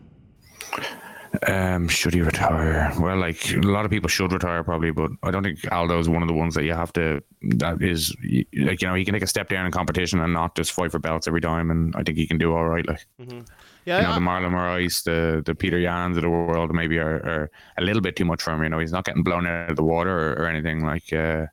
Um, 1.48 1.88
should 1.88 2.14
he 2.14 2.22
retire? 2.22 2.94
Well, 3.00 3.18
like 3.18 3.52
a 3.54 3.58
lot 3.62 3.86
of 3.86 3.92
people 3.92 4.08
should 4.08 4.32
retire 4.32 4.64
probably, 4.64 4.92
but 4.92 5.10
I 5.24 5.32
don't 5.32 5.44
think 5.44 5.60
Aldo 5.72 5.98
is 6.00 6.08
one 6.08 6.22
of 6.22 6.28
the 6.28 6.34
ones 6.34 6.54
that 6.54 6.64
you 6.64 6.74
have 6.74 6.94
to. 6.94 7.24
That 7.42 7.82
is 7.82 8.16
like 8.56 8.82
you 8.82 8.88
know 8.88 8.94
he 8.94 9.04
can 9.04 9.14
take 9.16 9.24
a 9.24 9.28
step 9.28 9.50
down 9.50 9.66
in 9.66 9.72
competition 9.72 10.20
and 10.20 10.32
not 10.32 10.56
just 10.56 10.72
fight 10.72 10.92
for 10.92 11.00
belts 11.00 11.28
every 11.28 11.42
time, 11.42 11.72
and 11.72 11.96
I 11.96 12.04
think 12.04 12.18
he 12.18 12.28
can 12.28 12.38
do 12.38 12.54
all 12.54 12.66
right. 12.68 12.88
Like 12.88 13.06
Yeah, 13.20 13.98
you 13.98 14.04
know 14.04 14.12
I- 14.12 14.16
the 14.16 14.22
Marlon 14.22 14.52
Moraes, 14.52 15.04
the 15.04 15.42
the 15.44 15.56
Peter 15.56 15.78
Yans 15.78 16.16
of 16.18 16.22
the 16.22 16.30
world 16.30 16.72
maybe 16.74 17.00
are, 17.00 17.16
are 17.16 17.52
a 17.78 17.82
little 17.82 18.02
bit 18.02 18.16
too 18.16 18.26
much 18.26 18.44
for 18.44 18.52
him. 18.52 18.62
You 18.64 18.70
know 18.70 18.80
he's 18.80 18.92
not 18.92 19.04
getting 19.06 19.24
blown 19.24 19.48
out 19.48 19.72
of 19.72 19.76
the 19.76 19.84
water 19.84 20.12
or, 20.12 20.44
or 20.44 20.48
anything 20.48 20.86
like. 20.86 21.12
Uh, 21.12 21.48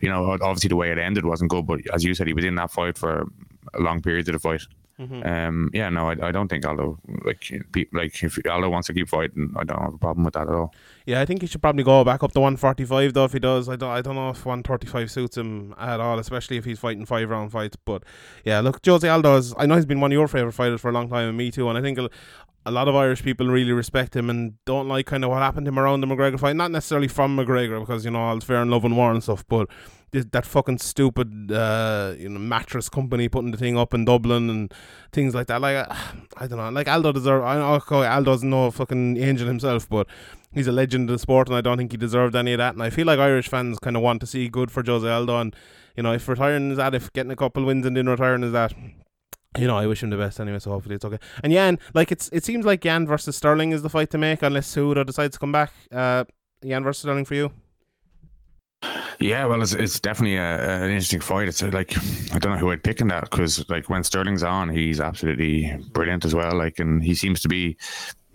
you 0.00 0.10
know, 0.10 0.32
obviously 0.42 0.68
the 0.68 0.76
way 0.76 0.90
it 0.92 0.98
ended 0.98 1.24
wasn't 1.24 1.48
good, 1.50 1.66
but 1.66 1.80
as 1.94 2.04
you 2.04 2.12
said, 2.14 2.26
he 2.26 2.34
was 2.34 2.44
in 2.44 2.56
that 2.56 2.70
fight 2.70 2.98
for 2.98 3.26
a 3.72 3.80
long 3.80 4.02
period 4.02 4.28
of 4.28 4.34
the 4.34 4.38
fight. 4.38 4.60
Um, 4.98 5.70
yeah, 5.74 5.90
no, 5.90 6.08
I, 6.08 6.28
I 6.28 6.32
don't 6.32 6.48
think 6.48 6.66
Aldo 6.66 6.98
like 7.24 7.52
like 7.92 8.22
if 8.22 8.38
Aldo 8.48 8.70
wants 8.70 8.86
to 8.86 8.94
keep 8.94 9.08
fighting, 9.08 9.52
I 9.54 9.64
don't 9.64 9.80
have 9.80 9.94
a 9.94 9.98
problem 9.98 10.24
with 10.24 10.34
that 10.34 10.48
at 10.48 10.54
all. 10.54 10.74
Yeah, 11.04 11.20
I 11.20 11.26
think 11.26 11.42
he 11.42 11.46
should 11.46 11.60
probably 11.60 11.84
go 11.84 12.02
back 12.02 12.22
up 12.22 12.32
to 12.32 12.40
145 12.40 13.12
though 13.12 13.24
if 13.24 13.32
he 13.34 13.38
does. 13.38 13.68
I 13.68 13.76
don't 13.76 13.90
I 13.90 14.00
don't 14.00 14.14
know 14.14 14.30
if 14.30 14.46
135 14.46 15.10
suits 15.10 15.36
him 15.36 15.74
at 15.78 16.00
all, 16.00 16.18
especially 16.18 16.56
if 16.56 16.64
he's 16.64 16.78
fighting 16.78 17.04
five 17.04 17.28
round 17.28 17.52
fights. 17.52 17.76
But 17.84 18.04
yeah, 18.44 18.60
look, 18.60 18.80
Jose 18.86 19.06
Aldo 19.06 19.36
is 19.36 19.54
I 19.58 19.66
know 19.66 19.74
he's 19.74 19.84
been 19.84 20.00
one 20.00 20.12
of 20.12 20.16
your 20.16 20.28
favourite 20.28 20.54
fighters 20.54 20.80
for 20.80 20.88
a 20.88 20.92
long 20.92 21.10
time 21.10 21.28
and 21.28 21.36
me 21.36 21.50
too, 21.50 21.68
and 21.68 21.76
I 21.76 21.82
think 21.82 21.98
a, 21.98 22.70
lot 22.70 22.88
of 22.88 22.96
Irish 22.96 23.22
people 23.22 23.46
really 23.46 23.72
respect 23.72 24.16
him 24.16 24.28
and 24.28 24.54
don't 24.64 24.88
like 24.88 25.06
kind 25.06 25.24
of 25.24 25.30
what 25.30 25.38
happened 25.38 25.66
to 25.66 25.68
him 25.68 25.78
around 25.78 26.00
the 26.00 26.06
McGregor 26.06 26.40
fight. 26.40 26.56
Not 26.56 26.72
necessarily 26.72 27.06
from 27.06 27.36
McGregor 27.36 27.78
because, 27.78 28.04
you 28.04 28.10
know, 28.10 28.18
all 28.18 28.40
fair 28.40 28.56
and 28.56 28.70
love 28.72 28.84
and 28.84 28.96
war 28.96 29.12
and 29.12 29.22
stuff, 29.22 29.46
but 29.46 29.68
that 30.24 30.46
fucking 30.46 30.78
stupid 30.78 31.52
uh, 31.52 32.14
you 32.18 32.28
know 32.28 32.38
mattress 32.38 32.88
company 32.88 33.28
putting 33.28 33.50
the 33.50 33.56
thing 33.56 33.76
up 33.76 33.94
in 33.94 34.04
Dublin 34.04 34.48
and 34.50 34.74
things 35.12 35.34
like 35.34 35.46
that. 35.48 35.60
Like 35.60 35.88
uh, 35.88 35.94
I 36.36 36.46
don't 36.46 36.58
know. 36.58 36.70
Like 36.70 36.88
Aldo 36.88 37.12
deserve. 37.12 37.44
I 37.44 37.56
know 37.56 37.74
okay, 37.74 38.06
Aldo's 38.06 38.42
no 38.42 38.70
fucking 38.70 39.16
angel 39.16 39.46
himself, 39.46 39.88
but 39.88 40.06
he's 40.52 40.66
a 40.66 40.72
legend 40.72 41.10
of 41.10 41.14
the 41.14 41.18
sport, 41.18 41.48
and 41.48 41.56
I 41.56 41.60
don't 41.60 41.78
think 41.78 41.92
he 41.92 41.96
deserved 41.96 42.34
any 42.34 42.52
of 42.52 42.58
that. 42.58 42.74
And 42.74 42.82
I 42.82 42.90
feel 42.90 43.06
like 43.06 43.18
Irish 43.18 43.48
fans 43.48 43.78
kind 43.78 43.96
of 43.96 44.02
want 44.02 44.20
to 44.20 44.26
see 44.26 44.48
good 44.48 44.70
for 44.70 44.82
Jose 44.84 45.08
Aldo, 45.08 45.38
and 45.38 45.56
you 45.96 46.02
know 46.02 46.12
if 46.12 46.26
retiring 46.28 46.70
is 46.70 46.76
that, 46.78 46.94
if 46.94 47.12
getting 47.12 47.32
a 47.32 47.36
couple 47.36 47.64
wins 47.64 47.86
and 47.86 47.96
then 47.96 48.08
retiring 48.08 48.42
is 48.42 48.52
that. 48.52 48.72
You 49.58 49.66
know, 49.66 49.78
I 49.78 49.86
wish 49.86 50.02
him 50.02 50.10
the 50.10 50.18
best 50.18 50.38
anyway, 50.38 50.58
so 50.58 50.70
hopefully 50.70 50.96
it's 50.96 51.04
okay. 51.06 51.18
And 51.42 51.50
Yan, 51.50 51.78
like 51.94 52.12
it's 52.12 52.28
it 52.30 52.44
seems 52.44 52.66
like 52.66 52.84
Yan 52.84 53.06
versus 53.06 53.38
Sterling 53.38 53.72
is 53.72 53.80
the 53.80 53.88
fight 53.88 54.10
to 54.10 54.18
make 54.18 54.42
unless 54.42 54.74
Cejudo 54.74 55.06
decides 55.06 55.32
to 55.32 55.38
come 55.38 55.52
back. 55.52 55.72
Uh, 55.90 56.24
Yan 56.62 56.84
versus 56.84 57.00
Sterling 57.00 57.24
for 57.24 57.36
you. 57.36 57.50
Yeah, 59.18 59.46
well, 59.46 59.62
it's, 59.62 59.72
it's 59.72 59.98
definitely 59.98 60.36
a, 60.36 60.82
an 60.82 60.90
interesting 60.90 61.20
fight. 61.20 61.48
It's 61.48 61.62
uh, 61.62 61.70
like 61.72 61.96
I 62.34 62.38
don't 62.38 62.52
know 62.52 62.58
who 62.58 62.70
I'd 62.70 62.82
pick 62.82 63.00
in 63.00 63.08
that 63.08 63.30
because 63.30 63.68
like 63.68 63.88
when 63.88 64.04
Sterling's 64.04 64.42
on, 64.42 64.68
he's 64.68 65.00
absolutely 65.00 65.76
brilliant 65.92 66.24
as 66.24 66.34
well. 66.34 66.54
Like, 66.54 66.78
and 66.78 67.02
he 67.02 67.14
seems 67.14 67.40
to 67.42 67.48
be 67.48 67.76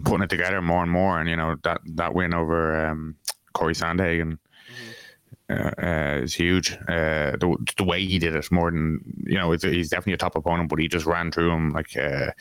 putting 0.03 0.23
it 0.23 0.29
together 0.29 0.61
more 0.61 0.81
and 0.81 0.91
more. 0.91 1.19
And 1.19 1.29
you 1.29 1.35
know 1.35 1.55
that 1.63 1.81
that 1.95 2.15
win 2.15 2.33
over 2.33 2.87
um, 2.87 3.15
Cory 3.53 3.73
Sandhagen 3.73 4.37
uh, 5.51 5.71
uh, 5.81 6.19
is 6.23 6.33
huge. 6.33 6.73
Uh, 6.87 7.31
the 7.37 7.55
the 7.77 7.83
way 7.83 8.03
he 8.05 8.17
did 8.19 8.35
it 8.35 8.51
more 8.51 8.71
than 8.71 8.99
you 9.25 9.37
know, 9.37 9.51
it's, 9.51 9.63
he's 9.63 9.89
definitely 9.89 10.13
a 10.13 10.17
top 10.17 10.35
opponent, 10.35 10.69
but 10.69 10.79
he 10.79 10.87
just 10.87 11.05
ran 11.05 11.31
through 11.31 11.51
him 11.51 11.71
like. 11.71 11.95
Uh, 11.97 12.31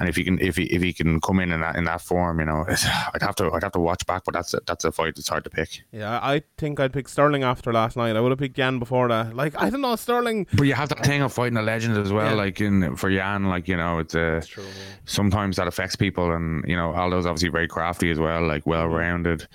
and 0.00 0.08
if 0.08 0.16
he 0.16 0.24
can, 0.24 0.38
if 0.40 0.56
he 0.56 0.64
if 0.64 0.82
he 0.82 0.92
can 0.92 1.20
come 1.20 1.40
in 1.40 1.52
in 1.52 1.60
that 1.60 1.76
in 1.76 1.84
that 1.84 2.00
form, 2.00 2.40
you 2.40 2.46
know, 2.46 2.64
I'd 3.14 3.22
have 3.22 3.34
to 3.36 3.50
I'd 3.52 3.62
have 3.62 3.72
to 3.72 3.80
watch 3.80 4.04
back. 4.06 4.22
But 4.24 4.34
that's 4.34 4.54
a, 4.54 4.60
that's 4.66 4.84
a 4.84 4.92
fight 4.92 5.14
that's 5.16 5.28
hard 5.28 5.44
to 5.44 5.50
pick. 5.50 5.82
Yeah, 5.92 6.18
I 6.22 6.42
think 6.56 6.80
I'd 6.80 6.92
pick 6.92 7.08
Sterling 7.08 7.42
after 7.42 7.72
last 7.72 7.96
night. 7.96 8.16
I 8.16 8.20
would 8.20 8.30
have 8.30 8.38
picked 8.38 8.58
Yan 8.58 8.78
before 8.78 9.08
that. 9.08 9.34
Like 9.34 9.60
I 9.60 9.70
don't 9.70 9.80
know, 9.80 9.96
Sterling. 9.96 10.46
But 10.54 10.64
you 10.64 10.74
have 10.74 10.88
that 10.90 11.04
thing 11.04 11.22
of 11.22 11.32
fighting 11.32 11.56
a 11.56 11.62
legend 11.62 11.96
as 11.98 12.12
well, 12.12 12.30
Yeah. 12.30 12.34
like 12.34 12.60
in 12.60 12.96
for 12.96 13.10
Yan, 13.10 13.44
like 13.48 13.68
you 13.68 13.76
know, 13.76 13.98
it's 13.98 14.14
uh, 14.14 14.40
true. 14.46 14.64
sometimes 15.04 15.56
that 15.56 15.66
affects 15.68 15.96
people, 15.96 16.32
and 16.32 16.64
you 16.66 16.76
know, 16.76 16.94
Aldo's 16.94 17.26
obviously 17.26 17.48
very 17.50 17.68
crafty 17.68 18.10
as 18.10 18.18
well, 18.18 18.46
like 18.46 18.66
well 18.66 18.86
rounded, 18.86 19.46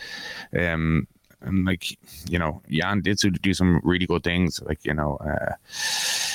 um, 0.57 1.07
and 1.43 1.65
like 1.65 1.97
you 2.29 2.39
know, 2.39 2.61
Yan 2.67 3.01
did 3.01 3.19
do 3.41 3.53
some 3.53 3.81
really 3.83 4.05
good 4.05 4.23
things, 4.23 4.59
like 4.61 4.83
you 4.85 4.93
know, 4.93 5.17
uh, 5.17 5.53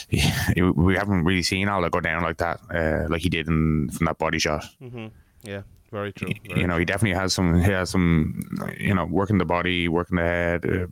he, 0.08 0.62
we 0.62 0.94
haven't 0.94 1.24
really 1.24 1.42
seen 1.42 1.68
Aldo 1.68 1.90
go 1.90 2.00
down 2.00 2.22
like 2.22 2.38
that, 2.38 2.60
uh, 2.74 3.08
like 3.08 3.22
he 3.22 3.28
did 3.28 3.48
in 3.48 3.90
from 3.90 4.06
that 4.06 4.18
body 4.18 4.38
shot. 4.38 4.64
Yeah, 5.42 5.62
very 5.90 6.12
true. 6.12 6.28
Very 6.46 6.60
you 6.60 6.66
know, 6.66 6.78
he 6.78 6.84
definitely 6.84 7.18
has 7.18 7.32
some. 7.32 7.60
He 7.62 7.70
has 7.70 7.90
some. 7.90 8.40
You 8.78 8.94
know, 8.94 9.06
working 9.06 9.38
the 9.38 9.44
body, 9.44 9.88
working 9.88 10.16
the 10.16 10.22
head. 10.22 10.64
Uh, 10.66 10.86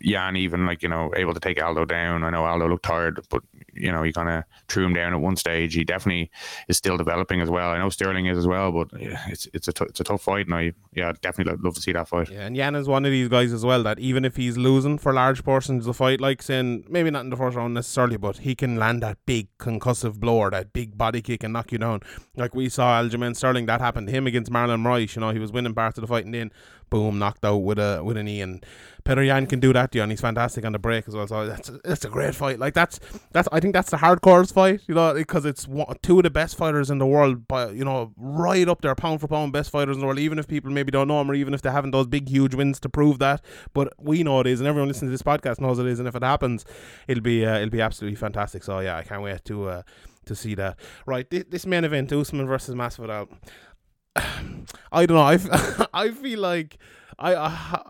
Yan 0.00 0.36
even 0.36 0.66
like 0.66 0.82
you 0.82 0.88
know 0.88 1.12
able 1.16 1.34
to 1.34 1.40
take 1.40 1.62
Aldo 1.62 1.84
down. 1.84 2.24
I 2.24 2.30
know 2.30 2.44
Aldo 2.44 2.68
looked 2.68 2.84
tired, 2.84 3.20
but 3.30 3.42
you 3.76 3.92
know 3.92 4.02
he 4.02 4.12
kind 4.12 4.28
of 4.28 4.44
threw 4.68 4.84
him 4.84 4.94
down 4.94 5.12
at 5.12 5.20
one 5.20 5.36
stage. 5.36 5.74
He 5.74 5.84
definitely 5.84 6.30
is 6.68 6.76
still 6.76 6.96
developing 6.96 7.40
as 7.40 7.50
well. 7.50 7.70
I 7.70 7.78
know 7.78 7.88
Sterling 7.90 8.26
is 8.26 8.38
as 8.38 8.46
well, 8.46 8.72
but 8.72 8.88
it's 8.92 9.48
it's 9.52 9.68
a 9.68 9.72
t- 9.72 9.84
it's 9.84 10.00
a 10.00 10.04
tough 10.04 10.22
fight, 10.22 10.46
and 10.46 10.54
I 10.54 10.72
yeah 10.92 11.12
definitely 11.20 11.52
love, 11.52 11.64
love 11.64 11.74
to 11.74 11.80
see 11.80 11.92
that 11.92 12.08
fight. 12.08 12.30
Yeah, 12.30 12.46
and 12.46 12.56
Yan 12.56 12.74
is 12.74 12.88
one 12.88 13.04
of 13.04 13.10
these 13.10 13.28
guys 13.28 13.52
as 13.52 13.64
well 13.64 13.82
that 13.82 13.98
even 13.98 14.24
if 14.24 14.36
he's 14.36 14.56
losing 14.56 14.98
for 14.98 15.12
large 15.12 15.44
portions 15.44 15.82
of 15.82 15.86
the 15.86 15.94
fight, 15.94 16.20
like 16.20 16.42
saying 16.42 16.84
maybe 16.88 17.10
not 17.10 17.24
in 17.24 17.30
the 17.30 17.36
first 17.36 17.56
round 17.56 17.74
necessarily, 17.74 18.16
but 18.16 18.38
he 18.38 18.54
can 18.54 18.76
land 18.76 19.02
that 19.02 19.18
big 19.26 19.48
concussive 19.58 20.18
blow 20.18 20.36
or 20.38 20.50
that 20.50 20.72
big 20.72 20.96
body 20.96 21.22
kick 21.22 21.42
and 21.42 21.52
knock 21.52 21.72
you 21.72 21.78
down. 21.78 22.00
Like 22.36 22.54
we 22.54 22.68
saw 22.68 23.00
Aljamain 23.00 23.36
Sterling, 23.36 23.66
that 23.66 23.80
happened 23.80 24.08
to 24.08 24.12
him 24.12 24.26
against 24.26 24.50
Marlon 24.50 24.82
Moraes. 24.82 25.14
You 25.14 25.20
know, 25.20 25.30
he 25.30 25.38
was 25.38 25.52
winning 25.52 25.74
parts 25.74 25.98
of 25.98 26.02
the 26.02 26.08
fight 26.08 26.24
and 26.24 26.34
then 26.34 26.52
boom, 26.90 27.18
knocked 27.18 27.44
out 27.44 27.58
with 27.58 27.78
a 27.78 28.02
with 28.02 28.16
a 28.16 28.22
knee. 28.22 28.40
And 28.40 28.64
Petr 29.06 29.24
Yan 29.24 29.46
can 29.46 29.60
do 29.60 29.72
that, 29.72 29.94
yeah, 29.94 30.02
and 30.02 30.10
he's 30.10 30.20
fantastic 30.20 30.64
on 30.64 30.72
the 30.72 30.80
break 30.80 31.06
as 31.06 31.14
well. 31.14 31.28
So 31.28 31.46
that's 31.46 31.70
that's 31.84 32.04
a 32.04 32.08
great 32.08 32.34
fight. 32.34 32.58
Like 32.58 32.74
that's 32.74 32.98
that's 33.30 33.48
I 33.52 33.60
think 33.60 33.72
that's 33.72 33.90
the 33.90 33.98
hardcore 33.98 34.52
fight, 34.52 34.80
you 34.88 34.96
know, 34.96 35.14
because 35.14 35.44
it's 35.44 35.68
one, 35.68 35.94
two 36.02 36.18
of 36.18 36.24
the 36.24 36.30
best 36.30 36.56
fighters 36.56 36.90
in 36.90 36.98
the 36.98 37.06
world, 37.06 37.46
by 37.46 37.70
you 37.70 37.84
know, 37.84 38.12
right 38.16 38.68
up 38.68 38.82
there, 38.82 38.94
pound 38.96 39.20
for 39.20 39.28
pound, 39.28 39.52
best 39.52 39.70
fighters 39.70 39.96
in 39.96 40.00
the 40.00 40.06
world. 40.06 40.18
Even 40.18 40.40
if 40.40 40.48
people 40.48 40.72
maybe 40.72 40.90
don't 40.90 41.06
know 41.06 41.18
them, 41.18 41.30
or 41.30 41.34
even 41.34 41.54
if 41.54 41.62
they 41.62 41.70
haven't 41.70 41.92
those 41.92 42.08
big 42.08 42.28
huge 42.28 42.56
wins 42.56 42.80
to 42.80 42.88
prove 42.88 43.20
that, 43.20 43.44
but 43.72 43.92
we 43.96 44.24
know 44.24 44.40
it 44.40 44.48
is, 44.48 44.58
and 44.58 44.68
everyone 44.68 44.88
listening 44.88 45.08
to 45.08 45.12
this 45.12 45.22
podcast 45.22 45.60
knows 45.60 45.78
it 45.78 45.86
is. 45.86 46.00
And 46.00 46.08
if 46.08 46.16
it 46.16 46.24
happens, 46.24 46.64
it'll 47.06 47.22
be 47.22 47.46
uh, 47.46 47.58
it'll 47.58 47.70
be 47.70 47.80
absolutely 47.80 48.16
fantastic. 48.16 48.64
So 48.64 48.80
yeah, 48.80 48.96
I 48.96 49.04
can't 49.04 49.22
wait 49.22 49.44
to. 49.44 49.68
Uh, 49.68 49.82
to 50.24 50.34
see 50.34 50.56
that. 50.56 50.76
Right, 51.06 51.30
this, 51.30 51.44
this 51.48 51.66
main 51.66 51.84
event, 51.84 52.12
Usman 52.12 52.48
versus 52.48 52.74
Masvidal. 52.74 53.28
I 54.16 55.06
don't 55.06 55.10
know. 55.10 55.20
I, 55.20 55.86
I 55.94 56.10
feel 56.10 56.40
like 56.40 56.78
I 57.16 57.80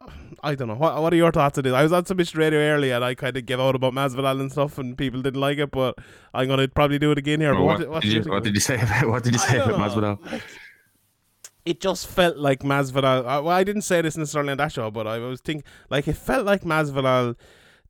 I 0.43 0.55
don't 0.55 0.69
know. 0.69 0.75
What 0.75 1.01
what 1.01 1.13
are 1.13 1.17
your 1.17 1.33
thoughts 1.33 1.59
on 1.59 1.65
this? 1.65 1.73
I 1.73 1.83
was 1.83 1.93
on 1.93 2.05
submission 2.05 2.39
radio 2.39 2.61
earlier 2.61 2.95
and 2.95 3.05
I 3.05 3.15
kind 3.15 3.37
of 3.37 3.47
gave 3.47 3.61
out 3.61 3.75
about 3.75 3.93
Masvidal 3.93 4.41
and 4.41 4.53
stuff, 4.53 4.79
and 4.79 4.97
people 4.97 5.23
didn't 5.23 5.41
like 5.41 5.59
it. 5.59 5.71
But 5.71 5.99
I'm 6.35 6.49
gonna 6.49 6.69
probably 6.69 6.99
do 6.99 7.11
it 7.13 7.19
again 7.19 7.41
here. 7.41 7.55
Well, 7.55 7.65
what, 7.65 8.03
did 8.03 8.13
you, 8.13 8.23
what 8.31 8.45
did 8.45 8.55
you 8.55 8.61
say 8.61 8.81
about 8.81 9.09
what 9.09 9.23
did 9.25 9.33
you 9.33 9.39
say 9.39 9.59
about 9.59 9.79
Masvidal? 9.81 10.43
It 11.65 11.81
just 11.81 12.07
felt 12.07 12.37
like 12.37 12.61
Masvidal. 12.61 13.21
Uh, 13.21 13.43
well, 13.43 13.49
I 13.49 13.65
didn't 13.65 13.83
say 13.83 14.01
this 14.01 14.17
necessarily 14.17 14.53
on 14.53 14.59
that 14.59 14.73
show, 14.73 14.91
but 14.91 15.07
I 15.07 15.19
was 15.19 15.41
thinking 15.41 15.65
like 15.91 16.07
it 16.07 16.17
felt 16.17 16.47
like 16.47 16.63
Masvidal 16.63 17.37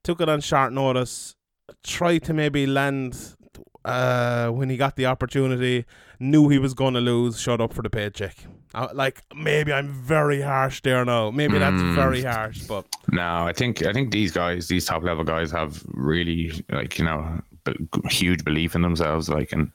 took 0.03 0.21
it 0.21 0.29
on 0.29 0.41
short 0.41 0.73
notice, 0.73 1.37
tried 1.83 2.19
to 2.25 2.33
maybe 2.33 2.67
land 2.67 3.37
uh, 3.85 4.49
when 4.49 4.71
he 4.71 4.77
got 4.77 4.97
the 4.97 5.07
opportunity, 5.07 5.85
knew 6.19 6.49
he 6.49 6.59
was 6.59 6.75
going 6.75 6.95
to 6.95 7.01
lose, 7.01 7.41
showed 7.41 7.61
up 7.61 7.73
for 7.73 7.83
the 7.83 7.91
paycheck. 7.91 8.37
Uh, 8.75 8.89
like 8.93 9.23
maybe 9.35 9.73
I'm 9.73 9.89
very 9.89 10.41
harsh 10.43 10.83
there 10.83 11.05
now. 11.05 11.31
Maybe 11.31 11.59
that's 11.59 11.81
Mm. 11.83 11.95
very 11.95 12.23
harsh, 12.23 12.61
but 12.69 12.85
No, 13.11 13.47
I 13.47 13.53
think 13.53 13.83
I 13.87 13.93
think 13.93 14.11
these 14.11 14.33
guys, 14.33 14.69
these 14.69 14.85
top 14.85 15.03
level 15.03 15.25
guys, 15.25 15.51
have 15.53 15.83
really 15.87 16.53
like 16.71 16.99
you 16.99 17.05
know 17.05 17.41
b- 17.65 17.77
huge 18.11 18.45
belief 18.45 18.75
in 18.75 18.83
themselves. 18.83 19.29
Like, 19.29 19.53
and 19.53 19.71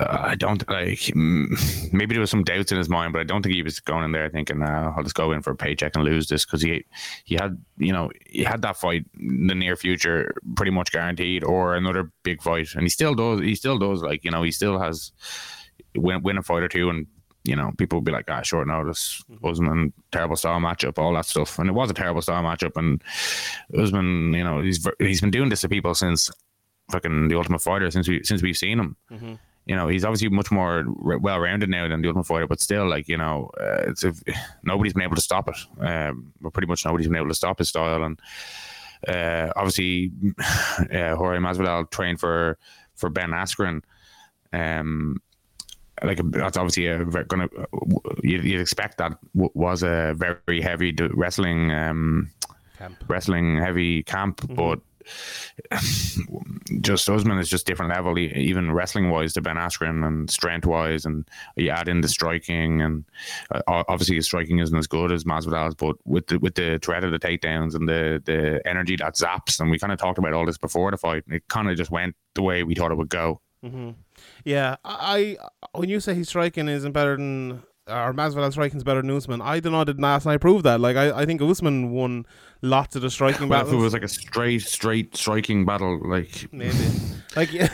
uh, 0.00 0.18
I 0.20 0.34
don't 0.36 0.62
like 0.70 1.10
maybe 1.14 2.14
there 2.14 2.20
was 2.20 2.30
some 2.30 2.44
doubts 2.44 2.70
in 2.72 2.78
his 2.78 2.88
mind, 2.88 3.12
but 3.12 3.20
I 3.20 3.24
don't 3.24 3.42
think 3.42 3.54
he 3.54 3.62
was 3.62 3.80
going 3.80 4.04
in 4.04 4.12
there 4.12 4.28
thinking, 4.30 4.62
uh, 4.62 4.92
"I'll 4.96 5.02
just 5.02 5.14
go 5.16 5.32
in 5.32 5.42
for 5.42 5.50
a 5.52 5.56
paycheck 5.56 5.96
and 5.96 6.04
lose 6.04 6.28
this," 6.28 6.44
because 6.44 6.62
he 6.62 6.84
he 7.24 7.34
had 7.34 7.58
you 7.78 7.92
know 7.92 8.10
he 8.26 8.44
had 8.44 8.62
that 8.62 8.76
fight 8.76 9.06
in 9.18 9.46
the 9.48 9.54
near 9.54 9.76
future 9.76 10.34
pretty 10.56 10.70
much 10.72 10.92
guaranteed, 10.92 11.42
or 11.42 11.74
another 11.74 12.12
big 12.22 12.42
fight, 12.42 12.68
and 12.74 12.82
he 12.82 12.88
still 12.90 13.14
does. 13.14 13.40
He 13.40 13.54
still 13.56 13.78
does. 13.78 14.02
Like 14.02 14.24
you 14.24 14.30
know, 14.30 14.42
he 14.42 14.52
still 14.52 14.78
has 14.78 15.10
win 15.96 16.22
win 16.22 16.38
a 16.38 16.42
fight 16.42 16.62
or 16.62 16.68
two 16.68 16.90
and 16.90 17.06
you 17.44 17.54
know, 17.54 17.72
people 17.76 17.96
will 17.96 18.02
be 18.04 18.12
like, 18.12 18.24
ah, 18.30 18.42
short 18.42 18.66
notice, 18.66 19.22
Usman, 19.42 19.92
terrible 20.10 20.36
style 20.36 20.60
matchup, 20.60 20.98
all 20.98 21.12
that 21.14 21.26
stuff. 21.26 21.58
And 21.58 21.68
it 21.68 21.72
was 21.72 21.90
a 21.90 21.94
terrible 21.94 22.22
style 22.22 22.42
matchup. 22.42 22.76
And 22.76 23.02
Usman, 23.78 24.32
you 24.32 24.42
know, 24.42 24.62
he's 24.62 24.86
he's 24.98 25.20
been 25.20 25.30
doing 25.30 25.50
this 25.50 25.60
to 25.60 25.68
people 25.68 25.94
since 25.94 26.30
fucking 26.90 27.28
the 27.28 27.36
Ultimate 27.36 27.60
Fighter, 27.60 27.90
since 27.90 28.08
we 28.08 28.22
since 28.24 28.42
we've 28.42 28.56
seen 28.56 28.80
him. 28.80 28.96
You 29.66 29.76
know, 29.76 29.88
he's 29.88 30.04
obviously 30.04 30.28
much 30.28 30.50
more 30.50 30.84
well 30.86 31.38
rounded 31.38 31.70
now 31.70 31.86
than 31.88 32.00
the 32.00 32.08
Ultimate 32.08 32.26
Fighter, 32.26 32.46
but 32.46 32.60
still, 32.60 32.88
like 32.88 33.08
you 33.08 33.18
know, 33.18 33.50
uh, 33.60 33.84
it's 33.88 34.04
a, 34.04 34.14
nobody's 34.62 34.94
been 34.94 35.02
able 35.02 35.16
to 35.16 35.22
stop 35.22 35.48
it. 35.48 35.56
Um, 35.80 36.32
well, 36.40 36.50
pretty 36.50 36.68
much 36.68 36.84
nobody's 36.84 37.08
been 37.08 37.16
able 37.16 37.28
to 37.28 37.34
stop 37.34 37.58
his 37.58 37.68
style. 37.68 38.04
And 38.04 38.20
uh, 39.06 39.52
obviously, 39.54 40.12
uh, 40.40 41.14
Jorge 41.14 41.38
Masvidal 41.40 41.90
trained 41.90 42.20
for 42.20 42.58
for 42.94 43.10
Ben 43.10 43.30
Askren. 43.30 43.82
Um, 44.52 45.20
like 46.02 46.20
that's 46.32 46.56
obviously 46.56 46.86
a 46.86 47.04
gonna 47.04 47.48
you'd, 48.22 48.44
you'd 48.44 48.60
expect 48.60 48.98
that 48.98 49.12
w- 49.34 49.50
was 49.54 49.82
a 49.82 50.14
very 50.16 50.60
heavy 50.60 50.92
d- 50.92 51.08
wrestling 51.12 51.70
um 51.70 52.30
Camp. 52.78 53.04
wrestling 53.08 53.56
heavy 53.58 54.02
camp 54.02 54.40
but 54.56 54.80
just 56.80 57.08
Usman 57.08 57.38
is 57.38 57.48
just 57.48 57.66
different 57.66 57.92
level. 57.92 58.18
Even 58.18 58.72
wrestling 58.72 59.10
wise 59.10 59.34
to 59.34 59.40
Ben 59.42 59.56
Askren 59.56 60.06
and 60.06 60.30
strength 60.30 60.66
wise 60.66 61.04
and 61.04 61.28
you 61.56 61.70
add 61.70 61.88
in 61.88 62.00
the 62.00 62.08
striking 62.08 62.80
and 62.82 63.04
uh, 63.50 63.60
obviously 63.88 64.16
his 64.16 64.26
striking 64.26 64.58
isn't 64.58 64.76
as 64.76 64.86
good 64.86 65.12
as 65.12 65.24
Masvidal's 65.24 65.74
but 65.74 65.96
with 66.04 66.26
the 66.28 66.38
with 66.38 66.54
the 66.54 66.78
threat 66.78 67.04
of 67.04 67.10
the 67.10 67.18
takedowns 67.18 67.74
and 67.74 67.88
the 67.88 68.22
the 68.24 68.66
energy 68.66 68.96
that 68.96 69.14
zaps 69.14 69.60
and 69.60 69.70
we 69.70 69.78
kind 69.78 69.92
of 69.92 69.98
talked 69.98 70.18
about 70.18 70.32
all 70.32 70.46
this 70.46 70.58
before 70.58 70.90
the 70.90 70.96
fight 70.96 71.24
it 71.28 71.46
kind 71.48 71.70
of 71.70 71.76
just 71.76 71.90
went 71.90 72.14
the 72.34 72.42
way 72.42 72.62
we 72.62 72.74
thought 72.74 72.90
it 72.90 72.96
would 72.96 73.08
go 73.08 73.40
Mm-hmm. 73.64 73.90
yeah, 74.44 74.76
I, 74.84 75.36
I 75.72 75.78
when 75.78 75.88
you 75.88 76.00
say 76.00 76.14
he's 76.14 76.28
striking 76.28 76.68
isn't 76.68 76.92
better 76.92 77.16
than 77.16 77.62
or 77.86 78.14
Masvidal 78.14 78.50
striking 78.50 78.78
is 78.78 78.84
better 78.84 79.02
than 79.02 79.10
Usman, 79.10 79.42
I 79.42 79.60
don't 79.60 79.72
know 79.72 79.84
did 79.84 80.00
last 80.00 80.24
night 80.24 80.40
prove 80.40 80.62
that. 80.62 80.80
Like 80.80 80.96
I, 80.96 81.20
I 81.20 81.26
think 81.26 81.42
Usman 81.42 81.90
won 81.90 82.26
lots 82.62 82.96
of 82.96 83.02
the 83.02 83.10
striking 83.10 83.48
Well, 83.48 83.60
if 83.60 83.66
battles. 83.66 83.82
it 83.82 83.84
was 83.84 83.92
like 83.92 84.02
a 84.02 84.08
straight, 84.08 84.62
straight 84.62 85.16
striking 85.16 85.64
battle, 85.66 86.00
like 86.02 86.50
Maybe. 86.50 86.74
like, 87.36 87.52
yeah, 87.52 87.68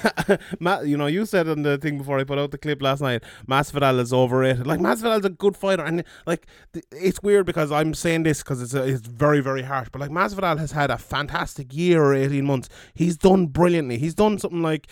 Matt, 0.61 0.87
you 0.87 0.97
know, 0.97 1.07
you 1.07 1.25
said 1.27 1.49
on 1.49 1.63
the 1.63 1.79
thing 1.79 1.99
before 1.99 2.19
I 2.19 2.25
put 2.25 2.39
out 2.39 2.51
the 2.51 2.59
clip 2.59 2.83
last 2.83 3.01
night, 3.01 3.23
Masvidal 3.47 4.01
is 4.01 4.13
overrated. 4.13 4.67
Like, 4.67 4.81
Masvidal's 4.81 5.25
a 5.25 5.31
good 5.31 5.57
fighter, 5.57 5.85
and 5.85 6.03
like, 6.27 6.47
it's 6.91 7.23
weird 7.23 7.47
because 7.47 7.71
I'm 7.71 7.95
saying 7.95 8.25
this 8.25 8.43
because 8.43 8.63
it's 8.63 8.75
a, 8.75 8.83
it's 8.83 9.07
very 9.07 9.41
very 9.41 9.63
harsh. 9.63 9.89
But 9.93 10.01
like, 10.01 10.11
Masvidal 10.11 10.59
has 10.59 10.73
had 10.73 10.91
a 10.91 10.99
fantastic 10.99 11.75
year 11.75 12.03
or 12.03 12.15
eighteen 12.15 12.47
months. 12.47 12.69
He's 12.95 13.17
done 13.17 13.47
brilliantly. 13.47 13.99
He's 13.99 14.15
done 14.15 14.39
something 14.39 14.63
like, 14.63 14.89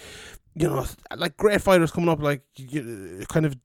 you 0.58 0.68
know, 0.68 0.86
like 1.16 1.36
great 1.36 1.60
fighters 1.62 1.90
coming 1.90 2.08
up, 2.08 2.22
like 2.22 2.42
you, 2.56 3.24
kind 3.28 3.46
of 3.46 3.56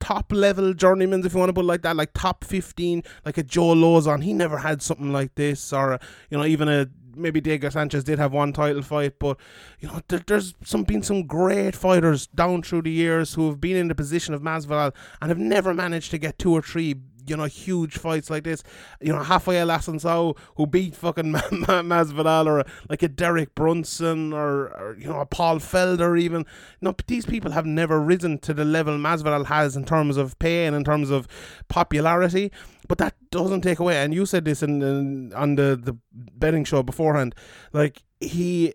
top 0.00 0.32
level 0.32 0.74
journeymen, 0.74 1.24
if 1.24 1.34
you 1.34 1.38
want 1.38 1.50
to 1.50 1.52
put 1.52 1.64
it 1.64 1.68
like 1.68 1.82
that, 1.82 1.94
like 1.96 2.10
top 2.14 2.44
15, 2.44 3.02
like 3.24 3.38
a 3.38 3.42
Joe 3.42 3.74
Lauzon. 3.74 4.24
He 4.24 4.32
never 4.32 4.58
had 4.58 4.82
something 4.82 5.12
like 5.12 5.34
this, 5.36 5.72
or, 5.72 6.00
you 6.30 6.38
know, 6.38 6.44
even 6.44 6.68
a 6.68 6.88
maybe 7.16 7.40
Diego 7.40 7.68
Sanchez 7.68 8.04
did 8.04 8.18
have 8.18 8.32
one 8.32 8.52
title 8.52 8.82
fight, 8.82 9.18
but, 9.18 9.38
you 9.80 9.88
know, 9.88 10.00
there, 10.08 10.22
there's 10.26 10.54
some 10.64 10.84
been 10.84 11.02
some 11.02 11.26
great 11.26 11.76
fighters 11.76 12.26
down 12.28 12.62
through 12.62 12.82
the 12.82 12.90
years 12.90 13.34
who 13.34 13.48
have 13.48 13.60
been 13.60 13.76
in 13.76 13.88
the 13.88 13.94
position 13.94 14.32
of 14.32 14.42
Masvidal 14.42 14.94
and 15.20 15.28
have 15.28 15.38
never 15.38 15.74
managed 15.74 16.10
to 16.12 16.18
get 16.18 16.38
two 16.38 16.52
or 16.52 16.62
three. 16.62 16.96
You 17.30 17.36
know, 17.36 17.44
huge 17.44 17.96
fights 17.96 18.28
like 18.28 18.44
this. 18.44 18.62
You 19.00 19.12
know, 19.12 19.20
Rafael 19.20 19.68
Assunção, 19.68 20.36
who 20.56 20.66
beat 20.66 20.94
fucking 20.94 21.30
Ma- 21.32 21.40
Ma- 21.50 21.82
Masvidal, 21.82 22.46
or 22.46 22.64
like 22.88 23.02
a 23.02 23.08
Derek 23.08 23.54
Brunson, 23.54 24.32
or, 24.32 24.68
or 24.78 24.96
you 24.98 25.06
know, 25.06 25.20
a 25.20 25.26
Paul 25.26 25.58
Felder, 25.58 26.20
even. 26.20 26.44
No, 26.80 26.92
but 26.92 27.06
these 27.06 27.24
people 27.26 27.52
have 27.52 27.66
never 27.66 28.00
risen 28.00 28.38
to 28.38 28.52
the 28.52 28.64
level 28.64 28.98
Masvidal 28.98 29.46
has 29.46 29.76
in 29.76 29.84
terms 29.84 30.16
of 30.16 30.38
pay 30.38 30.66
and 30.66 30.76
in 30.76 30.84
terms 30.84 31.10
of 31.10 31.26
popularity. 31.68 32.50
But 32.88 32.98
that 32.98 33.14
doesn't 33.30 33.60
take 33.60 33.78
away. 33.78 34.02
And 34.02 34.12
you 34.12 34.26
said 34.26 34.44
this 34.44 34.62
in, 34.62 34.82
in 34.82 35.32
on 35.34 35.54
the 35.54 35.78
the 35.80 35.96
betting 36.12 36.64
show 36.64 36.82
beforehand. 36.82 37.34
Like 37.72 38.02
he 38.20 38.74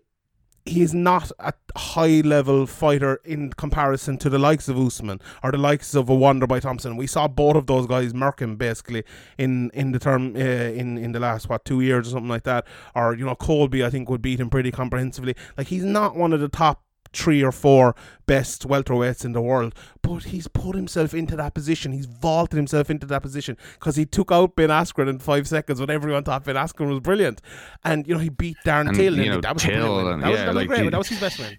he's 0.66 0.92
not 0.92 1.30
a 1.38 1.52
high 1.76 2.20
level 2.20 2.66
fighter 2.66 3.20
in 3.24 3.52
comparison 3.52 4.18
to 4.18 4.28
the 4.28 4.38
likes 4.38 4.68
of 4.68 4.78
Usman 4.78 5.20
or 5.42 5.52
the 5.52 5.58
likes 5.58 5.94
of 5.94 6.08
a 6.08 6.12
Wonderboy 6.12 6.60
Thompson. 6.60 6.96
We 6.96 7.06
saw 7.06 7.28
both 7.28 7.56
of 7.56 7.66
those 7.66 7.86
guys 7.86 8.12
murk 8.12 8.40
him 8.40 8.56
basically 8.56 9.04
in 9.38 9.70
in 9.72 9.92
the 9.92 9.98
term 9.98 10.34
uh, 10.36 10.38
in 10.38 10.98
in 10.98 11.12
the 11.12 11.20
last 11.20 11.48
what 11.48 11.64
two 11.64 11.80
years 11.80 12.08
or 12.08 12.10
something 12.12 12.28
like 12.28 12.44
that. 12.44 12.66
Or 12.94 13.14
you 13.14 13.24
know 13.24 13.34
Colby 13.34 13.84
I 13.84 13.90
think 13.90 14.08
would 14.10 14.22
beat 14.22 14.40
him 14.40 14.50
pretty 14.50 14.70
comprehensively. 14.70 15.36
Like 15.56 15.68
he's 15.68 15.84
not 15.84 16.16
one 16.16 16.32
of 16.32 16.40
the 16.40 16.48
top 16.48 16.82
three 17.12 17.42
or 17.42 17.52
four 17.52 17.94
best 18.26 18.66
welterweights 18.66 19.24
in 19.24 19.32
the 19.32 19.40
world, 19.40 19.74
but 20.02 20.24
he's 20.24 20.48
put 20.48 20.74
himself 20.74 21.14
into 21.14 21.36
that 21.36 21.54
position. 21.54 21.92
He's 21.92 22.06
vaulted 22.06 22.56
himself 22.56 22.90
into 22.90 23.06
that 23.06 23.22
position 23.22 23.56
because 23.74 23.96
he 23.96 24.04
took 24.04 24.32
out 24.32 24.56
Ben 24.56 24.68
Askren 24.68 25.08
in 25.08 25.18
five 25.18 25.46
seconds 25.46 25.80
when 25.80 25.90
everyone 25.90 26.24
thought 26.24 26.44
Ben 26.44 26.56
Askren 26.56 26.88
was 26.88 27.00
brilliant, 27.00 27.40
and 27.84 28.06
you 28.06 28.14
know 28.14 28.20
he 28.20 28.28
beat 28.28 28.56
Darren 28.64 28.88
And, 28.88 28.96
Till. 28.96 29.14
you 29.16 29.22
and 29.22 29.30
know, 29.32 29.40
that 29.40 29.54
was 29.54 29.62
Till 29.62 29.72
brilliant 29.72 30.08
and- 30.14 30.22
that 30.22 30.30
was, 30.30 30.38
yeah, 30.38 30.44
that 30.46 30.54
was 30.54 30.56
like 30.56 30.68
great. 30.68 30.90
That 30.90 30.98
was 30.98 31.08
his 31.08 31.20
best 31.20 31.38
win. 31.38 31.56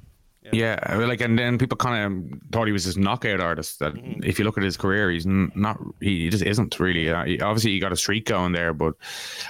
Yeah, 0.52 0.96
mean, 0.98 1.08
like, 1.08 1.22
and 1.22 1.38
then 1.38 1.58
people 1.58 1.78
kind 1.78 2.32
of 2.34 2.40
thought 2.52 2.68
he 2.68 2.74
was 2.74 2.86
this 2.86 2.98
knockout 2.98 3.40
artist. 3.40 3.80
That 3.80 3.98
Mm-hmm. 3.98 4.24
if 4.24 4.38
you 4.38 4.46
look 4.46 4.58
at 4.58 4.64
his 4.64 4.78
career, 4.78 5.10
he's 5.10 5.26
not. 5.26 5.80
He 6.02 6.30
just 6.30 6.44
isn't 6.44 6.80
really. 6.80 7.10
Uh, 7.10 7.26
he, 7.26 7.40
obviously, 7.42 7.72
he 7.72 7.80
got 7.80 7.92
a 7.92 7.96
streak 7.98 8.26
going 8.26 8.52
there, 8.52 8.74
but 8.74 8.96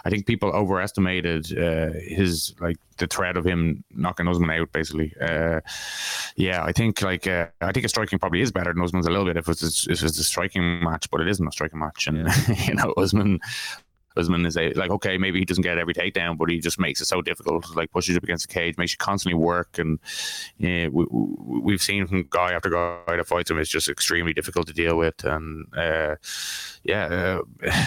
I 0.05 0.09
think 0.09 0.25
people 0.25 0.49
overestimated 0.49 1.57
uh, 1.57 1.91
his 1.93 2.53
like 2.59 2.77
the 2.97 3.07
threat 3.07 3.37
of 3.37 3.45
him 3.45 3.83
knocking 3.91 4.27
Usman 4.27 4.49
out. 4.49 4.71
Basically, 4.71 5.13
uh, 5.19 5.61
yeah, 6.35 6.63
I 6.63 6.71
think 6.71 7.01
like 7.01 7.27
uh, 7.27 7.47
I 7.61 7.71
think 7.71 7.83
his 7.83 7.91
striking 7.91 8.19
probably 8.19 8.41
is 8.41 8.51
better 8.51 8.73
than 8.73 8.83
Usman's 8.83 9.07
a 9.07 9.11
little 9.11 9.25
bit 9.25 9.37
if 9.37 9.49
it's 9.49 9.87
if 9.87 10.03
it's 10.03 10.19
a 10.19 10.23
striking 10.23 10.83
match, 10.83 11.09
but 11.11 11.21
it 11.21 11.27
isn't 11.27 11.47
a 11.47 11.51
striking 11.51 11.79
match, 11.79 12.07
and 12.07 12.27
you 12.67 12.75
know 12.75 12.93
Usman. 12.97 13.39
Usman 14.17 14.45
is 14.45 14.57
a, 14.57 14.73
like 14.73 14.89
okay, 14.91 15.17
maybe 15.17 15.39
he 15.39 15.45
doesn't 15.45 15.61
get 15.63 15.77
every 15.77 15.93
takedown, 15.93 16.37
but 16.37 16.49
he 16.49 16.59
just 16.59 16.79
makes 16.79 16.99
it 17.01 17.05
so 17.05 17.21
difficult. 17.21 17.65
Like 17.75 17.91
pushes 17.91 18.17
up 18.17 18.23
against 18.23 18.47
the 18.47 18.53
cage, 18.53 18.77
makes 18.77 18.91
you 18.93 18.97
constantly 18.97 19.39
work, 19.39 19.77
and 19.77 19.99
yeah, 20.57 20.87
we, 20.87 21.05
we, 21.09 21.59
we've 21.61 21.81
seen 21.81 22.07
from 22.07 22.25
guy 22.29 22.53
after 22.53 22.69
guy 22.69 23.15
that 23.15 23.27
fights 23.27 23.51
him, 23.51 23.59
it's 23.59 23.69
just 23.69 23.89
extremely 23.89 24.33
difficult 24.33 24.67
to 24.67 24.73
deal 24.73 24.97
with, 24.97 25.23
and 25.23 25.65
uh, 25.75 26.15
yeah, 26.83 27.05
uh, 27.05 27.41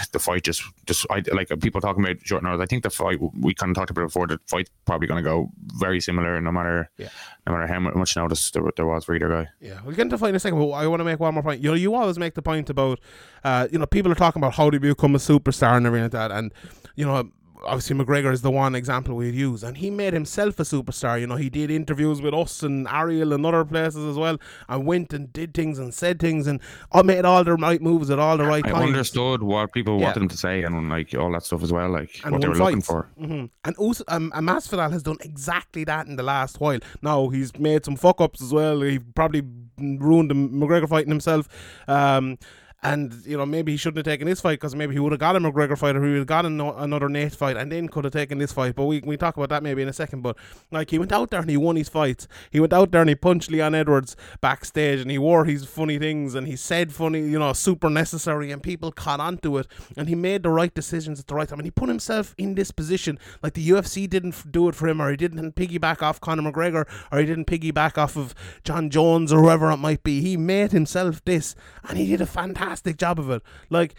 the 0.11 0.19
fight 0.19 0.43
just 0.43 0.63
just 0.85 1.05
I 1.09 1.23
like 1.33 1.49
people 1.61 1.81
talking 1.81 2.03
about 2.03 2.17
short 2.25 2.43
notice. 2.43 2.61
I 2.61 2.65
think 2.65 2.83
the 2.83 2.89
fight 2.89 3.19
we 3.39 3.53
kind 3.53 3.71
of 3.71 3.75
talked 3.75 3.89
about 3.91 4.03
it 4.03 4.07
before. 4.07 4.27
The 4.27 4.39
fight's 4.47 4.69
probably 4.85 5.07
going 5.07 5.23
to 5.23 5.29
go 5.29 5.51
very 5.79 5.99
similar, 5.99 6.39
no 6.41 6.51
matter 6.51 6.89
Yeah. 6.97 7.09
no 7.47 7.53
matter 7.53 7.67
how 7.67 7.79
much 7.79 8.15
notice 8.15 8.51
there, 8.51 8.63
there 8.75 8.85
was 8.85 9.05
for 9.05 9.15
either 9.15 9.29
guy. 9.29 9.47
Yeah, 9.59 9.79
we'll 9.83 9.95
get 9.95 10.03
into 10.03 10.17
fight 10.17 10.29
in 10.29 10.35
a 10.35 10.39
second, 10.39 10.59
but 10.59 10.69
I 10.71 10.87
want 10.87 10.99
to 10.99 11.03
make 11.05 11.19
one 11.19 11.33
more 11.33 11.43
point. 11.43 11.61
You 11.61 11.69
know, 11.69 11.75
you 11.75 11.95
always 11.95 12.19
make 12.19 12.35
the 12.35 12.41
point 12.41 12.69
about, 12.69 12.99
uh, 13.43 13.67
you 13.71 13.79
know, 13.79 13.85
people 13.85 14.11
are 14.11 14.15
talking 14.15 14.39
about 14.39 14.53
how 14.53 14.69
do 14.69 14.75
you 14.75 14.79
become 14.93 15.15
a 15.15 15.17
superstar 15.19 15.77
and 15.77 15.85
everything 15.85 16.03
like 16.05 16.11
that, 16.11 16.20
and 16.29 16.51
you 16.95 17.05
know, 17.05 17.31
obviously 17.63 17.95
McGregor 17.95 18.33
is 18.33 18.41
the 18.41 18.49
one 18.51 18.73
example 18.75 19.15
we'd 19.15 19.35
use, 19.35 19.63
and 19.63 19.77
he 19.77 19.89
made 19.91 20.13
himself 20.13 20.59
a 20.59 20.63
superstar. 20.63 21.19
You 21.21 21.27
know, 21.27 21.35
he 21.35 21.49
did 21.49 21.69
interviews 21.71 22.19
with 22.21 22.33
us 22.33 22.63
and 22.63 22.87
Ariel 22.87 23.33
and 23.33 23.45
other 23.45 23.63
places 23.63 24.03
as 24.03 24.17
well, 24.17 24.37
and 24.67 24.85
went 24.85 25.13
and 25.13 25.31
did 25.31 25.53
things 25.53 25.77
and 25.79 25.93
said 25.93 26.19
things 26.19 26.47
and 26.47 26.59
uh, 26.91 27.03
made 27.03 27.23
all 27.23 27.43
the 27.43 27.53
right 27.53 27.81
moves 27.81 28.09
at 28.09 28.19
all 28.19 28.35
the 28.37 28.45
right 28.45 28.65
I 28.65 28.71
times. 28.71 28.85
understood 28.87 29.41
what 29.43 29.71
people 29.73 29.99
Yeah. 29.99 30.07
wanted 30.07 30.23
him 30.23 30.29
to 30.29 30.37
say 30.37 30.63
and 30.63 30.89
like 30.89 31.13
all 31.15 31.31
that 31.33 31.43
stuff 31.43 31.63
as 31.63 31.71
well, 31.71 31.89
like 31.89 32.19
and 32.23 32.33
what 32.33 32.41
they 32.41 32.47
were 32.49 32.55
looking 32.55 32.81
fights. 32.81 32.87
for. 32.87 33.09
hmm 33.17 33.45
And 33.63 33.75
also, 33.77 34.03
um, 34.07 34.31
and 34.35 34.47
Masvidal 34.47 34.91
has 34.91 35.03
done 35.03 35.17
exactly 35.21 35.83
that 35.85 36.07
in 36.07 36.15
the 36.15 36.23
last 36.23 36.59
while. 36.59 36.79
Now 37.03 37.29
he's 37.29 37.57
made 37.57 37.85
some 37.85 37.95
fuck 37.95 38.19
ups 38.21 38.41
as 38.41 38.51
well. 38.51 38.81
He 38.81 38.97
probably 38.99 39.43
ruined 39.77 40.31
the 40.31 40.35
McGregor 40.35 40.89
fighting 40.89 41.09
himself. 41.11 41.47
Um, 41.87 42.37
and 42.83 43.23
you 43.25 43.37
know 43.37 43.45
maybe 43.45 43.71
he 43.71 43.77
shouldn't 43.77 43.97
have 43.97 44.11
taken 44.11 44.27
this 44.27 44.41
fight 44.41 44.59
because 44.59 44.73
maybe 44.73 44.93
he 44.93 44.99
would 44.99 45.11
have 45.11 45.19
got 45.19 45.35
a 45.35 45.39
McGregor 45.39 45.77
fight 45.77 45.95
or 45.95 46.03
he 46.03 46.09
would 46.11 46.17
have 46.19 46.27
got 46.27 46.45
ano- 46.45 46.75
another 46.77 47.09
Nate 47.09 47.33
fight 47.33 47.55
and 47.55 47.71
then 47.71 47.87
could 47.87 48.05
have 48.05 48.13
taken 48.13 48.39
this 48.39 48.51
fight. 48.51 48.75
But 48.75 48.85
we 48.85 49.01
we 49.01 49.17
talk 49.17 49.37
about 49.37 49.49
that 49.49 49.61
maybe 49.61 49.83
in 49.83 49.87
a 49.87 49.93
second. 49.93 50.21
But 50.21 50.35
like 50.71 50.89
he 50.89 50.97
went 50.97 51.11
out 51.11 51.29
there 51.29 51.41
and 51.41 51.49
he 51.49 51.57
won 51.57 51.75
his 51.75 51.89
fights. 51.89 52.27
He 52.49 52.59
went 52.59 52.73
out 52.73 52.91
there 52.91 53.01
and 53.01 53.09
he 53.09 53.15
punched 53.15 53.51
Leon 53.51 53.75
Edwards 53.75 54.15
backstage 54.41 54.99
and 54.99 55.11
he 55.11 55.19
wore 55.19 55.45
his 55.45 55.65
funny 55.65 55.99
things 55.99 56.33
and 56.33 56.47
he 56.47 56.55
said 56.55 56.91
funny, 56.91 57.19
you 57.19 57.37
know, 57.37 57.53
super 57.53 57.89
necessary 57.89 58.51
and 58.51 58.63
people 58.63 58.91
caught 58.91 59.19
onto 59.19 59.59
it 59.59 59.67
and 59.95 60.09
he 60.09 60.15
made 60.15 60.41
the 60.41 60.49
right 60.49 60.73
decisions 60.73 61.19
at 61.19 61.27
the 61.27 61.35
right 61.35 61.47
time 61.47 61.59
and 61.59 61.67
he 61.67 61.71
put 61.71 61.87
himself 61.87 62.33
in 62.39 62.55
this 62.55 62.71
position 62.71 63.19
like 63.43 63.53
the 63.53 63.69
UFC 63.69 64.09
didn't 64.09 64.51
do 64.51 64.67
it 64.67 64.73
for 64.73 64.87
him 64.87 64.99
or 64.99 65.11
he 65.11 65.17
didn't 65.17 65.55
piggyback 65.55 66.01
off 66.01 66.19
Conor 66.19 66.51
McGregor 66.51 66.87
or 67.11 67.19
he 67.19 67.25
didn't 67.27 67.45
piggyback 67.45 67.99
off 67.99 68.17
of 68.17 68.33
Jon 68.63 68.89
Jones 68.89 69.31
or 69.31 69.41
whoever 69.41 69.69
it 69.69 69.77
might 69.77 70.01
be. 70.01 70.21
He 70.21 70.35
made 70.35 70.71
himself 70.71 71.23
this 71.25 71.53
and 71.83 71.99
he 71.99 72.07
did 72.07 72.21
a 72.21 72.25
fantastic 72.25 72.70
job 72.75 73.19
of 73.19 73.29
it. 73.29 73.41
Like 73.69 73.95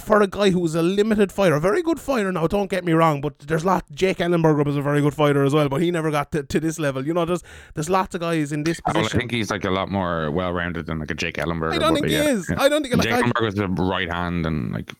for 0.00 0.22
a 0.22 0.26
guy 0.26 0.50
who 0.50 0.60
was 0.60 0.74
a 0.74 0.82
limited 0.82 1.32
fighter, 1.32 1.54
a 1.54 1.60
very 1.60 1.82
good 1.82 2.00
fighter 2.00 2.30
now, 2.32 2.46
don't 2.46 2.70
get 2.70 2.84
me 2.84 2.92
wrong, 2.92 3.20
but 3.20 3.38
there's 3.40 3.64
lot 3.64 3.84
Jake 3.92 4.18
Ellenberger 4.18 4.64
was 4.64 4.76
a 4.76 4.82
very 4.82 5.00
good 5.00 5.14
fighter 5.14 5.44
as 5.44 5.54
well, 5.54 5.68
but 5.68 5.80
he 5.80 5.90
never 5.90 6.10
got 6.10 6.32
to, 6.32 6.42
to 6.42 6.60
this 6.60 6.78
level. 6.78 7.06
You 7.06 7.14
know, 7.14 7.24
there's 7.24 7.42
there's 7.74 7.88
lots 7.88 8.14
of 8.14 8.20
guys 8.20 8.52
in 8.52 8.64
this 8.64 8.80
position. 8.80 8.96
I 8.96 9.02
position. 9.02 9.20
think 9.20 9.30
he's 9.32 9.50
like 9.50 9.64
a 9.64 9.70
lot 9.70 9.90
more 9.90 10.30
well 10.30 10.52
rounded 10.52 10.86
than 10.86 10.98
like 10.98 11.10
a 11.10 11.14
Jake 11.14 11.36
Ellenberger. 11.36 11.72
I 11.72 11.78
don't 11.78 11.94
think 11.94 12.06
he 12.06 12.14
yeah, 12.14 12.28
is. 12.28 12.48
yeah. 12.50 12.60
I 12.60 12.68
don't 12.68 12.82
think 12.82 12.96
like 12.96 13.04
Jake 13.04 13.14
I, 13.14 13.22
Ellenberger 13.22 13.48
is 13.48 13.58
a 13.58 13.68
right 13.68 14.10
hand 14.10 14.46
and 14.46 14.72
like 14.72 14.92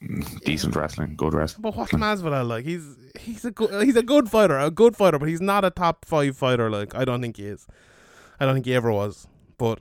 decent 0.45 0.75
wrestling, 0.75 1.15
good 1.17 1.35
wrestling. 1.35 1.63
But 1.63 1.77
what's 1.77 1.93
Masvidal 1.93 2.47
like? 2.49 2.65
He's 2.65 2.97
he's 3.19 3.45
a 3.45 3.51
good 3.51 3.85
he's 3.85 3.97
a 3.97 4.03
good 4.03 4.29
fighter, 4.31 4.59
a 4.59 4.71
good 4.71 4.97
fighter, 4.97 5.19
but 5.19 5.29
he's 5.29 5.41
not 5.41 5.65
a 5.65 5.71
top 5.71 6.05
five 6.05 6.37
fighter. 6.37 6.71
Like 6.71 6.95
I 6.95 7.05
don't 7.05 7.21
think 7.21 7.37
he 7.37 7.47
is. 7.47 7.67
I 8.41 8.47
don't 8.47 8.55
think 8.55 8.67
he 8.67 8.75
ever 8.75 8.93
was. 8.93 9.27
But 9.59 9.81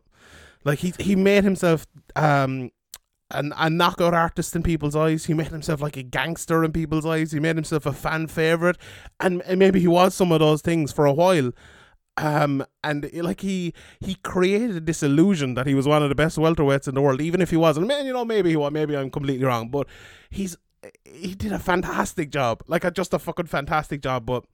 like 0.63 0.79
he 0.79 0.93
he 0.99 1.15
made 1.15 1.43
himself 1.43 1.85
um 2.15 2.71
an, 3.31 3.53
a 3.57 3.69
knockout 3.69 4.13
artist 4.13 4.55
in 4.55 4.63
people's 4.63 4.95
eyes. 4.95 5.25
He 5.25 5.33
made 5.33 5.47
himself 5.47 5.81
like 5.81 5.97
a 5.97 6.03
gangster 6.03 6.63
in 6.63 6.71
people's 6.71 7.05
eyes. 7.05 7.31
He 7.31 7.39
made 7.39 7.55
himself 7.55 7.85
a 7.85 7.93
fan 7.93 8.27
favorite, 8.27 8.77
and, 9.19 9.41
and 9.43 9.59
maybe 9.59 9.79
he 9.79 9.87
was 9.87 10.13
some 10.13 10.31
of 10.31 10.39
those 10.39 10.61
things 10.61 10.91
for 10.91 11.05
a 11.05 11.13
while. 11.13 11.51
Um, 12.17 12.65
and 12.81 13.09
eh, 13.13 13.21
like 13.21 13.41
he 13.41 13.73
he 13.99 14.15
created 14.15 14.85
this 14.85 15.03
illusion 15.03 15.53
that 15.55 15.67
he 15.67 15.75
was 15.75 15.85
one 15.85 16.01
of 16.01 16.07
the 16.07 16.15
best 16.15 16.37
welterweights 16.37 16.87
in 16.87 16.95
the 16.95 17.01
world, 17.01 17.19
even 17.19 17.41
if 17.41 17.49
he 17.49 17.57
wasn't. 17.57 17.87
Man, 17.87 18.05
you 18.05 18.13
know, 18.13 18.23
maybe 18.23 18.51
he 18.51 18.55
was. 18.55 18.71
Maybe 18.71 18.95
I'm 18.95 19.09
completely 19.09 19.45
wrong, 19.45 19.69
but 19.69 19.87
he's 20.29 20.55
he 21.03 21.35
did 21.35 21.51
a 21.51 21.59
fantastic 21.59 22.29
job, 22.29 22.63
like 22.67 22.83
a, 22.83 22.91
just 22.91 23.13
a 23.13 23.19
fucking 23.19 23.47
fantastic 23.47 24.01
job. 24.01 24.25
But 24.25 24.45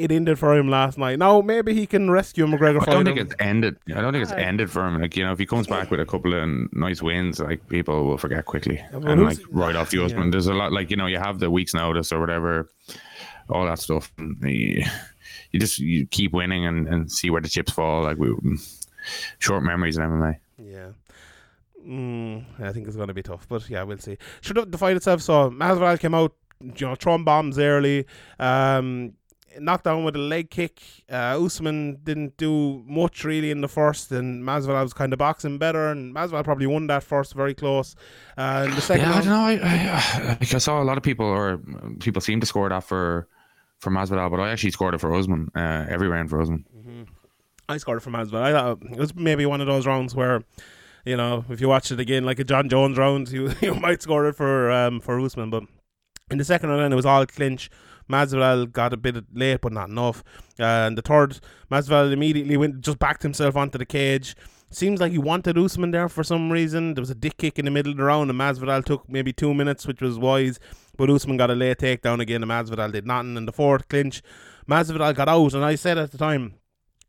it 0.00 0.10
ended 0.10 0.38
for 0.38 0.56
him 0.56 0.68
last 0.68 0.98
night. 0.98 1.18
Now 1.18 1.40
maybe 1.40 1.74
he 1.74 1.86
can 1.86 2.10
rescue 2.10 2.46
McGregor. 2.46 2.82
I 2.86 2.92
don't 2.92 3.04
think 3.04 3.18
him. 3.18 3.26
it's 3.26 3.34
ended. 3.38 3.76
I 3.94 4.00
don't 4.00 4.12
think 4.12 4.22
it's 4.22 4.32
ended 4.32 4.70
for 4.70 4.86
him. 4.86 5.00
Like 5.00 5.16
you 5.16 5.24
know, 5.24 5.32
if 5.32 5.38
he 5.38 5.46
comes 5.46 5.66
back 5.66 5.90
with 5.90 6.00
a 6.00 6.06
couple 6.06 6.34
of 6.34 6.48
nice 6.72 7.02
wins, 7.02 7.40
like 7.40 7.66
people 7.68 8.04
will 8.04 8.18
forget 8.18 8.44
quickly 8.44 8.82
but 8.92 9.04
and 9.04 9.24
like 9.24 9.38
right 9.50 9.76
off 9.76 9.90
the 9.90 9.98
yeah. 9.98 10.28
There's 10.30 10.46
a 10.46 10.54
lot 10.54 10.72
like 10.72 10.90
you 10.90 10.96
know, 10.96 11.06
you 11.06 11.18
have 11.18 11.38
the 11.38 11.50
week's 11.50 11.74
notice 11.74 12.12
or 12.12 12.20
whatever, 12.20 12.70
all 13.48 13.66
that 13.66 13.78
stuff. 13.78 14.12
And 14.18 14.36
you, 14.42 14.84
you 15.52 15.60
just 15.60 15.78
you 15.78 16.06
keep 16.06 16.32
winning 16.32 16.66
and, 16.66 16.88
and 16.88 17.10
see 17.10 17.30
where 17.30 17.40
the 17.40 17.48
chips 17.48 17.72
fall. 17.72 18.02
Like 18.02 18.18
we 18.18 18.34
short 19.38 19.62
memories 19.62 19.98
in 19.98 20.04
MMA. 20.04 20.36
Yeah. 20.58 20.90
Mm, 21.86 22.44
I 22.60 22.72
think 22.72 22.86
it's 22.86 22.96
going 22.96 23.08
to 23.08 23.14
be 23.14 23.22
tough, 23.22 23.46
but 23.48 23.68
yeah, 23.70 23.82
we'll 23.82 23.98
see. 23.98 24.18
Should 24.42 24.56
have 24.56 24.70
the 24.70 24.78
fight 24.78 24.96
itself. 24.96 25.22
So 25.22 25.50
Masvidal 25.50 25.98
came 25.98 26.14
out, 26.14 26.34
you 26.60 26.86
know, 26.86 26.94
throwing 26.94 27.24
bombs 27.24 27.58
early. 27.58 28.06
Um, 28.38 29.14
knocked 29.60 29.84
down 29.84 30.04
with 30.04 30.16
a 30.16 30.18
leg 30.18 30.50
kick. 30.50 30.80
Uh, 31.10 31.38
Usman 31.44 31.98
didn't 32.02 32.36
do 32.36 32.82
much 32.86 33.24
really 33.24 33.50
in 33.50 33.60
the 33.60 33.68
first, 33.68 34.10
and 34.10 34.42
Masvidal 34.42 34.82
was 34.82 34.92
kind 34.92 35.12
of 35.12 35.18
boxing 35.18 35.58
better, 35.58 35.88
and 35.88 36.14
Masvidal 36.14 36.44
probably 36.44 36.66
won 36.66 36.86
that 36.88 37.02
first, 37.02 37.34
very 37.34 37.54
close. 37.54 37.94
Uh, 38.36 38.66
the 38.74 38.80
second, 38.80 39.08
Yeah, 39.08 39.16
I 39.16 39.20
don't 39.20 39.28
know. 39.28 39.40
I, 39.40 39.52
I, 39.62 40.28
like 40.40 40.54
I 40.54 40.58
saw 40.58 40.82
a 40.82 40.84
lot 40.84 40.96
of 40.96 41.02
people, 41.02 41.26
or 41.26 41.60
people 42.00 42.20
seem 42.20 42.40
to 42.40 42.46
score 42.46 42.68
that 42.68 42.84
for 42.84 43.28
for 43.78 43.90
Masvidal, 43.90 44.30
but 44.30 44.40
I 44.40 44.50
actually 44.50 44.72
scored 44.72 44.94
it 44.94 45.00
for 45.00 45.14
Usman 45.14 45.50
uh, 45.54 45.86
every 45.88 46.08
round 46.08 46.30
for 46.30 46.40
Usman. 46.40 46.64
I 47.68 47.76
scored 47.78 47.98
it 47.98 48.00
for 48.00 48.10
Masvidal. 48.10 48.42
I 48.42 48.52
thought 48.52 48.78
it 48.82 48.98
was 48.98 49.14
maybe 49.14 49.46
one 49.46 49.60
of 49.60 49.66
those 49.66 49.86
rounds 49.86 50.14
where, 50.14 50.42
you 51.04 51.16
know, 51.16 51.44
if 51.48 51.60
you 51.60 51.68
watch 51.68 51.90
it 51.90 52.00
again, 52.00 52.24
like 52.24 52.38
a 52.38 52.44
Jon 52.44 52.68
Jones 52.68 52.98
round, 52.98 53.28
you, 53.32 53.52
you 53.60 53.74
might 53.74 54.02
score 54.02 54.26
it 54.26 54.34
for 54.34 54.70
um 54.70 55.00
for 55.00 55.18
Usman. 55.20 55.50
But 55.50 55.64
in 56.30 56.38
the 56.38 56.44
second 56.44 56.68
round, 56.68 56.92
it 56.92 56.96
was 56.96 57.06
all 57.06 57.24
clinch. 57.26 57.70
Masvidal 58.10 58.72
got 58.72 58.92
a 58.92 58.96
bit 58.96 59.24
late, 59.32 59.60
but 59.60 59.72
not 59.72 59.88
enough. 59.88 60.22
Uh, 60.58 60.64
and 60.64 60.98
the 60.98 61.02
third, 61.02 61.40
Masvidal 61.70 62.12
immediately 62.12 62.56
went 62.56 62.80
just 62.80 62.98
backed 62.98 63.22
himself 63.22 63.56
onto 63.56 63.78
the 63.78 63.86
cage. 63.86 64.36
Seems 64.72 65.00
like 65.00 65.10
he 65.10 65.18
wanted 65.18 65.58
Usman 65.58 65.90
there 65.90 66.08
for 66.08 66.22
some 66.22 66.52
reason. 66.52 66.94
There 66.94 67.02
was 67.02 67.10
a 67.10 67.14
dick 67.14 67.36
kick 67.38 67.58
in 67.58 67.64
the 67.64 67.70
middle 67.72 67.90
of 67.90 67.98
the 67.98 68.04
round, 68.04 68.30
and 68.30 68.38
Masvidal 68.38 68.84
took 68.84 69.08
maybe 69.08 69.32
two 69.32 69.52
minutes, 69.52 69.86
which 69.86 70.00
was 70.00 70.16
wise. 70.18 70.60
But 70.96 71.10
Usman 71.10 71.38
got 71.38 71.50
a 71.50 71.54
late 71.54 71.78
takedown 71.78 72.20
again, 72.20 72.42
and 72.42 72.50
Masvidal 72.50 72.92
did 72.92 73.06
nothing. 73.06 73.36
In 73.36 73.46
the 73.46 73.52
fourth 73.52 73.88
clinch, 73.88 74.22
Masvidal 74.68 75.14
got 75.14 75.28
out, 75.28 75.54
and 75.54 75.64
I 75.64 75.74
said 75.74 75.98
at 75.98 76.12
the 76.12 76.18
time, 76.18 76.54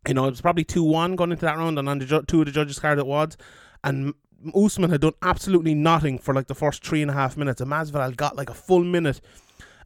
you 0.07 0.15
know, 0.15 0.25
it 0.25 0.31
was 0.31 0.41
probably 0.41 0.63
2 0.63 0.83
1 0.83 1.15
going 1.15 1.31
into 1.31 1.45
that 1.45 1.57
round, 1.57 1.77
and 1.77 1.87
on 1.87 1.99
the 1.99 2.05
ju- 2.05 2.23
two 2.23 2.39
of 2.39 2.47
the 2.47 2.51
judges' 2.51 2.79
card 2.79 2.97
it 2.97 3.05
was. 3.05 3.37
And 3.83 4.15
Usman 4.55 4.89
had 4.89 5.01
done 5.01 5.13
absolutely 5.21 5.75
nothing 5.75 6.17
for 6.17 6.33
like 6.33 6.47
the 6.47 6.55
first 6.55 6.83
three 6.83 7.01
and 7.01 7.11
a 7.11 7.13
half 7.13 7.37
minutes, 7.37 7.61
and 7.61 7.69
Masvidal 7.69 8.15
got 8.15 8.35
like 8.35 8.49
a 8.49 8.55
full 8.55 8.83
minute. 8.83 9.21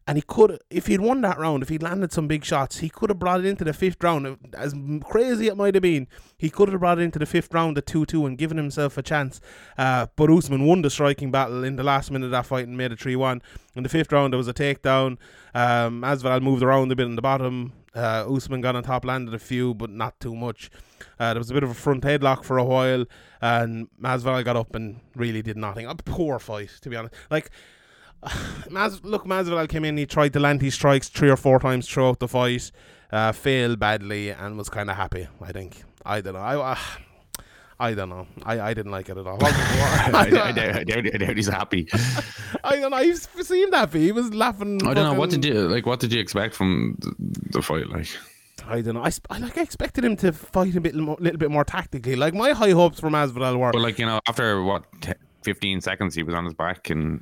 And 0.07 0.19
he 0.19 0.21
could, 0.21 0.59
if 0.69 0.85
he'd 0.85 1.01
won 1.01 1.21
that 1.21 1.39
round, 1.39 1.63
if 1.63 1.69
he'd 1.69 1.81
landed 1.81 2.11
some 2.11 2.27
big 2.27 2.45
shots, 2.45 2.77
he 2.77 2.89
could 2.89 3.09
have 3.09 3.17
brought 3.17 3.39
it 3.39 3.45
into 3.47 3.63
the 3.63 3.73
fifth 3.73 4.03
round. 4.03 4.37
As 4.55 4.75
crazy 5.03 5.47
it 5.47 5.57
might 5.57 5.73
have 5.73 5.81
been, 5.81 6.07
he 6.37 6.51
could 6.51 6.69
have 6.69 6.79
brought 6.79 6.99
it 6.99 7.01
into 7.01 7.17
the 7.17 7.25
fifth 7.25 7.51
round 7.51 7.75
at 7.79 7.87
2 7.87 8.05
2 8.05 8.25
and 8.27 8.37
given 8.37 8.57
himself 8.57 8.99
a 8.99 9.01
chance. 9.01 9.41
Uh, 9.79 10.05
but 10.15 10.29
Usman 10.29 10.63
won 10.65 10.83
the 10.83 10.91
striking 10.91 11.31
battle 11.31 11.63
in 11.63 11.75
the 11.75 11.83
last 11.83 12.11
minute 12.11 12.25
of 12.25 12.31
that 12.31 12.45
fight 12.45 12.67
and 12.67 12.77
made 12.77 12.91
it 12.91 12.99
3 12.99 13.15
1. 13.15 13.41
In 13.75 13.81
the 13.81 13.89
fifth 13.89 14.11
round, 14.11 14.33
there 14.33 14.37
was 14.37 14.47
a 14.47 14.53
takedown. 14.53 15.17
Um, 15.55 16.01
Masvidal 16.01 16.41
moved 16.41 16.61
around 16.61 16.91
a 16.91 16.95
bit 16.95 17.07
in 17.07 17.15
the 17.15 17.21
bottom. 17.23 17.73
Uh, 17.95 18.25
Usman 18.31 18.61
got 18.61 18.75
on 18.75 18.83
top, 18.83 19.05
landed 19.05 19.33
a 19.33 19.39
few, 19.39 19.73
but 19.73 19.89
not 19.89 20.19
too 20.19 20.35
much. 20.35 20.69
Uh, 21.19 21.33
there 21.33 21.39
was 21.39 21.49
a 21.49 21.53
bit 21.53 21.63
of 21.63 21.69
a 21.69 21.73
front 21.75 22.03
headlock 22.03 22.43
for 22.43 22.57
a 22.57 22.63
while, 22.63 23.05
and 23.41 23.87
Masvidal 23.99 24.43
got 24.43 24.57
up 24.57 24.75
and 24.75 24.99
really 25.15 25.41
did 25.41 25.57
nothing. 25.57 25.87
A 25.87 25.95
poor 25.95 26.37
fight, 26.37 26.71
to 26.81 26.89
be 26.89 26.95
honest. 26.95 27.15
Like, 27.31 27.49
Mas, 28.69 29.03
look, 29.03 29.25
Masvidal 29.25 29.67
came 29.69 29.85
in, 29.85 29.97
he 29.97 30.05
tried 30.05 30.33
to 30.33 30.39
land 30.39 30.61
his 30.61 30.73
strikes 30.73 31.09
three 31.09 31.29
or 31.29 31.37
four 31.37 31.59
times 31.59 31.87
throughout 31.89 32.19
the 32.19 32.27
fight, 32.27 32.71
uh, 33.11 33.31
failed 33.31 33.79
badly, 33.79 34.29
and 34.31 34.57
was 34.57 34.69
kind 34.69 34.89
of 34.89 34.95
happy, 34.95 35.27
I 35.41 35.51
think. 35.51 35.83
I 36.05 36.21
don't 36.21 36.33
know. 36.33 36.39
I, 36.39 36.55
uh, 36.55 36.77
I 37.79 37.93
don't 37.93 38.09
know. 38.09 38.27
I, 38.43 38.59
I 38.61 38.73
didn't 38.73 38.91
like 38.91 39.09
it 39.09 39.17
at 39.17 39.27
all. 39.27 39.37
I, 39.43 39.47
I, 39.47 40.19
I, 40.49 40.51
doubt- 40.53 40.77
I, 40.87 41.17
doubt, 41.17 41.35
he's 41.35 41.47
happy. 41.47 41.87
I 42.63 42.77
don't 42.77 42.91
know. 42.91 42.97
I've 42.97 43.17
seen 43.17 43.69
that. 43.71 43.91
He 43.93 44.11
was 44.11 44.33
laughing. 44.33 44.81
I 44.87 44.93
don't 44.93 45.13
know 45.13 45.19
what 45.19 45.29
did 45.29 45.43
you 45.43 45.67
like. 45.67 45.85
What 45.85 45.99
did 45.99 46.13
you 46.13 46.19
expect 46.21 46.55
from 46.55 46.95
the, 46.99 47.13
the 47.51 47.61
fight? 47.61 47.89
Like, 47.89 48.07
I 48.67 48.81
don't 48.81 48.93
know. 48.95 49.03
I, 49.03 49.11
I 49.29 49.39
like. 49.39 49.57
I 49.57 49.61
expected 49.61 50.05
him 50.05 50.15
to 50.17 50.31
fight 50.31 50.75
a 50.75 50.81
bit, 50.81 50.95
mo- 50.95 51.17
little 51.19 51.37
bit 51.37 51.51
more 51.51 51.65
tactically. 51.65 52.15
Like 52.15 52.33
my 52.33 52.51
high 52.51 52.71
hopes 52.71 52.99
for 52.99 53.09
Masvidal 53.09 53.59
were. 53.59 53.71
but 53.71 53.81
like 53.81 53.99
you 53.99 54.05
know, 54.05 54.19
after 54.27 54.63
what 54.63 54.85
fifteen 55.43 55.81
seconds, 55.81 56.15
he 56.15 56.23
was 56.23 56.33
on 56.33 56.45
his 56.45 56.53
back, 56.53 56.89
and 56.89 57.21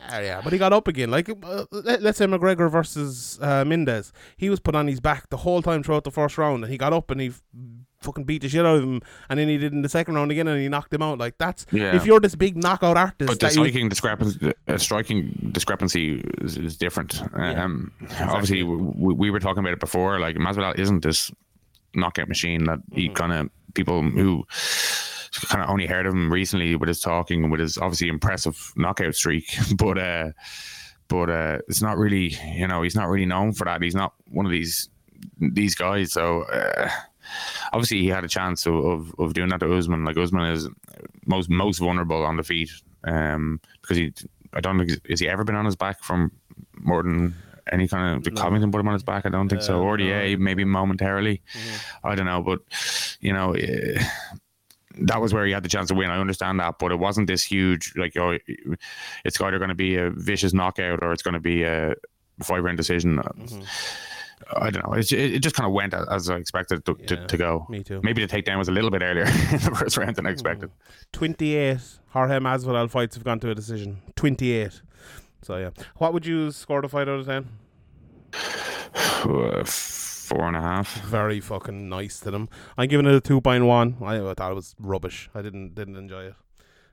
Ah, 0.00 0.20
yeah, 0.20 0.40
but 0.42 0.52
he 0.52 0.58
got 0.58 0.72
up 0.72 0.86
again. 0.86 1.10
Like, 1.10 1.28
uh, 1.28 1.64
let, 1.72 2.04
us 2.04 2.16
say 2.18 2.26
McGregor 2.26 2.70
versus 2.70 3.38
uh, 3.42 3.64
Mendes. 3.64 4.12
He 4.36 4.48
was 4.48 4.60
put 4.60 4.74
on 4.76 4.86
his 4.86 5.00
back 5.00 5.28
the 5.28 5.38
whole 5.38 5.60
time 5.60 5.82
throughout 5.82 6.04
the 6.04 6.10
first 6.12 6.38
round, 6.38 6.62
and 6.62 6.70
he 6.72 6.78
got 6.78 6.92
up 6.92 7.10
and 7.10 7.20
he 7.20 7.26
f- 7.28 7.42
fucking 8.02 8.22
beat 8.22 8.42
the 8.42 8.48
shit 8.48 8.64
out 8.64 8.76
of 8.76 8.84
him, 8.84 9.00
and 9.28 9.40
then 9.40 9.48
he 9.48 9.58
did 9.58 9.72
in 9.72 9.82
the 9.82 9.88
second 9.88 10.14
round 10.14 10.30
again, 10.30 10.46
and 10.46 10.60
he 10.60 10.68
knocked 10.68 10.94
him 10.94 11.02
out. 11.02 11.18
Like 11.18 11.36
that's 11.38 11.66
Yeah. 11.72 11.96
if 11.96 12.06
you're 12.06 12.20
this 12.20 12.36
big 12.36 12.56
knockout 12.56 12.96
artist, 12.96 13.26
But 13.26 13.40
the 13.40 13.46
that 13.46 13.56
you- 13.56 13.64
striking 13.64 13.88
discrepancy, 13.88 14.52
uh, 14.68 14.78
striking 14.78 15.50
discrepancy 15.52 16.22
is, 16.42 16.56
is 16.56 16.76
different. 16.76 17.20
Um, 17.34 17.90
Obviously, 18.20 18.62
we, 18.62 19.14
we 19.14 19.30
were 19.30 19.40
talking 19.40 19.60
about 19.60 19.72
it 19.72 19.80
before. 19.80 20.20
Like 20.20 20.36
Masvidal 20.36 20.78
isn't 20.78 21.02
this 21.02 21.32
knockout 21.94 22.28
machine 22.28 22.64
that 22.66 22.78
Mm-hmm. 22.78 22.96
he 23.00 23.08
kind 23.08 23.32
of 23.32 23.50
people 23.74 24.02
who 24.02 24.44
kind 25.46 25.62
of 25.62 25.70
only 25.70 25.86
heard 25.86 26.06
of 26.06 26.14
him 26.14 26.32
recently 26.32 26.76
with 26.76 26.88
his 26.88 27.00
talking 27.00 27.42
and 27.42 27.50
with 27.52 27.60
his 27.60 27.78
obviously 27.78 28.08
impressive 28.08 28.72
knockout 28.76 29.14
streak, 29.14 29.46
but 29.76 29.98
uh, 29.98 30.30
but 31.08 31.30
uh, 31.30 31.58
it's 31.68 31.82
not 31.82 31.96
really 31.98 32.36
you 32.54 32.66
know 32.66 32.82
he's 32.82 32.96
not 32.96 33.08
really 33.08 33.26
known 33.26 33.52
for 33.52 33.64
that. 33.64 33.82
He's 33.82 33.94
not 33.94 34.14
one 34.30 34.46
of 34.46 34.52
these 34.52 34.88
these 35.40 35.74
guys. 35.74 36.12
So. 36.12 36.42
Uh, 36.42 36.90
Obviously, 37.74 37.98
he 37.98 38.08
had 38.08 38.24
a 38.24 38.28
chance 38.28 38.64
of, 38.64 38.74
of, 38.76 39.14
of 39.18 39.34
doing 39.34 39.50
that 39.50 39.60
to 39.60 39.70
Usman. 39.70 40.02
Like 40.02 40.16
Usman 40.16 40.50
is 40.50 40.66
most 41.26 41.50
most 41.50 41.76
vulnerable 41.76 42.24
on 42.24 42.38
the 42.38 42.42
feet, 42.42 42.70
um, 43.04 43.60
because 43.82 43.98
he 43.98 44.14
I 44.54 44.60
don't 44.62 44.78
think 44.78 45.06
has 45.10 45.20
he 45.20 45.28
ever 45.28 45.44
been 45.44 45.54
on 45.54 45.66
his 45.66 45.76
back 45.76 46.02
from 46.02 46.32
more 46.78 47.02
than 47.02 47.34
any 47.70 47.86
kind 47.86 48.16
of 48.16 48.22
did 48.22 48.34
Covington 48.34 48.72
put 48.72 48.80
him 48.80 48.88
on 48.88 48.94
his 48.94 49.02
back? 49.02 49.26
I 49.26 49.28
don't 49.28 49.50
think 49.50 49.60
so. 49.60 49.76
Uh, 49.78 49.82
Or 49.82 49.98
yeah, 50.00 50.36
maybe 50.36 50.64
momentarily. 50.64 51.42
I 52.02 52.14
don't 52.14 52.24
know, 52.24 52.40
but 52.42 52.60
you 53.20 53.34
know. 53.34 53.52
eh, 53.52 54.02
that 55.02 55.20
was 55.20 55.32
where 55.34 55.46
he 55.46 55.52
had 55.52 55.62
the 55.62 55.68
chance 55.68 55.88
to 55.88 55.94
win. 55.94 56.10
I 56.10 56.18
understand 56.18 56.60
that, 56.60 56.78
but 56.78 56.92
it 56.92 56.98
wasn't 56.98 57.26
this 57.26 57.42
huge. 57.42 57.92
Like, 57.96 58.16
oh, 58.16 58.38
it's 59.24 59.40
either 59.40 59.58
going 59.58 59.68
to 59.68 59.74
be 59.74 59.96
a 59.96 60.10
vicious 60.10 60.52
knockout 60.52 61.02
or 61.02 61.12
it's 61.12 61.22
going 61.22 61.34
to 61.34 61.40
be 61.40 61.62
a 61.64 61.94
five 62.42 62.62
round 62.62 62.76
decision. 62.76 63.16
Mm-hmm. 63.18 63.62
I 64.56 64.70
don't 64.70 64.86
know. 64.86 64.94
It, 64.94 65.12
it 65.12 65.40
just 65.40 65.56
kind 65.56 65.66
of 65.66 65.72
went 65.72 65.94
as 65.94 66.30
I 66.30 66.36
expected 66.36 66.84
to, 66.86 66.96
Yeah, 67.00 67.06
to, 67.06 67.26
to 67.26 67.36
go. 67.36 67.66
me 67.68 67.82
too. 67.82 68.00
Maybe 68.02 68.24
the 68.24 68.32
takedown 68.32 68.56
was 68.58 68.68
a 68.68 68.72
little 68.72 68.90
bit 68.90 69.02
earlier 69.02 69.24
in 69.52 69.58
the 69.58 69.74
first 69.78 69.96
round 69.96 70.16
than 70.16 70.26
I 70.26 70.30
expected. 70.30 70.70
Mm-hmm. 70.70 71.18
28 71.18 71.78
Jorge 72.10 72.38
Masvidal 72.38 72.88
fights 72.90 73.16
have 73.16 73.24
gone 73.24 73.40
to 73.40 73.50
a 73.50 73.54
decision. 73.54 73.98
28. 74.16 74.80
So 75.42 75.56
yeah, 75.56 75.70
what 75.96 76.12
would 76.12 76.24
you 76.26 76.50
score 76.52 76.80
the 76.82 76.88
fight 76.88 77.08
out 77.08 77.20
of 77.20 77.26
ten? 77.26 77.48
Four 80.28 80.46
and 80.46 80.56
a 80.56 80.60
half. 80.60 81.00
Very 81.04 81.40
fucking 81.40 81.88
nice 81.88 82.20
to 82.20 82.30
them. 82.30 82.50
I'm 82.76 82.86
giving 82.86 83.06
it 83.06 83.14
a 83.14 83.20
two 83.20 83.40
point 83.40 83.64
one. 83.64 83.96
I 84.02 84.18
thought 84.34 84.52
it 84.52 84.54
was 84.54 84.74
rubbish. 84.78 85.30
I 85.34 85.40
didn't 85.40 85.74
didn't 85.74 85.96
enjoy 85.96 86.24
it. 86.24 86.34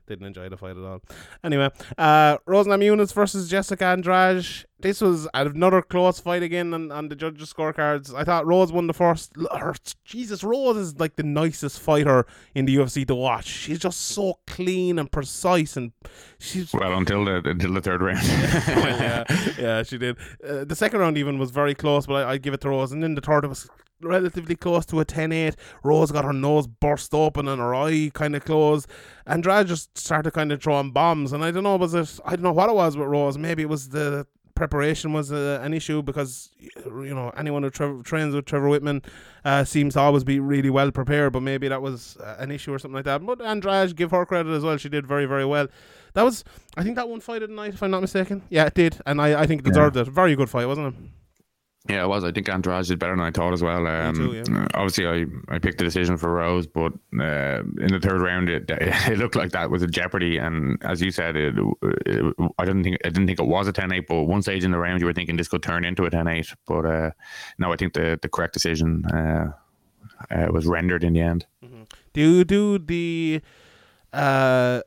Didn't 0.06 0.26
enjoy 0.26 0.48
the 0.48 0.56
fight 0.56 0.76
at 0.76 0.84
all. 0.84 1.02
Anyway, 1.42 1.68
uh, 1.98 2.38
Rose 2.46 2.66
Namajunas 2.66 3.12
versus 3.12 3.48
Jessica 3.50 3.84
Andrade. 3.86 4.44
This 4.78 5.00
was 5.00 5.26
another 5.34 5.82
close 5.82 6.20
fight 6.20 6.42
again 6.42 6.72
on, 6.74 6.92
on 6.92 7.08
the 7.08 7.16
judges' 7.16 7.52
scorecards. 7.52 8.14
I 8.14 8.22
thought 8.24 8.46
Rose 8.46 8.70
won 8.70 8.86
the 8.86 8.92
first. 8.94 9.32
Her, 9.56 9.74
Jesus, 10.04 10.44
Rose 10.44 10.76
is 10.76 11.00
like 11.00 11.16
the 11.16 11.22
nicest 11.22 11.80
fighter 11.80 12.26
in 12.54 12.66
the 12.66 12.76
UFC 12.76 13.06
to 13.08 13.14
watch. 13.14 13.46
She's 13.46 13.78
just 13.78 14.00
so 14.00 14.38
clean 14.46 14.98
and 14.98 15.10
precise, 15.10 15.76
and 15.76 15.92
she's 16.38 16.72
Well, 16.72 16.92
until 16.96 17.24
the 17.24 17.36
until 17.48 17.72
the 17.72 17.80
third 17.80 18.02
round. 18.02 18.20
well, 18.22 19.00
yeah, 19.00 19.24
yeah, 19.58 19.82
she 19.82 19.98
did. 19.98 20.18
Uh, 20.46 20.64
the 20.64 20.76
second 20.76 21.00
round 21.00 21.16
even 21.18 21.38
was 21.38 21.50
very 21.50 21.74
close, 21.74 22.06
but 22.06 22.26
I, 22.26 22.32
I'd 22.32 22.42
give 22.42 22.54
it 22.54 22.60
to 22.60 22.68
Rose. 22.68 22.92
And 22.92 23.02
then 23.02 23.14
the 23.14 23.20
third 23.22 23.46
was 23.46 23.68
relatively 24.06 24.56
close 24.56 24.86
to 24.86 25.00
a 25.00 25.04
10-8. 25.04 25.54
Rose 25.82 26.12
got 26.12 26.24
her 26.24 26.32
nose 26.32 26.66
burst 26.66 27.14
open 27.14 27.48
and 27.48 27.60
her 27.60 27.74
eye 27.74 28.10
kind 28.14 28.34
of 28.36 28.44
closed. 28.44 28.88
Andrade 29.26 29.66
just 29.66 29.96
started 29.98 30.32
kind 30.32 30.52
of 30.52 30.62
throwing 30.62 30.90
bombs. 30.92 31.32
And 31.32 31.44
I 31.44 31.50
don't 31.50 31.64
know, 31.64 31.76
was 31.76 31.94
it, 31.94 32.20
I 32.24 32.30
don't 32.30 32.42
know 32.42 32.52
what 32.52 32.70
it 32.70 32.74
was 32.74 32.96
with 32.96 33.08
Rose. 33.08 33.36
Maybe 33.38 33.62
it 33.62 33.68
was 33.68 33.90
the 33.90 34.26
preparation 34.56 35.12
was 35.12 35.30
uh, 35.30 35.60
an 35.62 35.72
issue 35.72 36.02
because, 36.02 36.50
you 36.84 37.14
know, 37.14 37.30
anyone 37.36 37.62
who 37.62 37.70
tra- 37.70 38.02
trains 38.02 38.34
with 38.34 38.46
Trevor 38.46 38.68
Wittman 38.68 39.04
uh, 39.44 39.62
seems 39.62 39.94
to 39.94 40.00
always 40.00 40.24
be 40.24 40.40
really 40.40 40.70
well 40.70 40.90
prepared, 40.90 41.32
but 41.32 41.42
maybe 41.42 41.68
that 41.68 41.82
was 41.82 42.16
uh, 42.16 42.36
an 42.40 42.50
issue 42.50 42.72
or 42.72 42.78
something 42.80 42.96
like 42.96 43.04
that. 43.04 43.24
But 43.24 43.40
Andrade, 43.40 43.94
give 43.94 44.10
her 44.10 44.26
credit 44.26 44.50
as 44.50 44.64
well. 44.64 44.76
She 44.78 44.88
did 44.88 45.06
very, 45.06 45.26
very 45.26 45.44
well. 45.44 45.68
That 46.14 46.22
was, 46.22 46.42
I 46.76 46.82
think 46.82 46.96
that 46.96 47.08
one 47.08 47.20
fight 47.20 47.42
of 47.42 47.50
the 47.50 47.54
night, 47.54 47.74
if 47.74 47.82
I'm 47.82 47.90
not 47.90 48.00
mistaken. 48.00 48.42
Yeah, 48.48 48.64
it 48.64 48.74
did, 48.74 48.98
and 49.06 49.20
I, 49.20 49.42
I 49.42 49.46
think 49.46 49.60
it 49.60 49.64
deserved 49.64 49.96
it. 49.96 50.08
Very 50.08 50.34
good 50.34 50.50
fight, 50.50 50.66
wasn't 50.66 50.94
it? 50.94 51.10
Yeah, 51.88 52.04
it 52.04 52.08
was. 52.08 52.24
I 52.24 52.32
think 52.32 52.48
Andrade 52.48 52.86
did 52.86 52.98
better 52.98 53.12
than 53.12 53.24
I 53.24 53.30
thought 53.30 53.52
as 53.52 53.62
well. 53.62 53.86
Um, 53.86 54.14
too, 54.14 54.32
yeah. 54.34 54.66
Obviously, 54.74 55.06
I, 55.06 55.54
I 55.54 55.58
picked 55.58 55.78
the 55.78 55.84
decision 55.84 56.16
for 56.16 56.32
Rose, 56.32 56.66
but 56.66 56.92
uh, 57.18 57.62
in 57.78 57.92
the 57.92 58.00
third 58.02 58.20
round, 58.20 58.48
it, 58.48 58.64
it 58.70 59.18
looked 59.18 59.36
like 59.36 59.52
that 59.52 59.70
was 59.70 59.82
a 59.82 59.86
jeopardy. 59.86 60.38
And 60.38 60.82
as 60.84 61.00
you 61.00 61.10
said, 61.10 61.36
it, 61.36 61.54
it, 62.06 62.34
I 62.58 62.64
didn't 62.64 62.84
think 62.84 62.98
I 63.04 63.08
didn't 63.08 63.26
think 63.26 63.40
it 63.40 63.46
was 63.46 63.68
a 63.68 63.72
10-8, 63.72 64.06
but 64.08 64.24
one 64.24 64.42
stage 64.42 64.64
in 64.64 64.70
the 64.72 64.78
round, 64.78 65.00
you 65.00 65.06
were 65.06 65.12
thinking 65.12 65.36
this 65.36 65.48
could 65.48 65.62
turn 65.62 65.84
into 65.84 66.04
a 66.04 66.10
10-8. 66.10 66.54
But 66.66 66.86
uh, 66.86 67.10
no, 67.58 67.72
I 67.72 67.76
think 67.76 67.92
the, 67.92 68.18
the 68.20 68.28
correct 68.28 68.54
decision 68.54 69.04
uh, 69.06 69.52
uh, 70.30 70.48
was 70.50 70.66
rendered 70.66 71.04
in 71.04 71.12
the 71.12 71.20
end. 71.20 71.46
Do 72.12 72.20
you 72.20 72.44
do 72.44 72.78
the, 72.78 73.42
uh, 74.12 74.80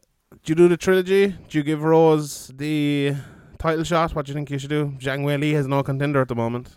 do 0.43 0.51
you 0.51 0.55
do 0.55 0.67
the 0.67 0.77
trilogy? 0.77 1.35
Do 1.47 1.57
you 1.57 1.63
give 1.63 1.83
Rose 1.83 2.51
the 2.55 3.15
title 3.59 3.83
shot? 3.83 4.15
What 4.15 4.25
do 4.25 4.31
you 4.31 4.33
think 4.33 4.49
you 4.49 4.57
should 4.57 4.71
do? 4.71 4.93
Zhang 4.97 5.23
Weili 5.23 5.53
has 5.53 5.67
no 5.67 5.83
contender 5.83 6.21
at 6.21 6.27
the 6.27 6.35
moment. 6.35 6.75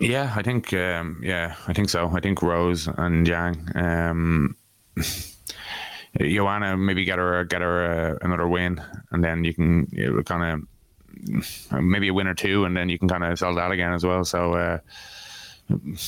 Yeah, 0.00 0.32
I 0.34 0.42
think 0.42 0.72
um, 0.72 1.20
yeah, 1.22 1.54
I 1.68 1.74
think 1.74 1.90
so. 1.90 2.10
I 2.14 2.20
think 2.20 2.40
Rose 2.42 2.88
and 2.88 3.28
Yang. 3.28 3.68
Um, 3.74 4.56
Joanna 6.18 6.76
maybe 6.76 7.04
get 7.04 7.18
her 7.18 7.44
get 7.44 7.60
her 7.60 7.84
uh, 7.84 8.18
another 8.22 8.48
win, 8.48 8.82
and 9.12 9.22
then 9.22 9.44
you 9.44 9.52
can 9.52 9.86
kind 10.24 10.66
of 11.70 11.82
maybe 11.82 12.08
a 12.08 12.14
win 12.14 12.26
or 12.26 12.34
two, 12.34 12.64
and 12.64 12.74
then 12.76 12.88
you 12.88 12.98
can 12.98 13.08
kind 13.08 13.24
of 13.24 13.38
sell 13.38 13.54
that 13.54 13.70
again 13.70 13.92
as 13.92 14.04
well. 14.04 14.24
So 14.24 14.54
uh, 14.54 14.78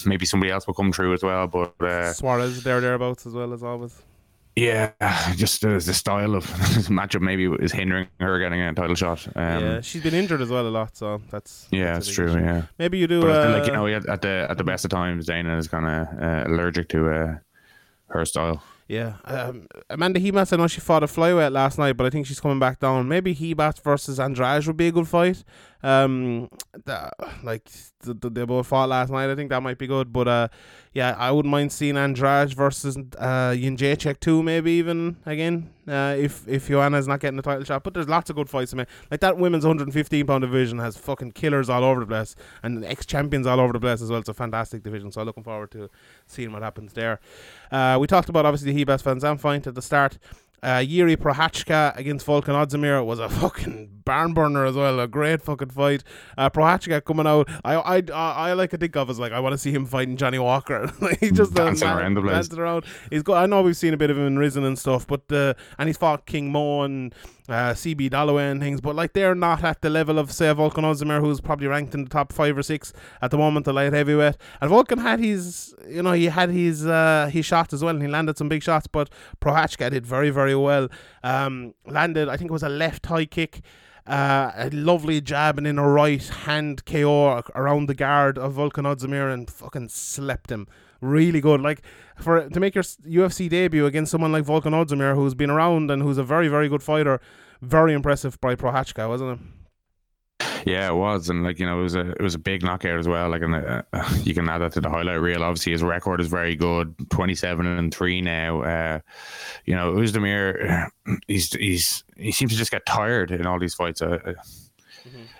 maybe 0.06 0.24
somebody 0.24 0.50
else 0.50 0.66
will 0.66 0.74
come 0.74 0.92
through 0.92 1.12
as 1.12 1.22
well. 1.22 1.46
But 1.46 1.74
uh, 1.80 2.12
Suarez 2.14 2.62
there 2.64 2.80
thereabouts 2.80 3.26
as 3.26 3.34
well 3.34 3.52
as 3.52 3.62
always. 3.62 3.94
Yeah, 4.54 4.92
just 5.36 5.64
uh, 5.64 5.78
the 5.78 5.94
style 5.94 6.34
of 6.34 6.46
matchup 6.88 7.22
maybe 7.22 7.46
is 7.46 7.72
hindering 7.72 8.08
her 8.20 8.38
getting 8.38 8.60
a 8.60 8.74
title 8.74 8.94
shot. 8.94 9.26
Um, 9.34 9.64
yeah, 9.64 9.80
she's 9.80 10.02
been 10.02 10.14
injured 10.14 10.42
as 10.42 10.50
well 10.50 10.66
a 10.66 10.68
lot, 10.68 10.96
so 10.96 11.22
that's 11.30 11.68
yeah, 11.70 11.94
that's 11.94 12.08
it's 12.08 12.14
true. 12.14 12.28
issue. 12.28 12.38
Yeah. 12.38 12.62
Maybe 12.78 12.98
you 12.98 13.06
do. 13.06 13.30
Uh, 13.30 13.58
like 13.58 13.66
you 13.66 13.72
know, 13.72 13.86
at 13.86 14.06
at 14.08 14.22
the 14.22 14.46
at 14.50 14.58
the 14.58 14.64
best 14.64 14.84
of 14.84 14.90
times, 14.90 15.26
Dana 15.26 15.56
is 15.56 15.68
kind 15.68 15.86
of 15.86 16.22
uh, 16.22 16.50
allergic 16.50 16.88
to 16.90 17.10
uh, 17.10 17.38
her 18.08 18.24
style. 18.24 18.62
Yeah, 18.88 19.14
um, 19.24 19.68
Amanda 19.88 20.20
Ribas. 20.20 20.52
I 20.52 20.56
know 20.56 20.66
she 20.66 20.80
fought 20.80 21.02
a 21.02 21.06
flyweight 21.06 21.52
last 21.52 21.78
night, 21.78 21.96
but 21.96 22.06
I 22.06 22.10
think 22.10 22.26
she's 22.26 22.40
coming 22.40 22.58
back 22.58 22.78
down. 22.78 23.08
Maybe 23.08 23.34
Ribas 23.34 23.80
versus 23.82 24.20
Andrade 24.20 24.66
would 24.66 24.76
be 24.76 24.88
a 24.88 24.92
good 24.92 25.08
fight. 25.08 25.44
Um, 25.82 26.48
the, 26.84 27.10
like 27.42 27.68
the, 28.00 28.14
the, 28.14 28.30
they 28.30 28.44
both 28.44 28.66
fought 28.68 28.88
last 28.88 29.10
night. 29.10 29.30
I 29.30 29.34
think 29.34 29.50
that 29.50 29.62
might 29.62 29.78
be 29.78 29.86
good. 29.86 30.12
But 30.12 30.28
uh, 30.28 30.48
yeah, 30.92 31.16
I 31.18 31.30
wouldn't 31.30 31.50
mind 31.50 31.72
seeing 31.72 31.96
Andrade 31.96 32.54
versus 32.54 32.96
uh 32.96 33.52
Jędrzejczyk 33.52 34.20
too. 34.20 34.42
Maybe 34.42 34.72
even 34.72 35.16
again. 35.26 35.70
Uh, 35.88 36.14
if 36.16 36.46
if 36.46 36.68
Joanna's 36.68 37.08
not 37.08 37.18
getting 37.18 37.36
the 37.36 37.42
title 37.42 37.64
shot, 37.64 37.82
but 37.82 37.92
there's 37.92 38.08
lots 38.08 38.30
of 38.30 38.36
good 38.36 38.48
fights. 38.48 38.72
I 38.72 38.76
mean, 38.76 38.86
like 39.10 39.18
that 39.20 39.36
women's 39.36 39.64
115 39.64 40.26
pound 40.26 40.42
division 40.42 40.78
has 40.78 40.96
fucking 40.96 41.32
killers 41.32 41.68
all 41.68 41.82
over 41.82 42.00
the 42.00 42.06
place 42.06 42.36
and 42.62 42.84
ex 42.84 43.04
champions 43.04 43.48
all 43.48 43.58
over 43.58 43.72
the 43.72 43.80
place 43.80 44.00
as 44.00 44.08
well. 44.08 44.20
It's 44.20 44.28
a 44.28 44.34
fantastic 44.34 44.84
division. 44.84 45.10
So 45.10 45.20
I'm 45.20 45.26
looking 45.26 45.42
forward 45.42 45.72
to 45.72 45.90
seeing 46.26 46.52
what 46.52 46.62
happens 46.62 46.92
there. 46.92 47.18
Uh, 47.72 47.98
we 48.00 48.06
talked 48.06 48.28
about 48.28 48.46
obviously 48.46 48.72
the 48.72 48.84
Ribas 48.84 49.20
Zandt 49.20 49.40
fight 49.40 49.66
at 49.66 49.74
the 49.74 49.82
start. 49.82 50.18
Uh, 50.62 50.78
Yuri 50.78 51.16
Prochazka 51.16 51.96
against 51.98 52.24
Volkan 52.26 52.54
Oezdemir 52.54 53.04
was 53.04 53.18
a 53.18 53.28
fucking 53.40 54.02
barn 54.04 54.32
burner 54.32 54.64
as 54.64 54.76
well. 54.76 55.00
A 55.00 55.08
great 55.08 55.42
fucking 55.42 55.70
fight. 55.70 56.04
Uh, 56.38 56.48
Prochazka 56.50 57.04
coming 57.04 57.26
out. 57.26 57.48
I 57.64 57.74
I 57.74 57.96
I, 57.96 58.32
I 58.50 58.52
like 58.52 58.70
to 58.70 58.78
think 58.78 58.94
of 58.96 59.10
as 59.10 59.18
like 59.18 59.32
I 59.32 59.40
want 59.40 59.54
to 59.54 59.58
see 59.58 59.72
him 59.72 59.86
fighting 59.86 60.16
Johnny 60.16 60.38
Walker. 60.38 60.92
he 61.20 61.30
just 61.32 61.58
uh, 61.58 61.64
Dancing 61.64 61.88
man- 61.88 61.98
around 61.98 62.14
the 62.14 62.20
place. 62.22 62.34
dancing 62.48 62.58
around. 62.60 62.84
He's 63.10 63.22
got. 63.22 63.42
I 63.42 63.46
know 63.46 63.62
we've 63.62 63.76
seen 63.76 63.92
a 63.94 63.96
bit 63.96 64.10
of 64.10 64.16
him 64.18 64.26
in 64.26 64.38
Rizin 64.38 64.64
and 64.64 64.78
stuff, 64.78 65.06
but 65.06 65.22
uh, 65.32 65.54
and 65.78 65.88
he's 65.88 65.96
fought 65.96 66.26
King 66.26 66.52
Mo 66.52 66.82
and 66.82 67.12
uh, 67.48 67.72
CB 67.72 68.10
Dollaway 68.10 68.50
and 68.50 68.60
things, 68.60 68.80
but 68.80 68.94
like 68.94 69.12
they're 69.12 69.34
not 69.34 69.64
at 69.64 69.82
the 69.82 69.90
level 69.90 70.18
of 70.18 70.30
say 70.30 70.46
Volkan 70.46 70.84
Oezdemir, 70.84 71.20
who's 71.20 71.40
probably 71.40 71.66
ranked 71.66 71.94
in 71.94 72.04
the 72.04 72.10
top 72.10 72.32
five 72.32 72.56
or 72.56 72.62
six 72.62 72.92
at 73.20 73.30
the 73.30 73.38
moment, 73.38 73.64
the 73.64 73.72
light 73.72 73.92
heavyweight. 73.92 74.36
And 74.60 74.70
Volkan 74.70 75.00
had 75.00 75.18
his, 75.18 75.74
you 75.88 76.02
know, 76.02 76.12
he 76.12 76.26
had 76.26 76.50
his 76.50 76.86
uh, 76.86 77.28
his 77.32 77.44
shot 77.44 77.72
as 77.72 77.82
well, 77.82 77.94
and 77.94 78.02
he 78.02 78.08
landed 78.08 78.38
some 78.38 78.48
big 78.48 78.62
shots. 78.62 78.86
But 78.86 79.10
Prochazka 79.40 79.90
did 79.90 80.06
very 80.06 80.30
very 80.30 80.54
well. 80.54 80.88
Um, 81.24 81.74
landed, 81.86 82.28
I 82.28 82.36
think 82.36 82.50
it 82.50 82.52
was 82.52 82.62
a 82.62 82.68
left 82.68 83.06
high 83.06 83.26
kick. 83.26 83.62
Uh, 84.04 84.50
a 84.56 84.70
lovely 84.70 85.20
jab 85.20 85.58
and 85.58 85.66
then 85.66 85.78
a 85.78 85.88
right 85.88 86.26
hand 86.26 86.84
KO 86.86 87.40
around 87.54 87.86
the 87.86 87.94
guard 87.94 88.36
of 88.36 88.54
Volkan 88.54 88.84
Oezdemir 88.84 89.32
and 89.32 89.48
fucking 89.48 89.90
slept 89.90 90.50
him. 90.50 90.66
Really 91.02 91.40
good. 91.40 91.60
Like 91.60 91.82
for 92.16 92.48
to 92.48 92.60
make 92.60 92.74
your 92.74 92.84
UFC 92.84 93.50
debut 93.50 93.84
against 93.86 94.12
someone 94.12 94.32
like 94.32 94.44
Volkan 94.44 94.72
Oezdemir, 94.72 95.14
who's 95.14 95.34
been 95.34 95.50
around 95.50 95.90
and 95.90 96.00
who's 96.00 96.16
a 96.16 96.22
very 96.22 96.46
very 96.48 96.68
good 96.68 96.82
fighter, 96.82 97.20
very 97.60 97.92
impressive 97.92 98.40
by 98.40 98.54
Prochazka, 98.54 99.08
wasn't 99.08 99.40
it? 99.40 99.46
Yeah, 100.64 100.90
it 100.90 100.94
was, 100.94 101.28
and 101.28 101.42
like 101.42 101.58
you 101.58 101.66
know, 101.66 101.80
it 101.80 101.82
was 101.82 101.96
a 101.96 102.10
it 102.10 102.22
was 102.22 102.36
a 102.36 102.38
big 102.38 102.62
knockout 102.62 102.98
as 102.98 103.08
well. 103.08 103.28
Like, 103.30 103.42
and 103.42 103.54
uh, 103.54 103.82
you 104.22 104.32
can 104.32 104.48
add 104.48 104.58
that 104.58 104.72
to 104.74 104.80
the 104.80 104.88
highlight 104.88 105.20
reel. 105.20 105.42
Obviously, 105.42 105.72
his 105.72 105.82
record 105.82 106.20
is 106.20 106.28
very 106.28 106.54
good, 106.54 106.94
twenty 107.10 107.34
seven 107.34 107.66
and 107.66 107.92
three 107.92 108.20
now. 108.20 108.62
Uh, 108.62 109.00
you 109.64 109.74
know, 109.74 109.94
Oezdemir, 109.94 110.88
he's 111.26 111.52
he's 111.54 112.04
he 112.16 112.30
seems 112.30 112.52
to 112.52 112.58
just 112.58 112.70
get 112.70 112.86
tired 112.86 113.32
in 113.32 113.44
all 113.44 113.58
these 113.58 113.74
fights. 113.74 114.02
Uh, 114.02 114.18
uh, 114.24 114.32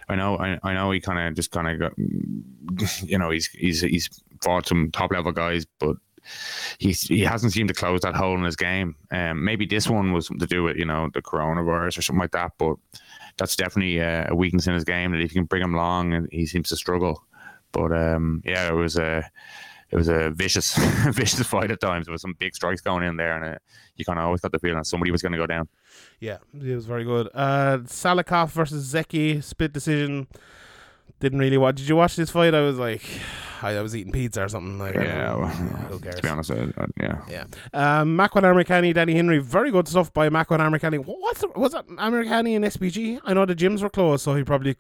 I 0.08 0.16
know, 0.16 0.36
I, 0.36 0.58
I 0.62 0.74
know, 0.74 0.90
he 0.90 1.00
kind 1.00 1.18
of 1.20 1.34
just 1.34 1.52
kind 1.52 1.68
of 1.68 1.78
got, 1.78 1.92
you 3.08 3.16
know, 3.18 3.30
he's 3.30 3.46
he's 3.46 3.80
he's 3.80 4.08
fought 4.43 4.66
some 4.66 4.90
top 4.90 5.12
level 5.12 5.32
guys, 5.32 5.66
but 5.78 5.97
he's 6.78 7.03
he 7.03 7.20
hasn't 7.20 7.53
seemed 7.53 7.68
to 7.68 7.74
close 7.74 8.01
that 8.01 8.14
hole 8.14 8.36
in 8.36 8.45
his 8.45 8.57
game. 8.57 8.95
Um, 9.11 9.45
maybe 9.45 9.66
this 9.66 9.88
one 9.88 10.12
was 10.12 10.28
to 10.28 10.47
do 10.47 10.62
with 10.62 10.76
you 10.76 10.84
know 10.84 11.11
the 11.14 11.22
coronavirus 11.22 11.99
or 11.99 12.03
something 12.03 12.20
like 12.20 12.32
that, 12.32 12.53
but 12.59 12.76
that's 13.38 13.57
definitely 13.57 14.01
uh, 14.01 14.26
a 14.28 14.34
weakness 14.34 14.66
in 14.66 14.74
his 14.74 14.84
game 14.84 15.12
that 15.12 15.20
if 15.20 15.34
you 15.34 15.40
can 15.40 15.47
bring 15.47 15.62
him 15.62 15.74
along, 15.74 16.12
and 16.12 16.28
he 16.30 16.47
seems 16.47 16.68
to 16.68 16.76
struggle. 16.76 17.24
But 17.72 17.93
um, 17.93 18.43
yeah, 18.45 18.68
it 18.68 18.74
was 18.74 18.97
a 18.97 19.24
it 19.90 19.97
was 19.97 20.09
a 20.09 20.30
vicious 20.30 20.74
vicious 21.11 21.47
fight 21.47 21.70
at 21.70 21.80
times. 21.80 22.07
There 22.07 22.12
was 22.12 22.22
some 22.22 22.34
big 22.38 22.55
strikes 22.55 22.80
going 22.80 23.05
in 23.05 23.16
there, 23.16 23.36
and 23.36 23.55
uh, 23.55 23.59
you 23.97 24.05
kind 24.05 24.18
of 24.18 24.24
always 24.24 24.40
got 24.40 24.53
the 24.53 24.59
feeling 24.59 24.78
that 24.78 24.86
somebody 24.86 25.11
was 25.11 25.22
going 25.22 25.32
to 25.32 25.38
go 25.38 25.47
down. 25.47 25.68
Yeah, 26.20 26.38
it 26.55 26.74
was 26.74 26.86
very 26.86 27.05
good. 27.05 27.28
Uh, 27.34 27.78
Salikhov 27.84 28.51
versus 28.51 28.93
Zeki 28.93 29.43
split 29.43 29.72
decision. 29.72 30.28
Didn't 31.23 31.39
really 31.39 31.57
watch. 31.57 31.77
Did 31.77 31.89
you 31.89 31.95
watch 31.97 32.16
this 32.16 32.31
fight? 32.31 32.53
I 32.53 32.61
was 32.61 32.79
like, 32.79 33.01
I, 33.62 33.77
I 33.79 33.81
was 33.81 33.95
eating 33.95 34.12
pizza 34.12 34.43
or 34.45 34.49
something. 34.49 34.77
Like, 34.79 34.95
Yeah, 34.97 35.37
well, 35.37 35.47
who 35.49 36.01
cares? 36.01 36.16
to 36.16 36.23
be 36.23 36.29
honest, 36.29 36.51
uh, 36.51 36.66
yeah. 37.01 37.23
Yeah. 37.31 37.45
Um, 37.73 38.16
Makwan 38.18 38.43
Amirkhani, 38.43 38.93
Danny 38.93 39.14
Henry, 39.14 39.39
very 39.39 39.70
good 39.70 39.87
stuff 39.87 40.12
by 40.12 40.29
Makwan 40.29 40.59
Amirkhani. 40.59 40.99
What's 41.07 41.41
the, 41.43 41.49
was 41.55 41.73
that 41.73 41.87
Amirkhani 41.87 42.57
and 42.57 42.64
SBG? 42.64 43.20
I 43.25 43.35
know 43.35 43.47
the 43.47 43.55
gyms 43.55 43.83
were 43.83 43.89
closed, 43.89 44.25
so 44.25 44.35
he 44.35 44.43
probably 44.43 44.75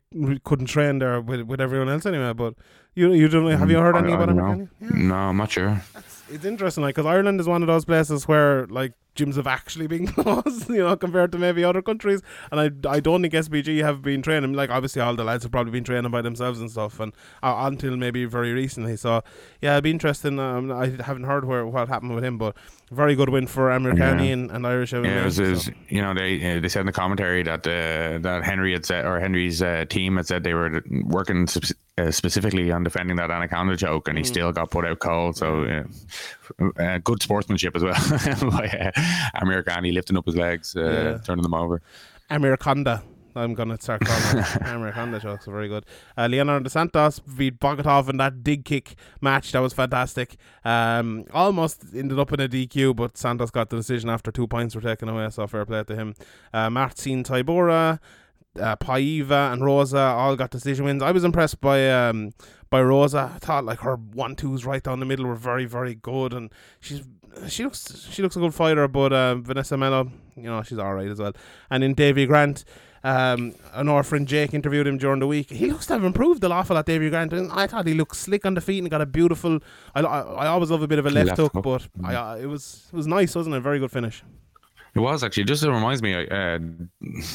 couldn't 0.44 0.66
train 0.66 0.98
there 0.98 1.20
with, 1.20 1.42
with 1.42 1.60
everyone 1.60 1.88
else 1.88 2.06
anyway. 2.06 2.32
But 2.32 2.54
you 2.96 3.12
you 3.12 3.28
don't 3.28 3.48
have 3.56 3.70
you 3.70 3.78
heard 3.78 3.94
I- 3.94 4.00
anything 4.00 4.18
I 4.20 4.24
about. 4.24 4.36
Amirkhani? 4.36 4.68
Yeah. 4.80 4.88
No, 4.94 5.14
I'm 5.14 5.36
not 5.36 5.52
sure. 5.52 5.80
It's 6.28 6.44
interesting, 6.44 6.82
like, 6.82 6.96
because 6.96 7.06
Ireland 7.06 7.40
is 7.40 7.46
one 7.46 7.62
of 7.62 7.68
those 7.68 7.84
places 7.84 8.26
where, 8.26 8.66
like, 8.66 8.94
gyms 9.16 9.36
have 9.36 9.46
actually 9.46 9.86
been 9.86 10.06
closed, 10.16 10.68
you 10.68 10.78
know, 10.78 10.96
compared 10.96 11.32
to 11.32 11.38
maybe 11.38 11.62
other 11.64 11.82
countries. 11.82 12.22
And 12.50 12.60
I, 12.86 12.88
I 12.96 13.00
don't 13.00 13.22
think 13.22 13.34
SBG 13.34 13.82
have 13.82 14.02
been 14.02 14.22
training. 14.22 14.52
Like, 14.54 14.70
obviously, 14.70 15.02
all 15.02 15.14
the 15.14 15.24
lads 15.24 15.42
have 15.44 15.52
probably 15.52 15.72
been 15.72 15.84
training 15.84 16.10
by 16.10 16.22
themselves 16.22 16.60
and 16.60 16.70
stuff, 16.70 16.98
and 17.00 17.12
uh, 17.42 17.54
until 17.60 17.96
maybe 17.96 18.24
very 18.24 18.52
recently. 18.52 18.96
So, 18.96 19.22
yeah, 19.60 19.72
it'd 19.72 19.84
be 19.84 19.90
interesting. 19.90 20.38
Um, 20.38 20.70
I 20.72 20.88
haven't 21.02 21.24
heard 21.24 21.44
where 21.44 21.66
what 21.66 21.88
happened 21.88 22.14
with 22.14 22.24
him, 22.24 22.38
but 22.38 22.56
very 22.90 23.14
good 23.14 23.30
win 23.30 23.46
for 23.46 23.70
Amirkhani 23.70 24.26
Yeah. 24.26 24.32
and, 24.32 24.50
and 24.50 24.66
Irish 24.66 24.92
MMA. 24.92 25.06
Yeah, 25.06 25.22
it 25.22 25.24
was, 25.24 25.38
it 25.38 25.48
was 25.48 25.70
you 25.88 26.02
know 26.02 26.12
they 26.12 26.56
uh, 26.56 26.60
they 26.60 26.68
said 26.68 26.80
in 26.80 26.86
the 26.86 26.92
commentary 26.92 27.42
that 27.42 27.66
uh, 27.66 28.18
that 28.18 28.44
Henry 28.44 28.72
had 28.72 28.84
said 28.84 29.06
or 29.06 29.18
Henry's 29.18 29.62
uh, 29.62 29.86
team 29.88 30.16
had 30.16 30.26
said 30.26 30.42
they 30.44 30.52
were 30.52 30.82
working 31.04 31.46
sp- 31.48 31.72
uh, 31.96 32.10
specifically 32.10 32.70
on 32.70 32.82
defending 32.84 33.16
that 33.16 33.30
anaconda 33.30 33.72
Mm. 33.76 34.08
and 34.08 34.18
he 34.18 34.24
still 34.24 34.52
got 34.52 34.70
put 34.70 34.84
out 34.84 34.98
cold. 34.98 35.36
So 35.36 35.64
uh, 36.60 36.82
uh, 36.82 36.98
good 36.98 37.22
sportsmanship 37.22 37.74
as 37.76 37.82
well 37.82 37.94
by 38.50 38.92
Amirkhani 39.36 39.92
lifting 39.92 40.16
up 40.16 40.26
his 40.26 40.36
legs, 40.36 40.74
uh, 40.76 40.80
Yeah. 40.82 41.18
turning 41.18 41.42
them 41.42 41.54
over. 41.54 41.82
Americonda. 42.30 43.02
I'm 43.34 43.54
gonna 43.54 43.80
start 43.80 44.02
calling 44.04 44.38
it 44.44 44.44
Americonda 44.74 45.18
jokes. 45.22 45.46
Very 45.46 45.66
good. 45.66 45.86
Uh, 46.18 46.26
Leonardo 46.30 46.68
Santos 46.68 47.18
beat 47.20 47.58
Bogatov 47.58 48.10
in 48.10 48.18
that 48.18 48.44
dig 48.44 48.62
kick 48.66 48.94
match. 49.22 49.52
That 49.52 49.60
was 49.60 49.72
fantastic. 49.72 50.36
Um, 50.66 51.24
almost 51.32 51.82
ended 51.94 52.18
up 52.18 52.30
in 52.34 52.40
a 52.40 52.48
DQ, 52.48 52.94
but 52.94 53.16
Santos 53.16 53.50
got 53.50 53.70
the 53.70 53.76
decision 53.76 54.10
after 54.10 54.30
two 54.30 54.46
points 54.46 54.74
were 54.74 54.82
taken 54.82 55.08
away. 55.08 55.30
So 55.30 55.46
fair 55.46 55.64
play 55.64 55.82
to 55.84 55.96
him. 55.96 56.14
Uh, 56.52 56.68
Marcin 56.68 57.24
Tybura, 57.24 58.00
uh, 58.60 58.76
Paiva, 58.76 59.50
and 59.50 59.64
Rosa 59.64 59.98
all 59.98 60.36
got 60.36 60.50
decision 60.50 60.84
wins. 60.84 61.02
I 61.02 61.10
was 61.10 61.24
impressed 61.24 61.58
by 61.62 61.90
um 61.90 62.32
by 62.68 62.82
Rosa. 62.82 63.32
I 63.34 63.38
thought 63.38 63.64
like 63.64 63.78
her 63.80 63.96
one 63.96 64.36
twos 64.36 64.66
right 64.66 64.82
down 64.82 65.00
the 65.00 65.06
middle 65.06 65.24
were 65.24 65.36
very 65.36 65.64
very 65.64 65.94
good, 65.94 66.34
and 66.34 66.52
she's 66.80 67.00
she 67.48 67.64
looks 67.64 68.08
she 68.10 68.22
looks 68.22 68.36
a 68.36 68.40
good 68.40 68.54
fighter. 68.54 68.88
But 68.88 69.12
uh, 69.12 69.36
Vanessa 69.36 69.76
Melo, 69.76 70.10
you 70.36 70.44
know, 70.44 70.62
she's 70.62 70.78
all 70.78 70.94
right 70.94 71.08
as 71.08 71.18
well. 71.18 71.32
And 71.70 71.84
in 71.84 71.94
Davy 71.94 72.26
Grant. 72.26 72.64
Um, 73.04 73.56
I 73.74 73.82
our 73.82 74.04
friend 74.04 74.28
Jake 74.28 74.54
interviewed 74.54 74.86
him 74.86 74.96
during 74.96 75.18
the 75.18 75.26
week. 75.26 75.50
He 75.50 75.66
looks 75.68 75.86
to 75.86 75.94
have 75.94 76.04
improved 76.04 76.44
a 76.44 76.48
lot 76.48 76.68
for 76.68 76.74
that 76.74 76.86
Davy 76.86 77.10
Grant. 77.10 77.32
And 77.32 77.50
I 77.50 77.66
thought 77.66 77.84
he 77.84 77.94
looked 77.94 78.14
slick 78.14 78.46
on 78.46 78.54
the 78.54 78.60
feet 78.60 78.78
and 78.78 78.88
got 78.88 79.00
a 79.00 79.06
beautiful. 79.06 79.58
I, 79.92 80.02
I, 80.02 80.20
I 80.20 80.46
always 80.46 80.70
love 80.70 80.82
a 80.82 80.86
bit 80.86 81.00
of 81.00 81.06
a 81.06 81.10
left, 81.10 81.26
Left 81.30 81.40
hook, 81.40 81.52
hook. 81.52 81.64
but 81.64 81.88
I, 82.04 82.14
uh, 82.14 82.36
it 82.36 82.46
was 82.46 82.88
it 82.92 82.96
was 82.96 83.08
nice, 83.08 83.34
wasn't 83.34 83.56
it? 83.56 83.60
Very 83.60 83.80
good 83.80 83.90
finish. 83.90 84.22
It 84.94 85.00
was 85.00 85.24
actually 85.24 85.44
just 85.44 85.64
it 85.64 85.70
reminds 85.70 86.00
me. 86.00 86.14
Uh, 86.14 86.60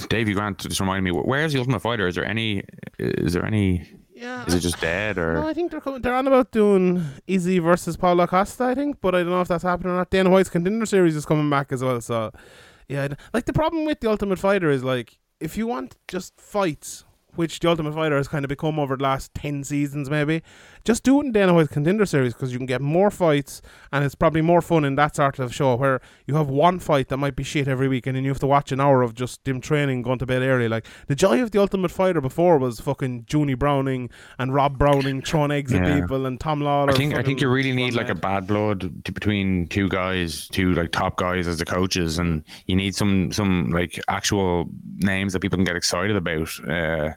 Davy 0.07 0.33
Grant 0.33 0.59
just 0.59 0.79
reminded 0.79 1.11
me. 1.11 1.19
Where's 1.19 1.51
the 1.51 1.59
Ultimate 1.59 1.81
Fighter? 1.81 2.07
Is 2.07 2.15
there 2.15 2.23
any? 2.25 2.63
Is 2.97 3.33
there 3.33 3.43
any? 3.43 3.89
Yeah, 4.20 4.45
Is 4.47 4.55
it 4.55 4.61
just 4.61 4.82
dead 4.82 5.20
or? 5.20 5.36
No, 5.36 5.47
I 5.47 5.53
think 5.53 5.70
they're 5.70 5.80
coming, 5.80 6.01
they're 6.01 6.15
on 6.15 6.26
about 6.26 6.51
doing 6.51 7.05
Izzy 7.28 7.59
versus 7.59 7.97
Paulo 7.97 8.26
Costa, 8.26 8.63
I 8.63 8.74
think, 8.74 8.99
but 8.99 9.13
I 9.13 9.20
don't 9.20 9.30
know 9.30 9.41
if 9.41 9.47
that's 9.47 9.63
happening 9.63 9.93
or 9.93 9.97
not. 9.97 10.09
Dana 10.09 10.32
White's 10.32 10.49
contender 10.49 10.88
series 10.88 11.15
is 11.15 11.24
coming 11.24 11.47
back 11.51 11.72
as 11.72 11.84
well, 11.84 12.01
so 12.01 12.32
yeah. 12.88 13.09
Like 13.32 13.45
the 13.45 13.53
problem 13.53 13.86
with 13.86 13.99
the 13.99 14.09
Ultimate 14.09 14.39
Fighter 14.39 14.72
is 14.72 14.84
like 14.84 15.20
if 15.39 15.55
you 15.55 15.68
want 15.68 15.97
just 16.07 16.41
fights, 16.41 17.05
which 17.36 17.59
the 17.59 17.70
Ultimate 17.70 17.93
Fighter 17.93 18.18
has 18.18 18.28
kind 18.28 18.43
of 18.43 18.49
become 18.49 18.80
over 18.80 18.97
the 18.97 19.03
last 19.03 19.36
ten 19.36 19.63
seasons, 19.63 20.09
maybe, 20.09 20.41
just 20.88 21.03
do 21.03 21.19
it 21.19 21.25
in 21.25 21.31
Dana 21.33 21.53
White's 21.53 21.67
contender 21.67 22.05
series 22.05 22.33
because 22.33 22.53
you 22.53 22.59
can 22.59 22.65
get 22.65 22.79
more 22.79 23.11
fights 23.11 23.61
and 23.91 24.05
it's 24.05 24.15
probably 24.15 24.41
more 24.41 24.61
fun 24.61 24.85
in 24.85 24.95
that 24.95 25.17
sort 25.17 25.38
of 25.38 25.53
show 25.53 25.75
where 25.75 25.99
you 26.25 26.35
have 26.35 26.47
one 26.47 26.79
fight 26.79 27.09
that 27.09 27.17
might 27.17 27.35
be 27.35 27.43
shit 27.43 27.67
every 27.67 27.89
week 27.89 28.07
and 28.07 28.15
then 28.15 28.23
you 28.23 28.29
have 28.29 28.39
to 28.39 28.47
watch 28.47 28.71
an 28.71 28.79
hour 28.79 29.01
of 29.01 29.13
just 29.13 29.43
them 29.43 29.59
training, 29.59 30.01
going 30.01 30.17
to 30.17 30.25
bed 30.25 30.41
early. 30.41 30.69
Like 30.69 30.85
the 31.07 31.15
joy 31.15 31.41
of 31.41 31.51
the 31.51 31.59
Ultimate 31.59 31.91
Fighter 31.91 32.21
before 32.21 32.57
was 32.57 32.79
fucking 32.79 33.25
Junie 33.29 33.53
Browning 33.53 34.09
and 34.39 34.53
Rob 34.53 34.77
Browning 34.77 35.21
throwing 35.21 35.51
eggs 35.51 35.73
at 35.73 36.01
people 36.01 36.25
and 36.25 36.39
Tom 36.39 36.61
Lawlor. 36.61 36.93
I 36.93 36.95
think 36.95 37.15
I 37.15 37.21
think 37.21 37.41
you 37.41 37.49
really 37.49 37.73
need 37.73 37.93
like 37.93 38.09
a 38.09 38.15
bad 38.15 38.47
blood 38.47 39.03
to, 39.03 39.11
between 39.11 39.67
two 39.67 39.89
guys, 39.89 40.47
two 40.47 40.73
like 40.73 40.93
top 40.93 41.17
guys 41.17 41.49
as 41.49 41.57
the 41.57 41.65
coaches, 41.65 42.17
and 42.17 42.45
you 42.67 42.77
need 42.77 42.95
some 42.95 43.33
some 43.33 43.71
like 43.71 44.01
actual 44.07 44.69
names 44.99 45.33
that 45.33 45.41
people 45.41 45.57
can 45.57 45.65
get 45.65 45.75
excited 45.75 46.15
about 46.15 46.49
uh, 46.65 47.09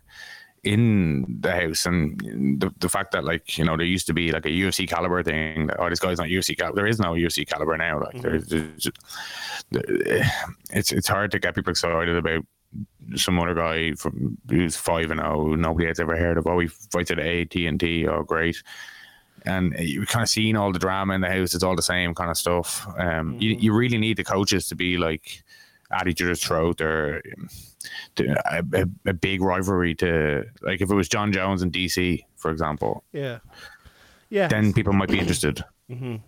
in 0.62 1.38
the 1.40 1.52
house. 1.52 1.86
And 1.86 2.20
the 2.61 2.72
the 2.78 2.88
fact 2.88 3.12
that 3.12 3.24
like 3.24 3.56
you 3.58 3.64
know 3.64 3.76
there 3.76 3.86
used 3.86 4.06
to 4.08 4.14
be 4.14 4.32
like 4.32 4.46
a 4.46 4.50
UFC 4.50 4.88
caliber 4.88 5.22
thing. 5.22 5.66
That, 5.68 5.76
oh, 5.80 5.88
this 5.88 6.00
guy's 6.00 6.18
not 6.18 6.28
UFC 6.28 6.56
caliber. 6.56 6.76
There 6.76 6.86
is 6.86 7.00
no 7.00 7.12
UFC 7.12 7.46
caliber 7.46 7.76
now. 7.76 8.00
Like 8.00 8.20
there's, 8.20 8.46
there's 8.46 8.82
just- 8.82 8.98
it's 10.70 10.92
it's 10.92 11.08
hard 11.08 11.30
to 11.30 11.38
get 11.38 11.54
people 11.54 11.70
excited 11.70 12.16
about 12.16 12.44
some 13.16 13.38
other 13.40 13.54
guy 13.54 13.92
from 13.94 14.38
who's 14.48 14.76
five 14.76 15.11
and 15.11 15.20
oh 15.20 15.54
nobody 15.54 15.86
has 15.86 16.00
ever 16.00 16.16
heard 16.16 16.38
of. 16.38 16.46
Oh, 16.46 16.58
he 16.58 16.68
fights 16.68 17.11
at 17.11 17.18
AT 17.18 17.54
and 17.56 17.78
T. 17.80 18.06
Oh, 18.06 18.22
great 18.22 18.62
and 19.46 19.72
you're 19.78 20.04
kind 20.04 20.22
of 20.22 20.28
seen 20.28 20.54
all 20.54 20.70
the 20.70 20.78
drama 20.78 21.14
in 21.14 21.22
the 21.22 21.30
house. 21.30 21.54
It's 21.54 21.64
all 21.64 21.74
the 21.74 21.80
same 21.80 22.14
kind 22.14 22.30
of 22.30 22.36
stuff. 22.36 22.86
Um, 22.98 23.38
you, 23.40 23.56
you 23.58 23.72
really 23.72 23.96
need 23.96 24.18
the 24.18 24.22
coaches 24.24 24.68
to 24.68 24.74
be 24.74 24.98
like 24.98 25.42
at 25.90 26.06
each 26.08 26.20
other's 26.20 26.42
throat 26.42 26.80
or 26.82 27.22
to, 28.16 28.34
a, 28.52 28.62
a, 28.82 28.86
a 29.10 29.12
big 29.12 29.40
rivalry 29.42 29.94
to 29.96 30.44
like 30.62 30.80
if 30.80 30.90
it 30.90 30.94
was 30.94 31.08
Jon 31.08 31.32
Jones 31.32 31.62
and 31.62 31.72
DC, 31.72 32.24
for 32.36 32.50
example, 32.50 33.04
Yeah. 33.12 33.38
Yeah. 34.28 34.48
then 34.48 34.72
people 34.72 34.92
might 34.92 35.08
be 35.08 35.18
interested. 35.18 35.64
uh, 35.90 36.18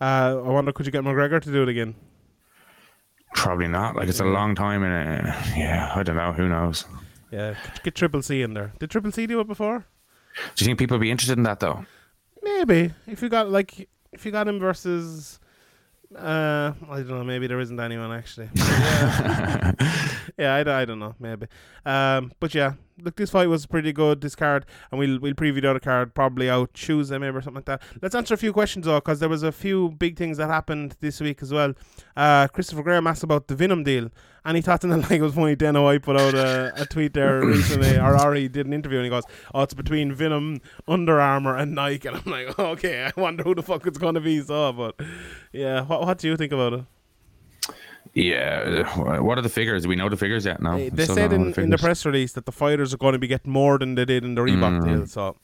I 0.00 0.32
wonder, 0.34 0.72
could 0.72 0.86
you 0.86 0.92
get 0.92 1.04
McGregor 1.04 1.40
to 1.42 1.52
do 1.52 1.62
it 1.62 1.68
again? 1.68 1.94
Probably 3.34 3.68
not. 3.68 3.96
Like 3.96 4.08
it's 4.08 4.20
a 4.20 4.24
long 4.24 4.54
time, 4.54 4.82
and 4.84 5.26
uh, 5.26 5.42
yeah, 5.56 5.90
I 5.94 6.02
don't 6.04 6.16
know. 6.16 6.32
Who 6.32 6.48
knows? 6.48 6.84
Yeah. 7.32 7.56
Get 7.82 7.96
Triple 7.96 8.22
C 8.22 8.42
in 8.42 8.54
there. 8.54 8.72
Did 8.78 8.90
Triple 8.90 9.10
C 9.10 9.26
do 9.26 9.40
it 9.40 9.48
before? 9.48 9.84
Do 10.54 10.64
you 10.64 10.66
think 10.66 10.78
people 10.78 10.96
would 10.96 11.02
be 11.02 11.10
interested 11.10 11.36
in 11.36 11.42
that 11.44 11.58
though? 11.60 11.84
Maybe 12.42 12.92
if 13.08 13.22
you 13.22 13.28
got 13.28 13.50
like 13.50 13.88
if 14.12 14.24
you 14.24 14.30
got 14.32 14.46
him 14.48 14.58
versus. 14.60 15.40
Uh, 16.14 16.72
I 16.88 16.96
don't 16.98 17.08
know. 17.08 17.24
Maybe 17.24 17.46
there 17.46 17.60
isn't 17.60 17.78
anyone 17.80 18.12
actually. 18.12 18.48
yeah, 18.54 19.72
yeah 20.38 20.54
I, 20.54 20.82
I 20.82 20.84
don't 20.84 20.98
know. 20.98 21.14
Maybe. 21.18 21.46
Um, 21.84 22.32
but 22.38 22.54
yeah, 22.54 22.74
look, 23.00 23.16
this 23.16 23.30
fight 23.30 23.48
was 23.48 23.66
pretty 23.66 23.92
good. 23.92 24.20
This 24.20 24.34
card, 24.34 24.66
and 24.90 24.98
we'll 24.98 25.18
we'll 25.18 25.34
preview 25.34 25.60
the 25.60 25.70
other 25.70 25.80
card 25.80 26.14
probably 26.14 26.48
out 26.50 26.74
Tuesday 26.74 27.18
maybe 27.18 27.36
or 27.36 27.42
something 27.42 27.56
like 27.56 27.64
that. 27.66 27.82
Let's 28.00 28.14
answer 28.14 28.34
a 28.34 28.38
few 28.38 28.52
questions 28.52 28.86
though, 28.86 28.96
because 28.96 29.20
there 29.20 29.28
was 29.28 29.42
a 29.42 29.52
few 29.52 29.90
big 29.90 30.16
things 30.16 30.38
that 30.38 30.48
happened 30.48 30.96
this 31.00 31.20
week 31.20 31.42
as 31.42 31.52
well. 31.52 31.74
Uh, 32.16 32.48
Christopher 32.48 32.82
Graham 32.82 33.06
asked 33.06 33.22
about 33.22 33.48
the 33.48 33.54
Venum 33.54 33.84
deal, 33.84 34.10
and 34.44 34.56
he 34.56 34.62
thought 34.62 34.84
in 34.84 34.90
the 34.90 34.96
like 35.10 35.10
it 35.12 35.22
was 35.22 35.34
funny. 35.34 35.56
Dana 35.56 35.82
White 35.82 36.02
put 36.02 36.18
out 36.18 36.34
a, 36.34 36.72
a 36.76 36.86
tweet 36.86 37.14
there 37.14 37.40
recently, 37.46 37.96
or 37.96 38.16
Ari 38.16 38.48
did 38.48 38.66
an 38.66 38.72
interview, 38.72 38.98
and 38.98 39.06
he 39.06 39.10
goes, 39.10 39.24
"Oh, 39.54 39.62
it's 39.62 39.74
between 39.74 40.14
Venum, 40.14 40.60
Under 40.86 41.20
Armour, 41.20 41.56
and 41.56 41.74
Nike." 41.74 42.08
And 42.14 42.20
I'm 42.24 42.30
like, 42.30 42.58
"Okay, 42.58 43.04
I 43.04 43.20
wonder 43.20 43.42
who 43.42 43.54
the 43.54 43.62
fuck 43.62 43.86
it's 43.86 43.98
gonna 43.98 44.20
be." 44.20 44.40
So, 44.40 44.72
but 44.72 45.00
yeah, 45.52 45.82
what 45.82 46.02
what 46.02 46.18
do 46.18 46.28
you 46.28 46.36
think 46.36 46.52
about 46.52 46.72
it? 46.74 46.84
Yeah. 48.12 49.18
What 49.20 49.38
are 49.38 49.42
the 49.42 49.48
figures? 49.48 49.82
Do 49.84 49.88
we 49.88 49.96
know 49.96 50.08
the 50.08 50.16
figures 50.16 50.44
yet? 50.44 50.60
No. 50.62 50.76
They- 50.76 50.88
they 50.90 51.06
said 51.06 51.32
in, 51.32 51.52
in 51.54 51.70
the 51.70 51.78
press 51.78 52.04
release 52.04 52.32
that 52.34 52.46
the 52.46 52.52
fighters 52.52 52.92
are 52.94 52.98
going 52.98 53.14
to 53.14 53.18
be 53.18 53.26
getting 53.26 53.50
more 53.52 53.78
than 53.78 53.94
they 53.94 54.04
did 54.04 54.24
in 54.24 54.34
the 54.34 54.42
Reebok 54.42 54.82
Mm. 54.82 54.84
deal. 54.84 55.06
So 55.06 55.36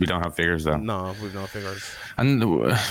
We 0.00 0.06
don't 0.06 0.22
have 0.22 0.34
figures 0.34 0.64
though. 0.64 0.76
no, 0.76 1.14
we've 1.22 1.34
no 1.34 1.46
figures. 1.46 1.84
And 2.16 2.42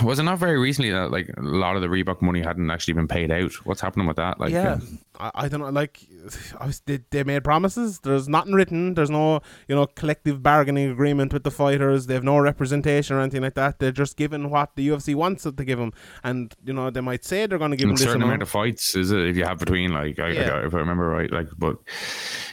was 0.04 0.20
it 0.20 0.24
not 0.24 0.40
very 0.40 0.58
recently 0.58 0.92
that 0.92 1.12
like 1.12 1.30
a 1.38 1.42
lot 1.42 1.76
of 1.76 1.82
the 1.82 1.88
Reebok 1.88 2.22
money 2.22 2.42
hadn't 2.42 2.70
actually 2.72 2.94
been 2.96 3.08
paid 3.08 3.32
out? 3.32 3.52
What's 3.66 3.82
happening 3.82 4.08
with 4.08 4.18
that? 4.18 4.40
Like, 4.40 4.52
yeah, 4.52 4.80
uh, 5.20 5.32
I, 5.36 5.46
I 5.46 5.48
don't 5.48 5.60
know. 5.62 5.70
Like, 5.70 6.00
I 6.60 6.66
was, 6.68 6.80
they, 6.86 7.00
they 7.12 7.24
made 7.24 7.44
promises. 7.44 8.00
There's 8.00 8.28
nothing 8.28 8.54
written. 8.54 8.94
There's 8.94 9.10
no 9.10 9.42
you 9.68 9.76
know 9.76 9.86
collective 9.88 10.42
bargaining 10.44 10.90
agreement 10.90 11.34
with 11.34 11.44
the 11.44 11.52
fighters. 11.52 12.08
They 12.08 12.14
have 12.14 12.24
no 12.24 12.38
representation 12.40 13.16
or 13.16 13.22
anything 13.22 13.42
like 13.42 13.56
that. 13.56 13.80
They're 13.80 13.92
just 13.92 14.18
given 14.18 14.50
what 14.50 14.76
the 14.76 14.88
UFC 14.90 15.14
wants 15.16 15.46
it 15.46 15.56
to 15.58 15.66
give 15.66 15.80
them, 15.80 15.94
and 16.24 16.54
you 16.66 16.74
know 16.74 16.90
they 16.90 17.02
might 17.02 17.24
say 17.26 17.46
they're 17.46 17.58
going 17.60 17.72
to 17.72 17.78
give 17.78 17.88
them 17.88 17.96
a 17.96 18.00
certain 18.00 18.16
amount. 18.18 18.30
amount 18.30 18.42
of 18.44 18.50
fights 18.50 18.96
is 18.96 19.12
it 19.12 19.20
if 19.28 19.38
you 19.38 19.44
have 19.46 19.60
between 19.60 19.94
like 19.94 20.20
I, 20.20 20.28
I 20.28 20.32
Yeah. 20.32 20.48
got- 20.48 20.66
if 20.66 20.74
I 20.74 20.78
remember 20.80 21.08
right 21.10 21.32
like 21.32 21.48
but 21.58 21.78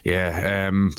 yeah 0.04 0.68
um 0.68 0.94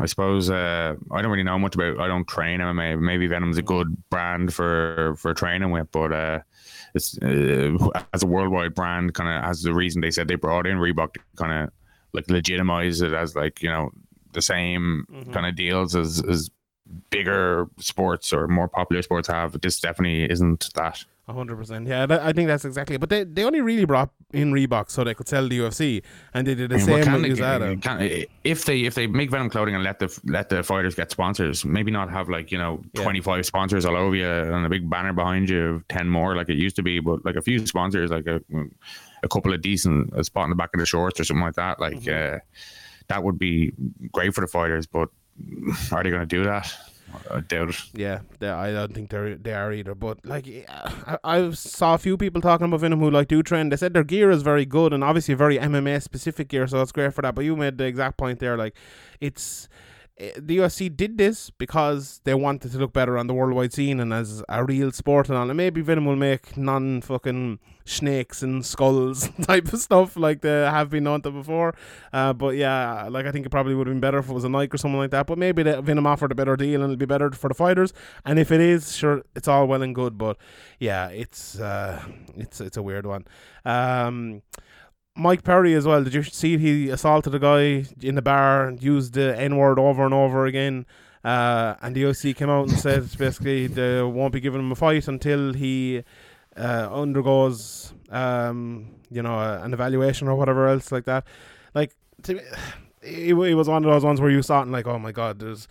I 0.00 0.06
suppose 0.06 0.50
uh, 0.50 0.94
I 1.12 1.22
don't 1.22 1.30
really 1.30 1.42
know 1.44 1.58
much 1.58 1.74
about. 1.74 2.00
I 2.00 2.08
don't 2.08 2.26
train 2.26 2.60
MMA. 2.60 2.98
Maybe 3.00 3.28
Venum's 3.28 3.58
a 3.58 3.62
good 3.62 3.96
brand 4.10 4.52
for 4.54 5.14
for 5.16 5.34
training 5.34 5.70
with, 5.70 5.90
but 5.92 6.12
uh, 6.12 6.40
it's 6.94 7.18
uh, 7.22 7.76
as 8.12 8.22
a 8.22 8.26
worldwide 8.26 8.74
brand, 8.74 9.14
kind 9.14 9.28
of 9.28 9.48
as 9.50 9.62
the 9.62 9.74
reason 9.74 10.00
they 10.00 10.10
said 10.10 10.28
they 10.28 10.34
brought 10.36 10.66
in 10.66 10.78
Reebok 10.78 11.14
to 11.14 11.20
kind 11.36 11.52
of 11.64 11.70
like 12.12 12.28
legitimize 12.30 13.00
it 13.02 13.12
as 13.12 13.36
like 13.36 13.62
you 13.62 13.68
know 13.68 13.90
the 14.32 14.42
same 14.42 15.04
Mm-hmm. 15.12 15.32
kind 15.32 15.46
of 15.46 15.54
deals 15.56 15.94
as 15.94 16.22
as 16.28 16.50
bigger 17.10 17.68
sports 17.78 18.32
or 18.32 18.48
more 18.48 18.68
popular 18.68 19.02
sports 19.02 19.28
have. 19.28 19.60
This 19.60 19.80
definitely 19.80 20.30
isn't 20.30 20.70
that. 20.74 21.04
Hundred 21.32 21.56
percent. 21.56 21.86
Yeah, 21.86 22.06
that, 22.06 22.20
I 22.22 22.32
think 22.32 22.48
that's 22.48 22.64
exactly. 22.64 22.96
it. 22.96 22.98
But 23.00 23.08
they, 23.10 23.24
they 23.24 23.44
only 23.44 23.60
really 23.60 23.84
brought 23.84 24.10
in 24.32 24.52
Reebok 24.52 24.90
so 24.90 25.04
they 25.04 25.14
could 25.14 25.28
sell 25.28 25.48
the 25.48 25.58
UFC, 25.58 26.02
and 26.34 26.46
they 26.46 26.54
did 26.54 26.70
the 26.70 26.74
I 26.76 26.78
mean, 26.78 26.86
same 27.04 27.22
with 27.22 27.38
USADA. 27.38 27.82
can- 27.82 28.26
if 28.44 28.64
they 28.64 28.80
if 28.82 28.94
they 28.94 29.06
make 29.06 29.30
Venum 29.30 29.50
clothing 29.50 29.74
and 29.74 29.84
let 29.84 29.98
the 29.98 30.20
let 30.24 30.48
the 30.48 30.62
fighters 30.62 30.94
get 30.94 31.10
sponsors, 31.10 31.64
maybe 31.64 31.90
not 31.90 32.10
have 32.10 32.28
like 32.28 32.50
you 32.52 32.58
know 32.58 32.82
Yeah. 32.94 33.02
twenty 33.02 33.20
five 33.20 33.46
sponsors 33.46 33.84
all 33.84 33.96
over 33.96 34.14
you 34.16 34.28
and 34.28 34.64
a 34.66 34.68
big 34.68 34.88
banner 34.90 35.12
behind 35.12 35.48
you, 35.48 35.62
of 35.76 35.88
ten 35.88 36.08
more 36.08 36.36
like 36.36 36.48
it 36.48 36.56
used 36.56 36.76
to 36.76 36.82
be, 36.82 37.00
but 37.00 37.24
like 37.24 37.36
a 37.36 37.42
few 37.42 37.64
sponsors, 37.66 38.10
like 38.10 38.26
a 38.26 38.40
a 39.22 39.28
couple 39.28 39.52
of 39.52 39.60
decent 39.62 40.10
a 40.14 40.24
spot 40.24 40.44
in 40.44 40.50
the 40.50 40.56
back 40.56 40.70
of 40.74 40.80
the 40.80 40.86
shorts 40.86 41.20
or 41.20 41.24
something 41.24 41.44
like 41.44 41.54
that, 41.56 41.78
like 41.80 42.00
Mm-hmm. 42.00 42.36
uh, 42.36 42.38
that 43.08 43.22
would 43.24 43.38
be 43.38 43.72
great 44.12 44.34
for 44.34 44.40
the 44.40 44.46
fighters. 44.46 44.86
But 44.86 45.08
are 45.92 46.02
they 46.02 46.10
going 46.10 46.20
to 46.20 46.26
do 46.26 46.44
that? 46.44 46.72
I 47.30 47.40
doubt 47.40 47.70
it. 47.70 47.80
Yeah, 47.94 48.20
they, 48.38 48.48
I 48.48 48.72
don't 48.72 48.94
think 48.94 49.10
they're 49.10 49.36
they 49.36 49.52
are 49.52 49.72
either. 49.72 49.94
But 49.94 50.24
like, 50.24 50.46
I, 50.68 51.18
I 51.24 51.50
saw 51.50 51.94
a 51.94 51.98
few 51.98 52.16
people 52.16 52.40
talking 52.40 52.66
about 52.66 52.80
Venum 52.80 52.98
who 52.98 53.10
like 53.10 53.28
do 53.28 53.42
trend. 53.42 53.72
They 53.72 53.76
said 53.76 53.94
their 53.94 54.04
gear 54.04 54.30
is 54.30 54.42
very 54.42 54.66
good 54.66 54.92
and 54.92 55.04
obviously 55.04 55.34
very 55.34 55.58
MMA 55.58 56.02
specific 56.02 56.48
gear, 56.48 56.66
so 56.66 56.78
that's 56.78 56.92
great 56.92 57.14
for 57.14 57.22
that. 57.22 57.34
But 57.34 57.44
you 57.44 57.56
made 57.56 57.78
the 57.78 57.84
exact 57.84 58.16
point 58.16 58.38
there. 58.38 58.56
Like, 58.56 58.74
it's 59.20 59.68
the 60.36 60.58
UFC 60.58 60.94
did 60.94 61.16
this 61.16 61.48
because 61.48 62.20
they 62.24 62.34
wanted 62.34 62.72
to 62.72 62.78
look 62.78 62.92
better 62.92 63.16
on 63.16 63.26
the 63.26 63.32
worldwide 63.32 63.72
scene 63.72 64.00
and 64.00 64.12
as 64.12 64.42
a 64.48 64.62
real 64.64 64.92
sport 64.92 65.28
and 65.28 65.38
all. 65.38 65.48
And 65.48 65.56
maybe 65.56 65.82
Venum 65.82 66.04
will 66.04 66.16
make 66.16 66.56
non 66.58 67.00
fucking 67.00 67.58
snakes 67.86 68.42
and 68.42 68.64
skulls 68.64 69.30
type 69.42 69.72
of 69.72 69.80
stuff 69.80 70.16
like 70.16 70.42
they 70.42 70.50
have 70.50 70.90
been 70.90 71.04
known 71.04 71.22
to 71.22 71.30
before. 71.30 71.74
Uh, 72.12 72.34
but 72.34 72.56
yeah, 72.56 73.08
like 73.08 73.24
I 73.24 73.32
think 73.32 73.46
it 73.46 73.50
probably 73.50 73.74
would 73.74 73.86
have 73.86 73.94
been 73.94 74.00
better 74.00 74.18
if 74.18 74.28
it 74.28 74.32
was 74.34 74.44
a 74.44 74.48
Nike 74.50 74.74
or 74.74 74.78
something 74.78 74.98
like 74.98 75.10
that. 75.12 75.26
But 75.26 75.38
maybe 75.38 75.62
the 75.62 75.82
Venum 75.82 76.06
offered 76.06 76.32
a 76.32 76.34
better 76.34 76.56
deal 76.56 76.82
and 76.82 76.92
it'll 76.92 76.96
be 76.96 77.06
better 77.06 77.30
for 77.30 77.48
the 77.48 77.54
fighters. 77.54 77.94
And 78.26 78.38
if 78.38 78.52
it 78.52 78.60
is, 78.60 78.94
sure, 78.94 79.22
it's 79.34 79.48
all 79.48 79.66
well 79.66 79.82
and 79.82 79.94
good. 79.94 80.18
But 80.18 80.36
yeah, 80.78 81.08
it's 81.08 81.58
uh, 81.58 82.02
it's 82.36 82.60
it's 82.60 82.76
a 82.76 82.82
weird 82.82 83.06
one. 83.06 83.26
Um, 83.64 84.42
Mike 85.16 85.42
Perry 85.44 85.74
as 85.74 85.86
well. 85.86 86.02
Did 86.04 86.14
you 86.14 86.22
see 86.22 86.56
he 86.56 86.88
assaulted 86.88 87.34
a 87.34 87.38
guy 87.38 87.84
in 88.00 88.14
the 88.14 88.22
bar 88.22 88.66
and 88.66 88.82
used 88.82 89.14
the 89.14 89.38
N 89.38 89.56
word 89.56 89.78
over 89.78 90.04
and 90.04 90.14
over 90.14 90.46
again? 90.46 90.86
Uh, 91.22 91.74
and 91.82 91.94
the 91.94 92.06
OC 92.06 92.34
came 92.36 92.48
out 92.48 92.68
and 92.68 92.78
said 92.86 93.06
basically 93.18 93.66
they 93.66 94.02
won't 94.02 94.32
be 94.32 94.40
giving 94.40 94.60
him 94.60 94.72
a 94.72 94.74
fight 94.74 95.06
until 95.08 95.52
he 95.52 96.02
uh, 96.56 96.88
undergoes, 96.90 97.92
um, 98.10 98.94
you 99.10 99.22
know, 99.22 99.38
a- 99.38 99.60
an 99.62 99.74
evaluation 99.74 100.28
or 100.28 100.34
whatever 100.36 100.68
else 100.68 100.90
like 100.90 101.04
that. 101.04 101.24
Like, 101.74 101.94
to 102.22 102.34
me, 102.34 102.40
it, 103.02 103.34
it 103.34 103.54
was 103.54 103.68
one 103.68 103.84
of 103.84 103.90
those 103.90 104.04
ones 104.04 104.20
where 104.20 104.30
you 104.30 104.42
saw 104.42 104.60
it 104.60 104.62
and 104.62 104.72
like, 104.72 104.86
oh 104.86 104.98
my 104.98 105.12
god, 105.12 105.38
there's, 105.40 105.68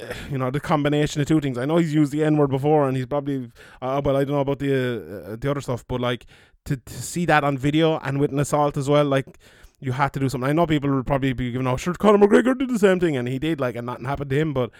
uh, 0.00 0.12
you 0.30 0.38
know, 0.38 0.50
the 0.50 0.60
combination 0.60 1.20
of 1.20 1.28
two 1.28 1.40
things. 1.40 1.58
I 1.58 1.66
know 1.66 1.76
he's 1.76 1.94
used 1.94 2.12
the 2.12 2.24
N 2.24 2.36
word 2.38 2.48
before, 2.50 2.88
and 2.88 2.96
he's 2.96 3.06
probably, 3.06 3.50
uh, 3.82 4.00
but 4.00 4.16
I 4.16 4.24
don't 4.24 4.34
know 4.36 4.40
about 4.40 4.58
the 4.60 5.32
uh, 5.32 5.36
the 5.36 5.50
other 5.50 5.60
stuff. 5.60 5.86
But 5.86 6.00
like 6.00 6.24
to, 6.68 6.76
to 6.76 7.02
see 7.02 7.24
that 7.26 7.44
on 7.44 7.58
video 7.58 7.98
and 7.98 8.18
with 8.20 8.32
an 8.32 8.38
assault 8.38 8.76
as 8.76 8.88
well, 8.88 9.04
like 9.04 9.38
you 9.80 9.92
had 9.92 10.12
to 10.12 10.20
do 10.20 10.28
something. 10.28 10.48
I 10.48 10.52
know 10.52 10.66
people 10.66 10.90
would 10.90 11.06
probably 11.06 11.32
be 11.32 11.52
giving, 11.52 11.66
oh, 11.66 11.76
sure, 11.76 11.94
Conor 11.94 12.18
McGregor 12.18 12.58
did 12.58 12.70
the 12.70 12.78
same 12.78 12.98
thing, 12.98 13.16
and 13.16 13.28
he 13.28 13.38
did, 13.38 13.60
like, 13.60 13.76
and 13.76 13.86
nothing 13.86 14.06
happened 14.06 14.30
to 14.30 14.36
him. 14.36 14.52
But 14.52 14.70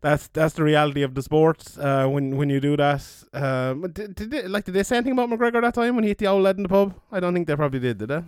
that's 0.00 0.28
that's 0.28 0.54
the 0.54 0.64
reality 0.64 1.02
of 1.02 1.14
the 1.14 1.22
sport. 1.22 1.76
Uh, 1.78 2.06
when 2.06 2.36
when 2.36 2.48
you 2.48 2.60
do 2.60 2.76
that, 2.76 3.02
um, 3.32 3.90
did, 3.92 4.14
did 4.14 4.30
they, 4.30 4.48
like 4.48 4.64
did 4.64 4.74
they 4.74 4.82
say 4.82 4.96
anything 4.96 5.12
about 5.12 5.28
McGregor 5.28 5.60
that 5.60 5.74
time 5.74 5.94
when 5.94 6.04
he 6.04 6.10
hit 6.10 6.18
the 6.18 6.26
old 6.26 6.42
lad 6.42 6.56
in 6.56 6.62
the 6.62 6.68
pub? 6.68 6.94
I 7.12 7.20
don't 7.20 7.34
think 7.34 7.46
they 7.46 7.56
probably 7.56 7.80
did, 7.80 7.98
did 7.98 8.08
they? 8.08 8.22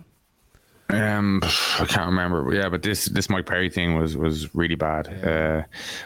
Um, 0.91 1.39
I 1.43 1.85
can't 1.87 2.07
remember, 2.07 2.43
but 2.43 2.55
yeah, 2.55 2.67
but 2.69 2.81
this 2.81 3.05
this 3.05 3.29
Mike 3.29 3.45
Perry 3.45 3.69
thing 3.69 3.97
was 3.99 4.17
was 4.17 4.53
really 4.55 4.75
bad. 4.75 5.07
Uh, 5.23 5.63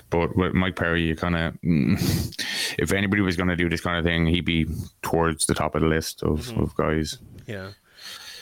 but 0.10 0.36
with 0.36 0.54
Mike 0.54 0.76
Perry, 0.76 1.04
you 1.04 1.16
kind 1.16 1.36
of, 1.36 1.58
if 2.78 2.92
anybody 2.92 3.22
was 3.22 3.38
going 3.38 3.48
to 3.50 3.56
do 3.56 3.70
this 3.70 3.80
kind 3.82 3.98
of 3.98 4.04
thing, 4.04 4.26
he'd 4.26 4.44
be 4.46 4.66
towards 5.02 5.46
the 5.46 5.54
top 5.54 5.76
of 5.76 5.82
the 5.82 5.88
list 5.88 6.22
of, 6.24 6.42
Mm-hmm. 6.48 6.62
of 6.64 6.76
guys. 6.76 7.18
Yeah. 7.48 7.72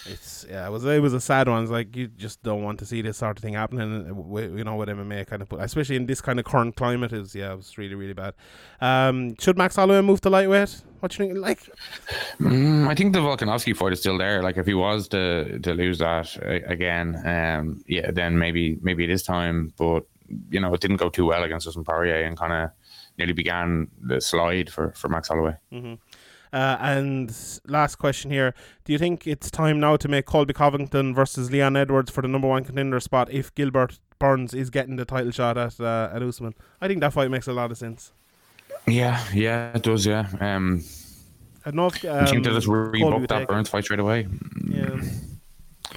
It's 0.05 0.45
yeah, 0.49 0.67
it 0.67 0.71
was 0.71 0.83
it 0.85 1.01
was 1.01 1.13
a 1.13 1.21
sad 1.21 1.47
one. 1.47 1.63
It's 1.63 1.71
like 1.71 1.95
you 1.95 2.07
just 2.07 2.41
don't 2.43 2.63
want 2.63 2.79
to 2.79 2.85
see 2.85 3.01
this 3.01 3.17
sort 3.17 3.37
of 3.37 3.43
thing 3.43 3.53
happening. 3.53 4.07
uh, 4.09 4.39
you 4.57 4.63
know, 4.63 4.75
with 4.75 4.89
MMA 4.89 5.27
kind 5.27 5.41
of, 5.41 5.49
put, 5.49 5.61
especially 5.61 5.95
in 5.95 6.05
this 6.05 6.21
kind 6.21 6.39
of 6.39 6.45
current 6.45 6.75
climate, 6.75 7.13
is 7.13 7.35
yeah, 7.35 7.53
it 7.53 7.57
was 7.57 7.77
really 7.77 7.95
really 7.95 8.13
bad. 8.13 8.33
Um, 8.79 9.35
should 9.39 9.57
Max 9.57 9.75
Holloway 9.75 10.01
move 10.01 10.21
to 10.21 10.29
lightweight? 10.29 10.81
What 11.01 11.17
you 11.17 11.25
think? 11.25 11.37
Like, 11.37 11.69
Mm, 12.39 12.87
I 12.87 12.95
think 12.95 13.13
the 13.13 13.19
Volkanovski 13.19 13.75
fight 13.75 13.93
is 13.93 13.99
still 13.99 14.17
there. 14.17 14.41
Like 14.41 14.57
if 14.57 14.65
he 14.65 14.73
was 14.73 15.07
to 15.09 15.59
to 15.59 15.73
lose 15.73 15.99
that 15.99 16.35
again, 16.65 17.15
um, 17.25 17.83
yeah, 17.87 18.11
then 18.11 18.37
maybe 18.39 18.79
maybe 18.81 19.03
it 19.03 19.09
is 19.09 19.23
time. 19.23 19.73
But 19.77 20.05
you 20.49 20.59
know, 20.59 20.73
it 20.73 20.81
didn't 20.81 20.97
go 20.97 21.09
too 21.09 21.25
well 21.25 21.43
against 21.43 21.65
Dustin 21.65 21.83
Poirier 21.83 22.23
and 22.23 22.37
kind 22.37 22.53
of 22.53 22.71
nearly 23.17 23.33
began 23.33 23.87
the 24.01 24.19
slide 24.21 24.69
for 24.69 24.91
for 24.93 25.09
Max 25.09 25.27
Holloway. 25.27 25.55
Uh, 26.53 26.77
and 26.79 27.33
last 27.67 27.95
question 27.95 28.31
here: 28.31 28.53
Do 28.83 28.91
you 28.93 28.99
think 28.99 29.25
it's 29.27 29.49
time 29.49 29.79
now 29.79 29.95
to 29.97 30.07
make 30.07 30.25
Colby 30.25 30.53
Covington 30.53 31.13
versus 31.13 31.51
Leon 31.51 31.75
Edwards 31.77 32.11
for 32.11 32.21
the 32.21 32.27
number 32.27 32.47
one 32.47 32.63
contender 32.63 32.99
spot 32.99 33.31
if 33.31 33.53
Gilbert 33.55 33.99
Burns 34.19 34.53
is 34.53 34.69
getting 34.69 34.95
the 34.97 35.05
title 35.05 35.31
shot 35.31 35.57
at 35.57 35.79
uh, 35.79 36.09
at 36.13 36.21
Usman? 36.21 36.53
I 36.81 36.87
think 36.87 36.99
that 37.01 37.13
fight 37.13 37.31
makes 37.31 37.47
a 37.47 37.53
lot 37.53 37.71
of 37.71 37.77
sense. 37.77 38.11
Yeah, 38.87 39.23
yeah, 39.33 39.75
it 39.75 39.83
does. 39.83 40.05
Yeah. 40.05 40.27
Um, 40.39 40.83
I 41.65 41.69
don't 41.69 41.75
know 41.75 41.87
if 41.87 42.03
I 42.03 42.25
think 42.25 42.43
they'll 42.43 42.53
um, 42.53 42.59
just 42.59 42.67
rebook 42.67 43.27
that 43.27 43.43
it. 43.43 43.47
Burns 43.47 43.69
fight 43.69 43.83
straight 43.83 43.99
away. 43.99 44.27
Yeah. 44.67 44.99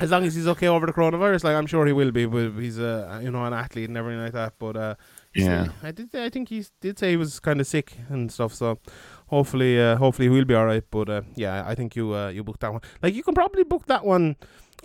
As 0.01 0.11
long 0.11 0.25
as 0.25 0.35
he's 0.35 0.49
okay 0.49 0.67
over 0.67 0.87
the 0.87 0.93
coronavirus, 0.93 1.45
like 1.45 1.55
I'm 1.55 1.67
sure 1.67 1.87
he 1.87 1.93
will 1.93 2.11
be. 2.11 2.27
But 2.27 2.51
he's 2.61 2.79
a 2.79 3.21
you 3.23 3.31
know 3.31 3.45
an 3.45 3.53
athlete 3.53 3.89
and 3.89 3.97
everything 3.97 4.23
like 4.23 4.33
that. 4.33 4.55
But 4.59 4.77
uh, 4.77 4.95
Yeah. 5.35 5.69
I 5.83 5.93
did. 5.93 6.15
I 6.15 6.29
think 6.31 6.49
he 6.49 6.65
did 6.81 6.99
say 6.99 7.11
he 7.11 7.17
was 7.17 7.41
kind 7.41 7.61
of 7.61 7.67
sick 7.67 7.97
and 8.09 8.31
stuff. 8.31 8.53
So 8.55 8.79
hopefully, 9.27 9.81
uh, 9.81 9.97
hopefully 9.97 10.29
he'll 10.29 10.45
be 10.45 10.55
all 10.55 10.67
right. 10.67 10.85
But 10.91 11.09
uh, 11.09 11.23
yeah, 11.35 11.65
I 11.67 11.75
think 11.75 11.97
you 11.97 12.15
uh, 12.15 12.29
you 12.29 12.45
booked 12.45 12.61
that 12.61 12.73
one. 12.73 12.83
Like 13.03 13.15
you 13.15 13.23
can 13.23 13.35
probably 13.35 13.65
book 13.65 13.87
that 13.87 14.05
one. 14.05 14.37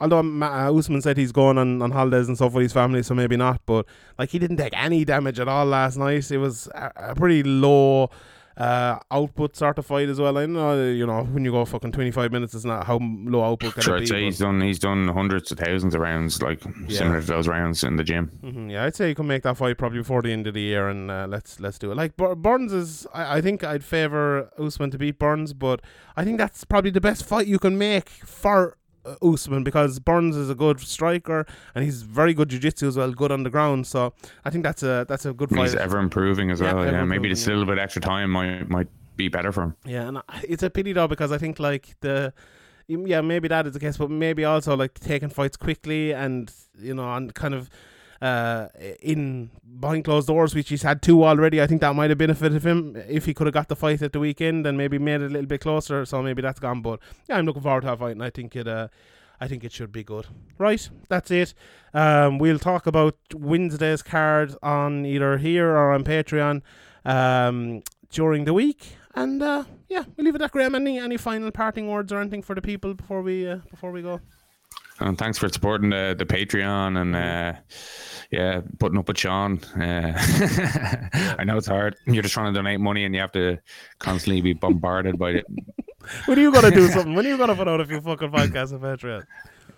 Although 0.02 0.20
uh, 0.20 0.72
Usman 0.74 1.02
said 1.02 1.18
he's 1.18 1.34
going 1.34 1.58
on, 1.58 1.82
on 1.82 1.92
holidays 1.92 2.30
and 2.30 2.38
stuff 2.38 2.54
with 2.54 2.64
his 2.64 2.72
family, 2.72 3.04
so 3.04 3.14
maybe 3.14 3.36
not. 3.36 3.62
But 3.66 3.86
like 4.18 4.30
he 4.30 4.40
didn't 4.40 4.58
take 4.58 4.74
any 4.78 5.04
damage 5.04 5.40
at 5.40 5.48
all 5.48 5.66
last 5.66 5.98
night. 5.98 6.32
It 6.32 6.38
was 6.38 6.68
a, 6.68 6.92
a 6.96 7.16
pretty 7.16 7.44
low 7.44 8.10
uh, 8.60 9.00
output 9.10 9.56
certified 9.56 10.10
as 10.10 10.20
well. 10.20 10.38
I 10.38 10.46
know 10.46 10.84
you 10.84 11.06
know 11.08 11.24
when 11.24 11.46
you 11.46 11.52
go 11.52 11.64
fucking 11.66 11.92
twenty 11.94 12.12
five 12.12 12.32
minutes, 12.32 12.54
it's 12.54 12.66
not 12.66 12.86
how 12.86 13.00
low 13.02 13.44
output 13.44 13.74
can 13.76 13.82
Sure, 13.84 13.96
it 13.96 14.00
I'd 14.00 14.02
be. 14.02 14.08
say 14.08 14.24
he's 14.26 14.40
done 14.40 14.62
he's 14.62 14.80
done 14.80 15.08
hundreds 15.08 15.52
of 15.52 15.60
thousands 15.60 15.96
of 15.96 16.02
rounds, 16.02 16.42
like 16.42 16.62
similar 16.90 17.22
to 17.22 17.28
those 17.28 17.48
rounds 17.48 17.84
in 17.84 17.96
the 17.96 18.04
gym. 18.04 18.28
hmm 18.42 18.70
yeah, 18.70 18.84
I'd 18.84 18.96
say 18.96 19.10
you 19.10 19.16
can 19.16 19.28
make 19.28 19.44
that 19.44 19.56
fight 19.58 19.78
probably 19.78 20.00
before 20.00 20.22
the 20.22 20.32
end 20.32 20.46
of 20.48 20.54
the 20.54 20.62
year, 20.62 20.90
and 20.90 21.10
uh, 21.10 21.26
let's 21.30 21.60
let's 21.60 21.80
do 21.80 21.92
it. 21.92 21.96
Like 21.96 22.18
Burns 22.18 22.74
is, 22.74 23.08
I, 23.14 23.38
I 23.38 23.42
think 23.42 23.64
I'd 23.64 23.84
favor 23.84 24.50
Usman 24.60 24.92
to 24.92 24.98
beat 24.98 25.18
Burns, 25.20 25.54
but 25.54 25.82
I 26.18 26.24
think 26.26 26.38
that's 26.38 26.64
probably 26.66 26.92
the 26.92 27.02
best 27.02 27.26
fight 27.26 27.48
you 27.48 27.60
can 27.60 27.78
make 27.78 28.10
for 28.10 28.72
uh, 28.74 28.76
Uh, 29.06 29.16
Usman 29.22 29.64
because 29.64 29.98
Burns 30.00 30.36
is 30.36 30.50
a 30.50 30.56
good 30.56 30.80
striker 30.82 31.46
and 31.74 31.86
he's 31.86 32.02
very 32.02 32.34
good 32.34 32.50
jiu-jitsu 32.50 32.86
as 32.88 32.98
well, 32.98 33.12
good 33.14 33.32
on 33.32 33.44
the 33.44 33.50
ground. 33.50 33.88
So 33.88 34.14
I 34.44 34.50
think 34.50 34.64
that's 34.66 34.84
a 34.84 35.06
that's 35.08 35.26
a 35.26 35.32
good 35.34 35.50
fight. 35.50 35.62
He's 35.62 35.76
ever 35.76 36.00
improving 36.00 36.52
as 36.52 36.60
Yeah, 36.60 36.74
well. 36.74 36.86
Yeah, 36.86 37.06
maybe 37.06 37.30
just 37.30 37.48
a 37.48 37.52
little 37.52 37.66
bit 37.66 37.80
extra 37.80 38.02
time 38.02 38.30
might 38.32 38.70
might 38.70 38.90
be 39.16 39.30
better 39.30 39.52
for 39.52 39.64
him. 39.64 39.76
Yeah, 39.86 40.08
and 40.08 40.22
it's 40.44 40.64
a 40.64 40.70
pity 40.70 40.92
though 40.94 41.08
because 41.08 41.32
I 41.32 41.38
think 41.38 41.60
like 41.60 41.96
the 42.02 42.34
yeah 42.88 43.22
maybe 43.22 43.48
that 43.48 43.68
is 43.68 43.74
the 43.74 43.80
case, 43.80 43.98
but 43.98 44.10
maybe 44.10 44.44
also 44.44 44.76
like 44.76 45.00
taking 45.00 45.30
fights 45.30 45.56
quickly 45.56 46.12
and 46.14 46.52
you 46.78 46.94
know 46.94 47.14
and 47.14 47.34
kind 47.34 47.54
of 47.54 47.70
uh 48.22 48.68
in 49.02 49.50
behind 49.80 50.06
closed 50.06 50.28
doors, 50.28 50.54
which 50.54 50.70
he's 50.70 50.84
had 50.84 51.02
two 51.02 51.24
already. 51.24 51.62
I 51.62 51.68
think 51.68 51.82
that 51.82 51.96
might 51.96 52.10
have 52.10 52.18
benefited 52.18 52.66
him 52.66 52.96
if 53.08 53.26
he 53.26 53.34
could 53.34 53.48
have 53.48 53.54
got 53.54 53.68
the 53.70 53.76
fight 53.76 54.02
at 54.02 54.14
the 54.14 54.20
weekend 54.20 54.66
and 54.68 54.78
maybe 54.78 54.98
made 55.00 55.22
it 55.22 55.26
a 55.26 55.30
little 55.30 55.48
bit 55.48 55.62
closer. 55.62 56.06
So 56.06 56.22
maybe 56.22 56.42
that's 56.42 56.60
gone. 56.60 56.82
But 56.82 57.00
yeah, 57.28 57.38
I'm 57.38 57.46
looking 57.46 57.62
forward 57.62 57.82
to 57.82 57.88
that 57.88 58.00
fight, 58.00 58.12
and 58.12 58.24
I 58.24 58.30
think 58.30 58.56
it 58.56 58.68
uh. 58.68 58.90
I 59.42 59.48
think 59.48 59.64
it 59.64 59.72
should 59.72 59.94
be 59.94 60.04
good. 60.04 60.28
Right, 60.58 60.90
that's 61.08 61.32
it. 61.32 61.54
Um, 61.94 62.40
we'll 62.40 62.60
talk 62.60 62.86
about 62.86 63.16
Wednesday's 63.34 64.02
card 64.02 64.54
on 64.62 65.06
either 65.06 65.38
here 65.38 65.70
or 65.70 65.94
on 65.94 66.04
Patreon 66.04 66.62
um, 67.06 67.82
during 68.12 68.44
the 68.44 68.54
week. 68.54 68.98
And 69.16 69.42
uh, 69.42 69.64
yeah, 69.88 70.04
we'll 70.18 70.26
leave 70.26 70.36
it 70.36 70.42
at 70.42 70.52
Graham. 70.52 70.76
Any 70.76 71.00
any 71.00 71.16
final 71.16 71.52
parting 71.52 71.88
words 71.88 72.12
or 72.12 72.20
anything 72.20 72.42
for 72.42 72.54
the 72.54 72.62
people 72.62 72.94
before 72.94 73.22
we 73.22 73.48
uh, 73.48 73.60
before 73.72 73.92
we 73.94 74.02
go? 74.02 74.20
And 75.00 75.18
thanks 75.18 75.38
for 75.38 75.48
supporting 75.50 75.90
the 75.92 76.16
the 76.18 76.26
Patreon 76.26 76.98
and 77.02 77.16
uh, 77.16 77.54
yeah, 78.32 78.62
putting 78.80 78.98
up 78.98 79.08
with 79.08 79.18
Sean. 79.18 79.60
Uh, 79.76 80.14
I 81.40 81.44
know 81.46 81.58
it's 81.58 81.68
hard. 81.68 81.96
You're 82.06 82.22
just 82.22 82.34
trying 82.34 82.54
to 82.54 82.58
donate 82.58 82.80
money 82.80 83.06
and 83.06 83.16
you 83.16 83.22
have 83.22 83.32
to 83.32 83.60
constantly 84.00 84.42
be 84.42 84.54
bombarded 84.54 85.18
by 85.18 85.32
it. 85.32 85.46
When 86.26 86.40
are 86.40 86.42
you 86.42 86.52
gonna 86.52 86.72
do 86.72 86.88
something? 86.96 87.14
When 87.14 87.26
are 87.26 87.30
you 87.30 87.38
gonna 87.38 87.56
put 87.56 87.68
out 87.68 87.82
a 87.82 87.86
few 87.86 88.02
fucking 88.02 88.32
podcasts 88.32 88.74
on 88.74 88.80
Patreon? 88.80 89.26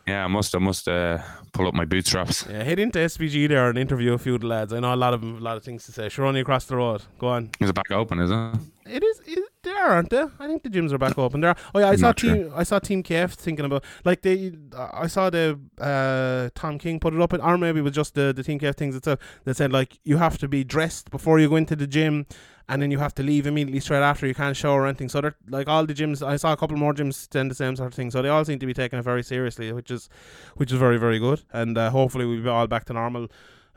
Yeah, 0.07 0.23
I 0.23 0.27
must 0.27 0.55
I 0.55 0.59
must 0.59 0.87
uh, 0.87 1.17
pull 1.51 1.67
up 1.67 1.73
my 1.73 1.83
bootstraps. 1.83 2.45
Yeah, 2.49 2.63
head 2.63 2.79
into 2.79 2.99
SBG 2.99 3.49
there 3.49 3.69
and 3.69 3.77
interview 3.77 4.13
a 4.13 4.17
few 4.17 4.35
of 4.35 4.41
the 4.41 4.47
lads. 4.47 4.71
I 4.71 4.79
know 4.79 4.93
a 4.93 4.95
lot 4.95 5.13
of 5.13 5.21
them, 5.21 5.37
a 5.37 5.39
lot 5.39 5.57
of 5.57 5.63
things 5.63 5.85
to 5.85 5.91
say. 5.91 6.09
Sure, 6.09 6.25
only 6.25 6.39
across 6.39 6.65
the 6.65 6.77
road. 6.77 7.01
Go 7.19 7.27
on. 7.27 7.49
Is 7.59 7.69
it 7.69 7.75
back 7.75 7.91
open? 7.91 8.19
Is 8.19 8.31
it? 8.31 8.59
It 8.85 9.03
is. 9.03 9.21
It, 9.25 9.43
they 9.63 9.71
are, 9.71 9.89
aren't 9.91 10.09
they? 10.09 10.25
I 10.39 10.47
think 10.47 10.63
the 10.63 10.69
gyms 10.69 10.91
are 10.91 10.97
back 10.97 11.17
open. 11.17 11.41
There. 11.41 11.55
Oh 11.73 11.79
yeah, 11.79 11.87
I 11.87 11.91
I'm 11.91 11.97
saw 11.97 12.07
not 12.07 12.19
sure. 12.19 12.33
team. 12.35 12.51
I 12.55 12.63
saw 12.63 12.79
Team 12.79 13.03
KF 13.03 13.31
thinking 13.33 13.65
about 13.65 13.83
like 14.03 14.21
they. 14.21 14.53
I 14.75 15.07
saw 15.07 15.29
the 15.29 15.59
uh, 15.79 16.49
Tom 16.55 16.77
King 16.79 16.99
put 16.99 17.13
it 17.13 17.21
up, 17.21 17.33
or 17.33 17.57
maybe 17.57 17.79
it 17.79 17.83
was 17.83 17.93
just 17.93 18.15
the 18.15 18.33
the 18.33 18.43
Team 18.43 18.59
KF 18.59 18.75
things 18.75 18.95
itself. 18.95 19.19
They 19.45 19.53
said 19.53 19.71
like 19.71 19.99
you 20.03 20.17
have 20.17 20.37
to 20.39 20.47
be 20.47 20.63
dressed 20.63 21.11
before 21.11 21.39
you 21.39 21.49
go 21.49 21.55
into 21.55 21.75
the 21.75 21.87
gym, 21.87 22.25
and 22.69 22.81
then 22.81 22.91
you 22.91 22.99
have 22.99 23.13
to 23.15 23.23
leave 23.23 23.45
immediately 23.47 23.79
straight 23.79 24.01
after. 24.01 24.25
You 24.27 24.35
can't 24.35 24.55
shower 24.55 24.81
or 24.83 24.87
anything. 24.87 25.09
So 25.09 25.21
they're 25.21 25.35
like 25.49 25.67
all 25.67 25.85
the 25.85 25.93
gyms. 25.93 26.25
I 26.25 26.37
saw 26.37 26.53
a 26.53 26.57
couple 26.57 26.77
more 26.77 26.93
gyms 26.93 27.31
saying 27.31 27.49
the 27.49 27.55
same 27.55 27.75
sort 27.75 27.87
of 27.87 27.93
thing. 27.93 28.11
So 28.11 28.21
they 28.21 28.29
all 28.29 28.45
seem 28.45 28.59
to 28.59 28.65
be 28.65 28.73
taking 28.73 28.99
it 28.99 29.03
very 29.03 29.23
seriously, 29.23 29.71
which 29.73 29.91
is 29.91 30.09
which 30.55 30.71
is 30.71 30.79
very 30.79 30.97
very 30.97 31.19
good. 31.19 31.41
And 31.51 31.77
uh, 31.77 31.89
hopefully 31.89 32.25
we'll 32.25 32.41
be 32.43 32.49
all 32.49 32.67
back 32.67 32.85
to 32.85 32.93
normal 32.93 33.27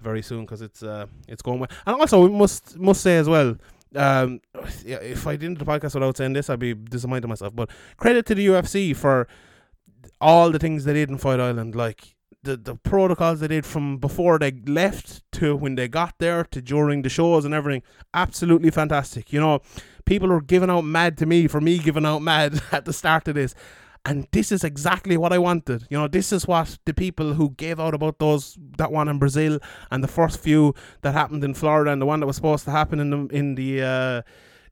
very 0.01 0.23
soon 0.23 0.43
because 0.43 0.61
it's 0.61 0.83
uh 0.83 1.07
it's 1.27 1.43
going 1.43 1.59
well. 1.61 1.71
And 1.87 1.97
also 2.01 2.27
we 2.27 2.37
must 2.37 2.79
must 2.79 3.01
say 3.01 3.17
as 3.17 3.29
well. 3.29 3.57
Um, 3.95 4.41
if 4.85 5.27
I 5.27 5.37
didn't 5.37 5.59
the 5.59 5.65
podcast 5.65 5.95
without 5.95 6.17
saying 6.17 6.33
this, 6.33 6.51
I'd 6.51 6.59
be 6.59 6.75
disappointed 6.75 7.29
myself. 7.29 7.55
But 7.55 7.71
credit 7.97 8.27
to 8.27 8.35
the 8.35 8.47
UFC 8.47 8.95
for 8.97 9.29
all 10.21 10.51
the 10.51 10.59
things 10.59 10.85
they 10.85 10.95
did 10.95 11.11
in 11.11 11.19
Fight 11.19 11.41
Island, 11.41 11.75
like 11.75 12.15
the 12.43 12.57
the 12.57 12.75
protocols 12.77 13.41
they 13.41 13.49
did 13.49 13.67
from 13.67 13.99
before 13.99 14.39
they 14.39 14.53
left 14.67 15.23
to 15.33 15.57
when 15.57 15.75
they 15.75 15.89
got 15.89 16.15
there 16.19 16.45
to 16.45 16.61
during 16.61 17.03
the 17.03 17.09
shows 17.09 17.45
and 17.45 17.55
everything. 17.55 17.83
Absolutely 18.13 18.71
fantastic. 18.71 19.33
You 19.33 19.41
know, 19.41 19.61
people 20.05 20.29
were 20.29 20.41
giving 20.41 20.71
out 20.71 20.83
mad 20.85 21.17
to 21.19 21.27
me 21.27 21.49
for 21.49 21.61
me 21.61 21.79
giving 21.79 22.07
out 22.07 22.21
mad 22.21 22.63
at 22.73 22.85
the 22.85 22.93
start 22.93 23.29
of 23.29 23.35
this. 23.35 23.55
And 24.07 24.29
this 24.33 24.53
is 24.53 24.65
exactly 24.65 25.17
what 25.17 25.33
I 25.33 25.39
wanted. 25.39 25.87
You 25.89 25.99
know, 25.99 26.09
this 26.09 26.31
is 26.31 26.47
what 26.47 26.79
the 26.85 26.93
people 26.93 27.35
who 27.35 27.51
gave 27.51 27.81
out 27.81 27.95
about 27.95 28.19
those 28.19 28.59
that 28.77 28.93
one 28.93 29.09
in 29.09 29.19
Brazil 29.19 29.59
and 29.91 30.05
the 30.05 30.09
first 30.09 30.41
few 30.41 30.75
that 31.01 31.15
happened 31.15 31.43
in 31.43 31.55
Florida 31.55 31.91
and 31.91 32.03
the 32.03 32.07
one 32.07 32.21
that 32.21 32.27
was 32.27 32.37
supposed 32.37 32.65
to 32.67 32.71
happen 32.71 33.01
in 33.01 33.11
the 33.11 33.27
in 33.35 33.55
the 33.55 33.83
uh, 33.83 34.23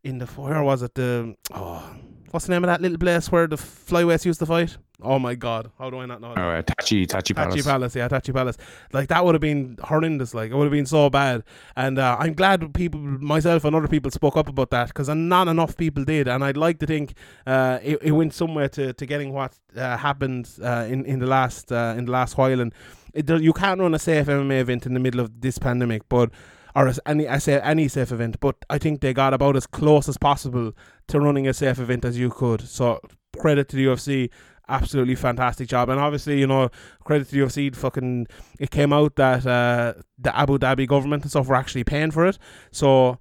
in 0.05 0.19
the 0.19 0.27
where 0.27 0.63
was 0.63 0.83
it 0.83 0.95
the 0.95 1.35
oh 1.55 1.97
what's 2.33 2.47
the 2.47 2.53
name 2.53 2.65
of 2.65 2.69
that 2.69 2.81
little 2.81 2.99
place 2.99 3.31
where 3.31 3.47
the 3.47 3.57
flyweights 3.57 4.25
used 4.25 4.39
to 4.41 4.47
fight? 4.47 4.77
Oh 5.05 5.19
my 5.19 5.35
god, 5.35 5.71
how 5.79 5.91
do 5.91 5.99
I 5.99 6.07
not 6.07 6.21
know? 6.21 6.35
that? 6.35 6.41
Oh, 6.41 6.51
uh, 6.51 6.63
Tachi 6.63 7.07
Tachi 7.07 7.35
Palace. 7.35 7.55
Tachi 7.55 7.65
Palace, 7.65 7.97
yeah, 7.97 8.09
Tachi 8.09 8.33
Palace. 8.33 8.57
Like 8.93 9.09
that 9.09 9.25
would 9.25 9.35
have 9.35 9.41
been 9.41 9.77
horrendous. 9.83 10.33
Like 10.33 10.51
it 10.51 10.55
would 10.55 10.65
have 10.65 10.73
been 10.73 10.87
so 10.87 11.11
bad. 11.11 11.43
And 11.77 11.99
uh, 11.99 12.17
I'm 12.19 12.35
glad 12.35 12.73
people, 12.75 13.01
myself 13.01 13.65
and 13.65 13.75
other 13.75 13.89
people, 13.89 14.11
spoke 14.11 14.37
up 14.37 14.49
about 14.49 14.71
that 14.71 14.89
because 14.89 15.09
not 15.09 15.49
enough 15.49 15.77
people 15.77 16.05
did. 16.05 16.29
And 16.29 16.45
I'd 16.45 16.57
like 16.57 16.79
to 16.81 16.87
think 16.87 17.15
uh, 17.47 17.79
it, 17.83 17.99
it 18.03 18.13
went 18.13 18.33
somewhere 18.33 18.69
to, 18.71 18.93
to 18.93 19.07
getting 19.07 19.33
what 19.33 19.59
uh, 19.77 19.97
happened 19.97 20.49
uh, 20.63 20.87
in 20.89 21.05
in 21.05 21.19
the 21.19 21.27
last 21.27 21.73
uh, 21.73 21.95
in 21.97 22.05
the 22.05 22.13
last 22.13 22.39
while. 22.39 22.61
And 22.61 22.73
it, 23.13 23.29
you 23.29 23.53
can't 23.53 23.81
run 23.81 23.95
a 23.95 23.99
safe 23.99 24.27
MMA 24.27 24.61
event 24.61 24.87
in 24.87 24.95
the 24.95 25.01
middle 25.01 25.21
of 25.21 25.41
this 25.41 25.59
pandemic, 25.59 26.09
but. 26.09 26.31
Or 26.75 26.93
any 27.07 27.29
I 27.29 27.39
say 27.39 27.61
any 27.61 27.89
safe 27.89 28.13
event, 28.13 28.41
but 28.41 28.57
I 28.71 28.79
think 28.79 29.01
they 29.01 29.13
got 29.13 29.35
about 29.35 29.57
as 29.57 29.67
close 29.67 30.09
as 30.09 30.17
possible 30.17 30.73
to 31.09 31.21
running 31.21 31.47
a 31.47 31.53
safe 31.53 31.79
event 31.79 32.05
as 32.05 32.19
you 32.19 32.31
could. 32.31 32.63
So 32.63 33.01
credit 33.39 33.69
to 33.71 33.77
the 33.77 33.87
UFC 33.87 34.31
absolutely 34.69 35.15
fantastic 35.15 35.69
job. 35.69 35.89
And 35.89 36.01
obviously, 36.01 36.39
you 36.41 36.47
know, 36.47 36.71
credit 37.05 37.29
to 37.29 37.35
the 37.35 37.41
UFC. 37.41 37.75
Fucking, 37.75 38.27
it 38.59 38.71
came 38.71 38.93
out 38.93 39.17
that 39.17 39.47
uh, 39.47 39.95
the 40.19 40.37
Abu 40.37 40.59
Dhabi 40.59 40.87
government 40.87 41.23
and 41.23 41.31
stuff 41.31 41.49
were 41.49 41.57
actually 41.57 41.85
paying 41.85 42.11
for 42.11 42.27
it. 42.27 42.39
So. 42.71 43.19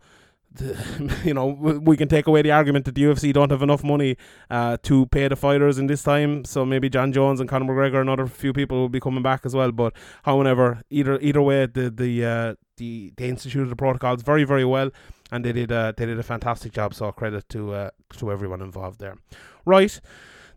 You 1.23 1.33
know, 1.33 1.47
we 1.47 1.77
we 1.77 1.97
can 1.97 2.07
take 2.07 2.27
away 2.27 2.41
the 2.41 2.51
argument 2.51 2.85
that 2.85 2.95
the 2.95 3.03
UFC 3.03 3.33
don't 3.33 3.51
have 3.51 3.61
enough 3.61 3.83
money 3.83 4.17
uh, 4.49 4.77
to 4.83 5.05
pay 5.07 5.27
the 5.27 5.35
fighters 5.35 5.77
in 5.77 5.87
this 5.87 6.03
time. 6.03 6.45
So 6.45 6.65
maybe 6.65 6.89
Jon 6.89 7.13
Jones 7.13 7.39
and 7.39 7.49
Conor 7.49 7.65
McGregor 7.65 8.01
and 8.01 8.09
other 8.09 8.27
few 8.27 8.53
people 8.53 8.77
will 8.77 8.89
be 8.89 8.99
coming 8.99 9.23
back 9.23 9.45
as 9.45 9.55
well. 9.55 9.71
But 9.71 9.93
however, 10.23 10.81
either 10.89 11.19
either 11.19 11.41
way, 11.41 11.65
the 11.67 11.89
the 11.89 12.25
uh, 12.25 12.55
the 12.77 13.13
they 13.17 13.29
instituted 13.29 13.69
the 13.69 13.75
protocols 13.75 14.23
very 14.23 14.43
very 14.43 14.65
well, 14.65 14.91
and 15.31 15.45
they 15.45 15.53
did 15.53 15.71
uh, 15.71 15.93
they 15.95 16.05
did 16.05 16.19
a 16.19 16.23
fantastic 16.23 16.73
job. 16.73 16.93
So 16.93 17.11
credit 17.11 17.47
to 17.49 17.73
uh, 17.73 17.89
to 18.17 18.31
everyone 18.31 18.61
involved 18.61 18.99
there. 18.99 19.17
Right. 19.65 19.99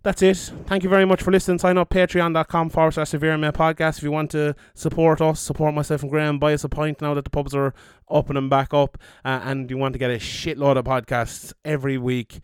That's 0.04 0.20
it. 0.20 0.36
Thank 0.66 0.82
you 0.82 0.90
very 0.90 1.06
much 1.06 1.22
for 1.22 1.30
listening. 1.30 1.58
Sign 1.58 1.78
up 1.78 1.88
patreon.com 1.88 2.68
forward 2.68 2.92
slash 2.92 3.08
severe 3.08 3.32
MMA 3.38 3.54
podcast 3.54 3.96
if 3.96 4.02
you 4.02 4.10
want 4.10 4.30
to 4.32 4.54
support 4.74 5.22
us, 5.22 5.40
support 5.40 5.72
myself 5.74 6.02
and 6.02 6.10
Graham, 6.10 6.38
buy 6.38 6.52
us 6.52 6.62
a 6.62 6.68
pint 6.68 7.00
now 7.00 7.14
that 7.14 7.24
the 7.24 7.30
pubs 7.30 7.54
are 7.54 7.72
opening 8.10 8.50
back 8.50 8.74
up, 8.74 8.98
uh, 9.24 9.40
and 9.44 9.70
you 9.70 9.78
want 9.78 9.94
to 9.94 9.98
get 9.98 10.10
a 10.10 10.18
shitload 10.18 10.76
of 10.76 10.84
podcasts 10.84 11.54
every 11.64 11.96
week, 11.96 12.40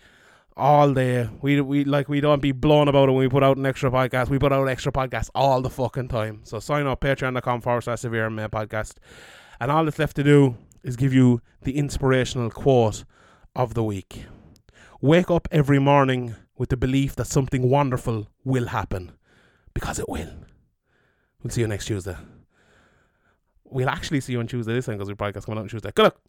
all 0.56 0.94
day. 0.94 1.28
We 1.42 1.60
we 1.60 1.84
like 1.84 2.08
we 2.08 2.22
don't 2.22 2.40
be 2.40 2.52
blown 2.52 2.88
about 2.88 3.10
it 3.10 3.12
when 3.12 3.20
we 3.20 3.28
put 3.28 3.42
out 3.42 3.58
an 3.58 3.66
extra 3.66 3.90
podcast. 3.90 4.30
We 4.30 4.38
put 4.38 4.54
out 4.54 4.66
extra 4.66 4.90
podcasts 4.90 5.28
all 5.34 5.60
the 5.60 5.68
fucking 5.68 6.08
time. 6.08 6.40
So 6.44 6.60
sign 6.60 6.86
up 6.86 7.02
patreon.com 7.02 7.60
forward 7.60 7.82
slash 7.82 8.00
severe 8.00 8.30
MMA 8.30 8.48
podcast. 8.48 8.94
And 9.60 9.70
all 9.70 9.84
that's 9.84 9.98
left 9.98 10.16
to 10.16 10.24
do 10.24 10.56
is 10.82 10.96
give 10.96 11.12
you 11.12 11.42
the 11.60 11.76
inspirational 11.76 12.48
quote 12.48 13.04
of 13.54 13.74
the 13.74 13.84
week. 13.84 14.24
Wake 15.02 15.30
up 15.30 15.46
every 15.52 15.78
morning 15.78 16.36
with 16.60 16.68
the 16.68 16.76
belief 16.76 17.16
that 17.16 17.26
something 17.26 17.70
wonderful 17.70 18.28
will 18.44 18.66
happen. 18.66 19.12
Because 19.72 19.98
it 19.98 20.06
will. 20.10 20.28
We'll 21.42 21.50
see 21.50 21.62
you 21.62 21.66
next 21.66 21.86
Tuesday. 21.86 22.16
We'll 23.64 23.88
actually 23.88 24.20
see 24.20 24.34
you 24.34 24.40
on 24.40 24.46
Tuesday 24.46 24.74
this 24.74 24.84
time 24.84 24.96
because 24.96 25.08
we 25.08 25.14
podcast 25.14 25.46
coming 25.46 25.56
out 25.56 25.62
on 25.62 25.68
Tuesday. 25.70 25.90
Good 25.94 26.02
luck. 26.02 26.20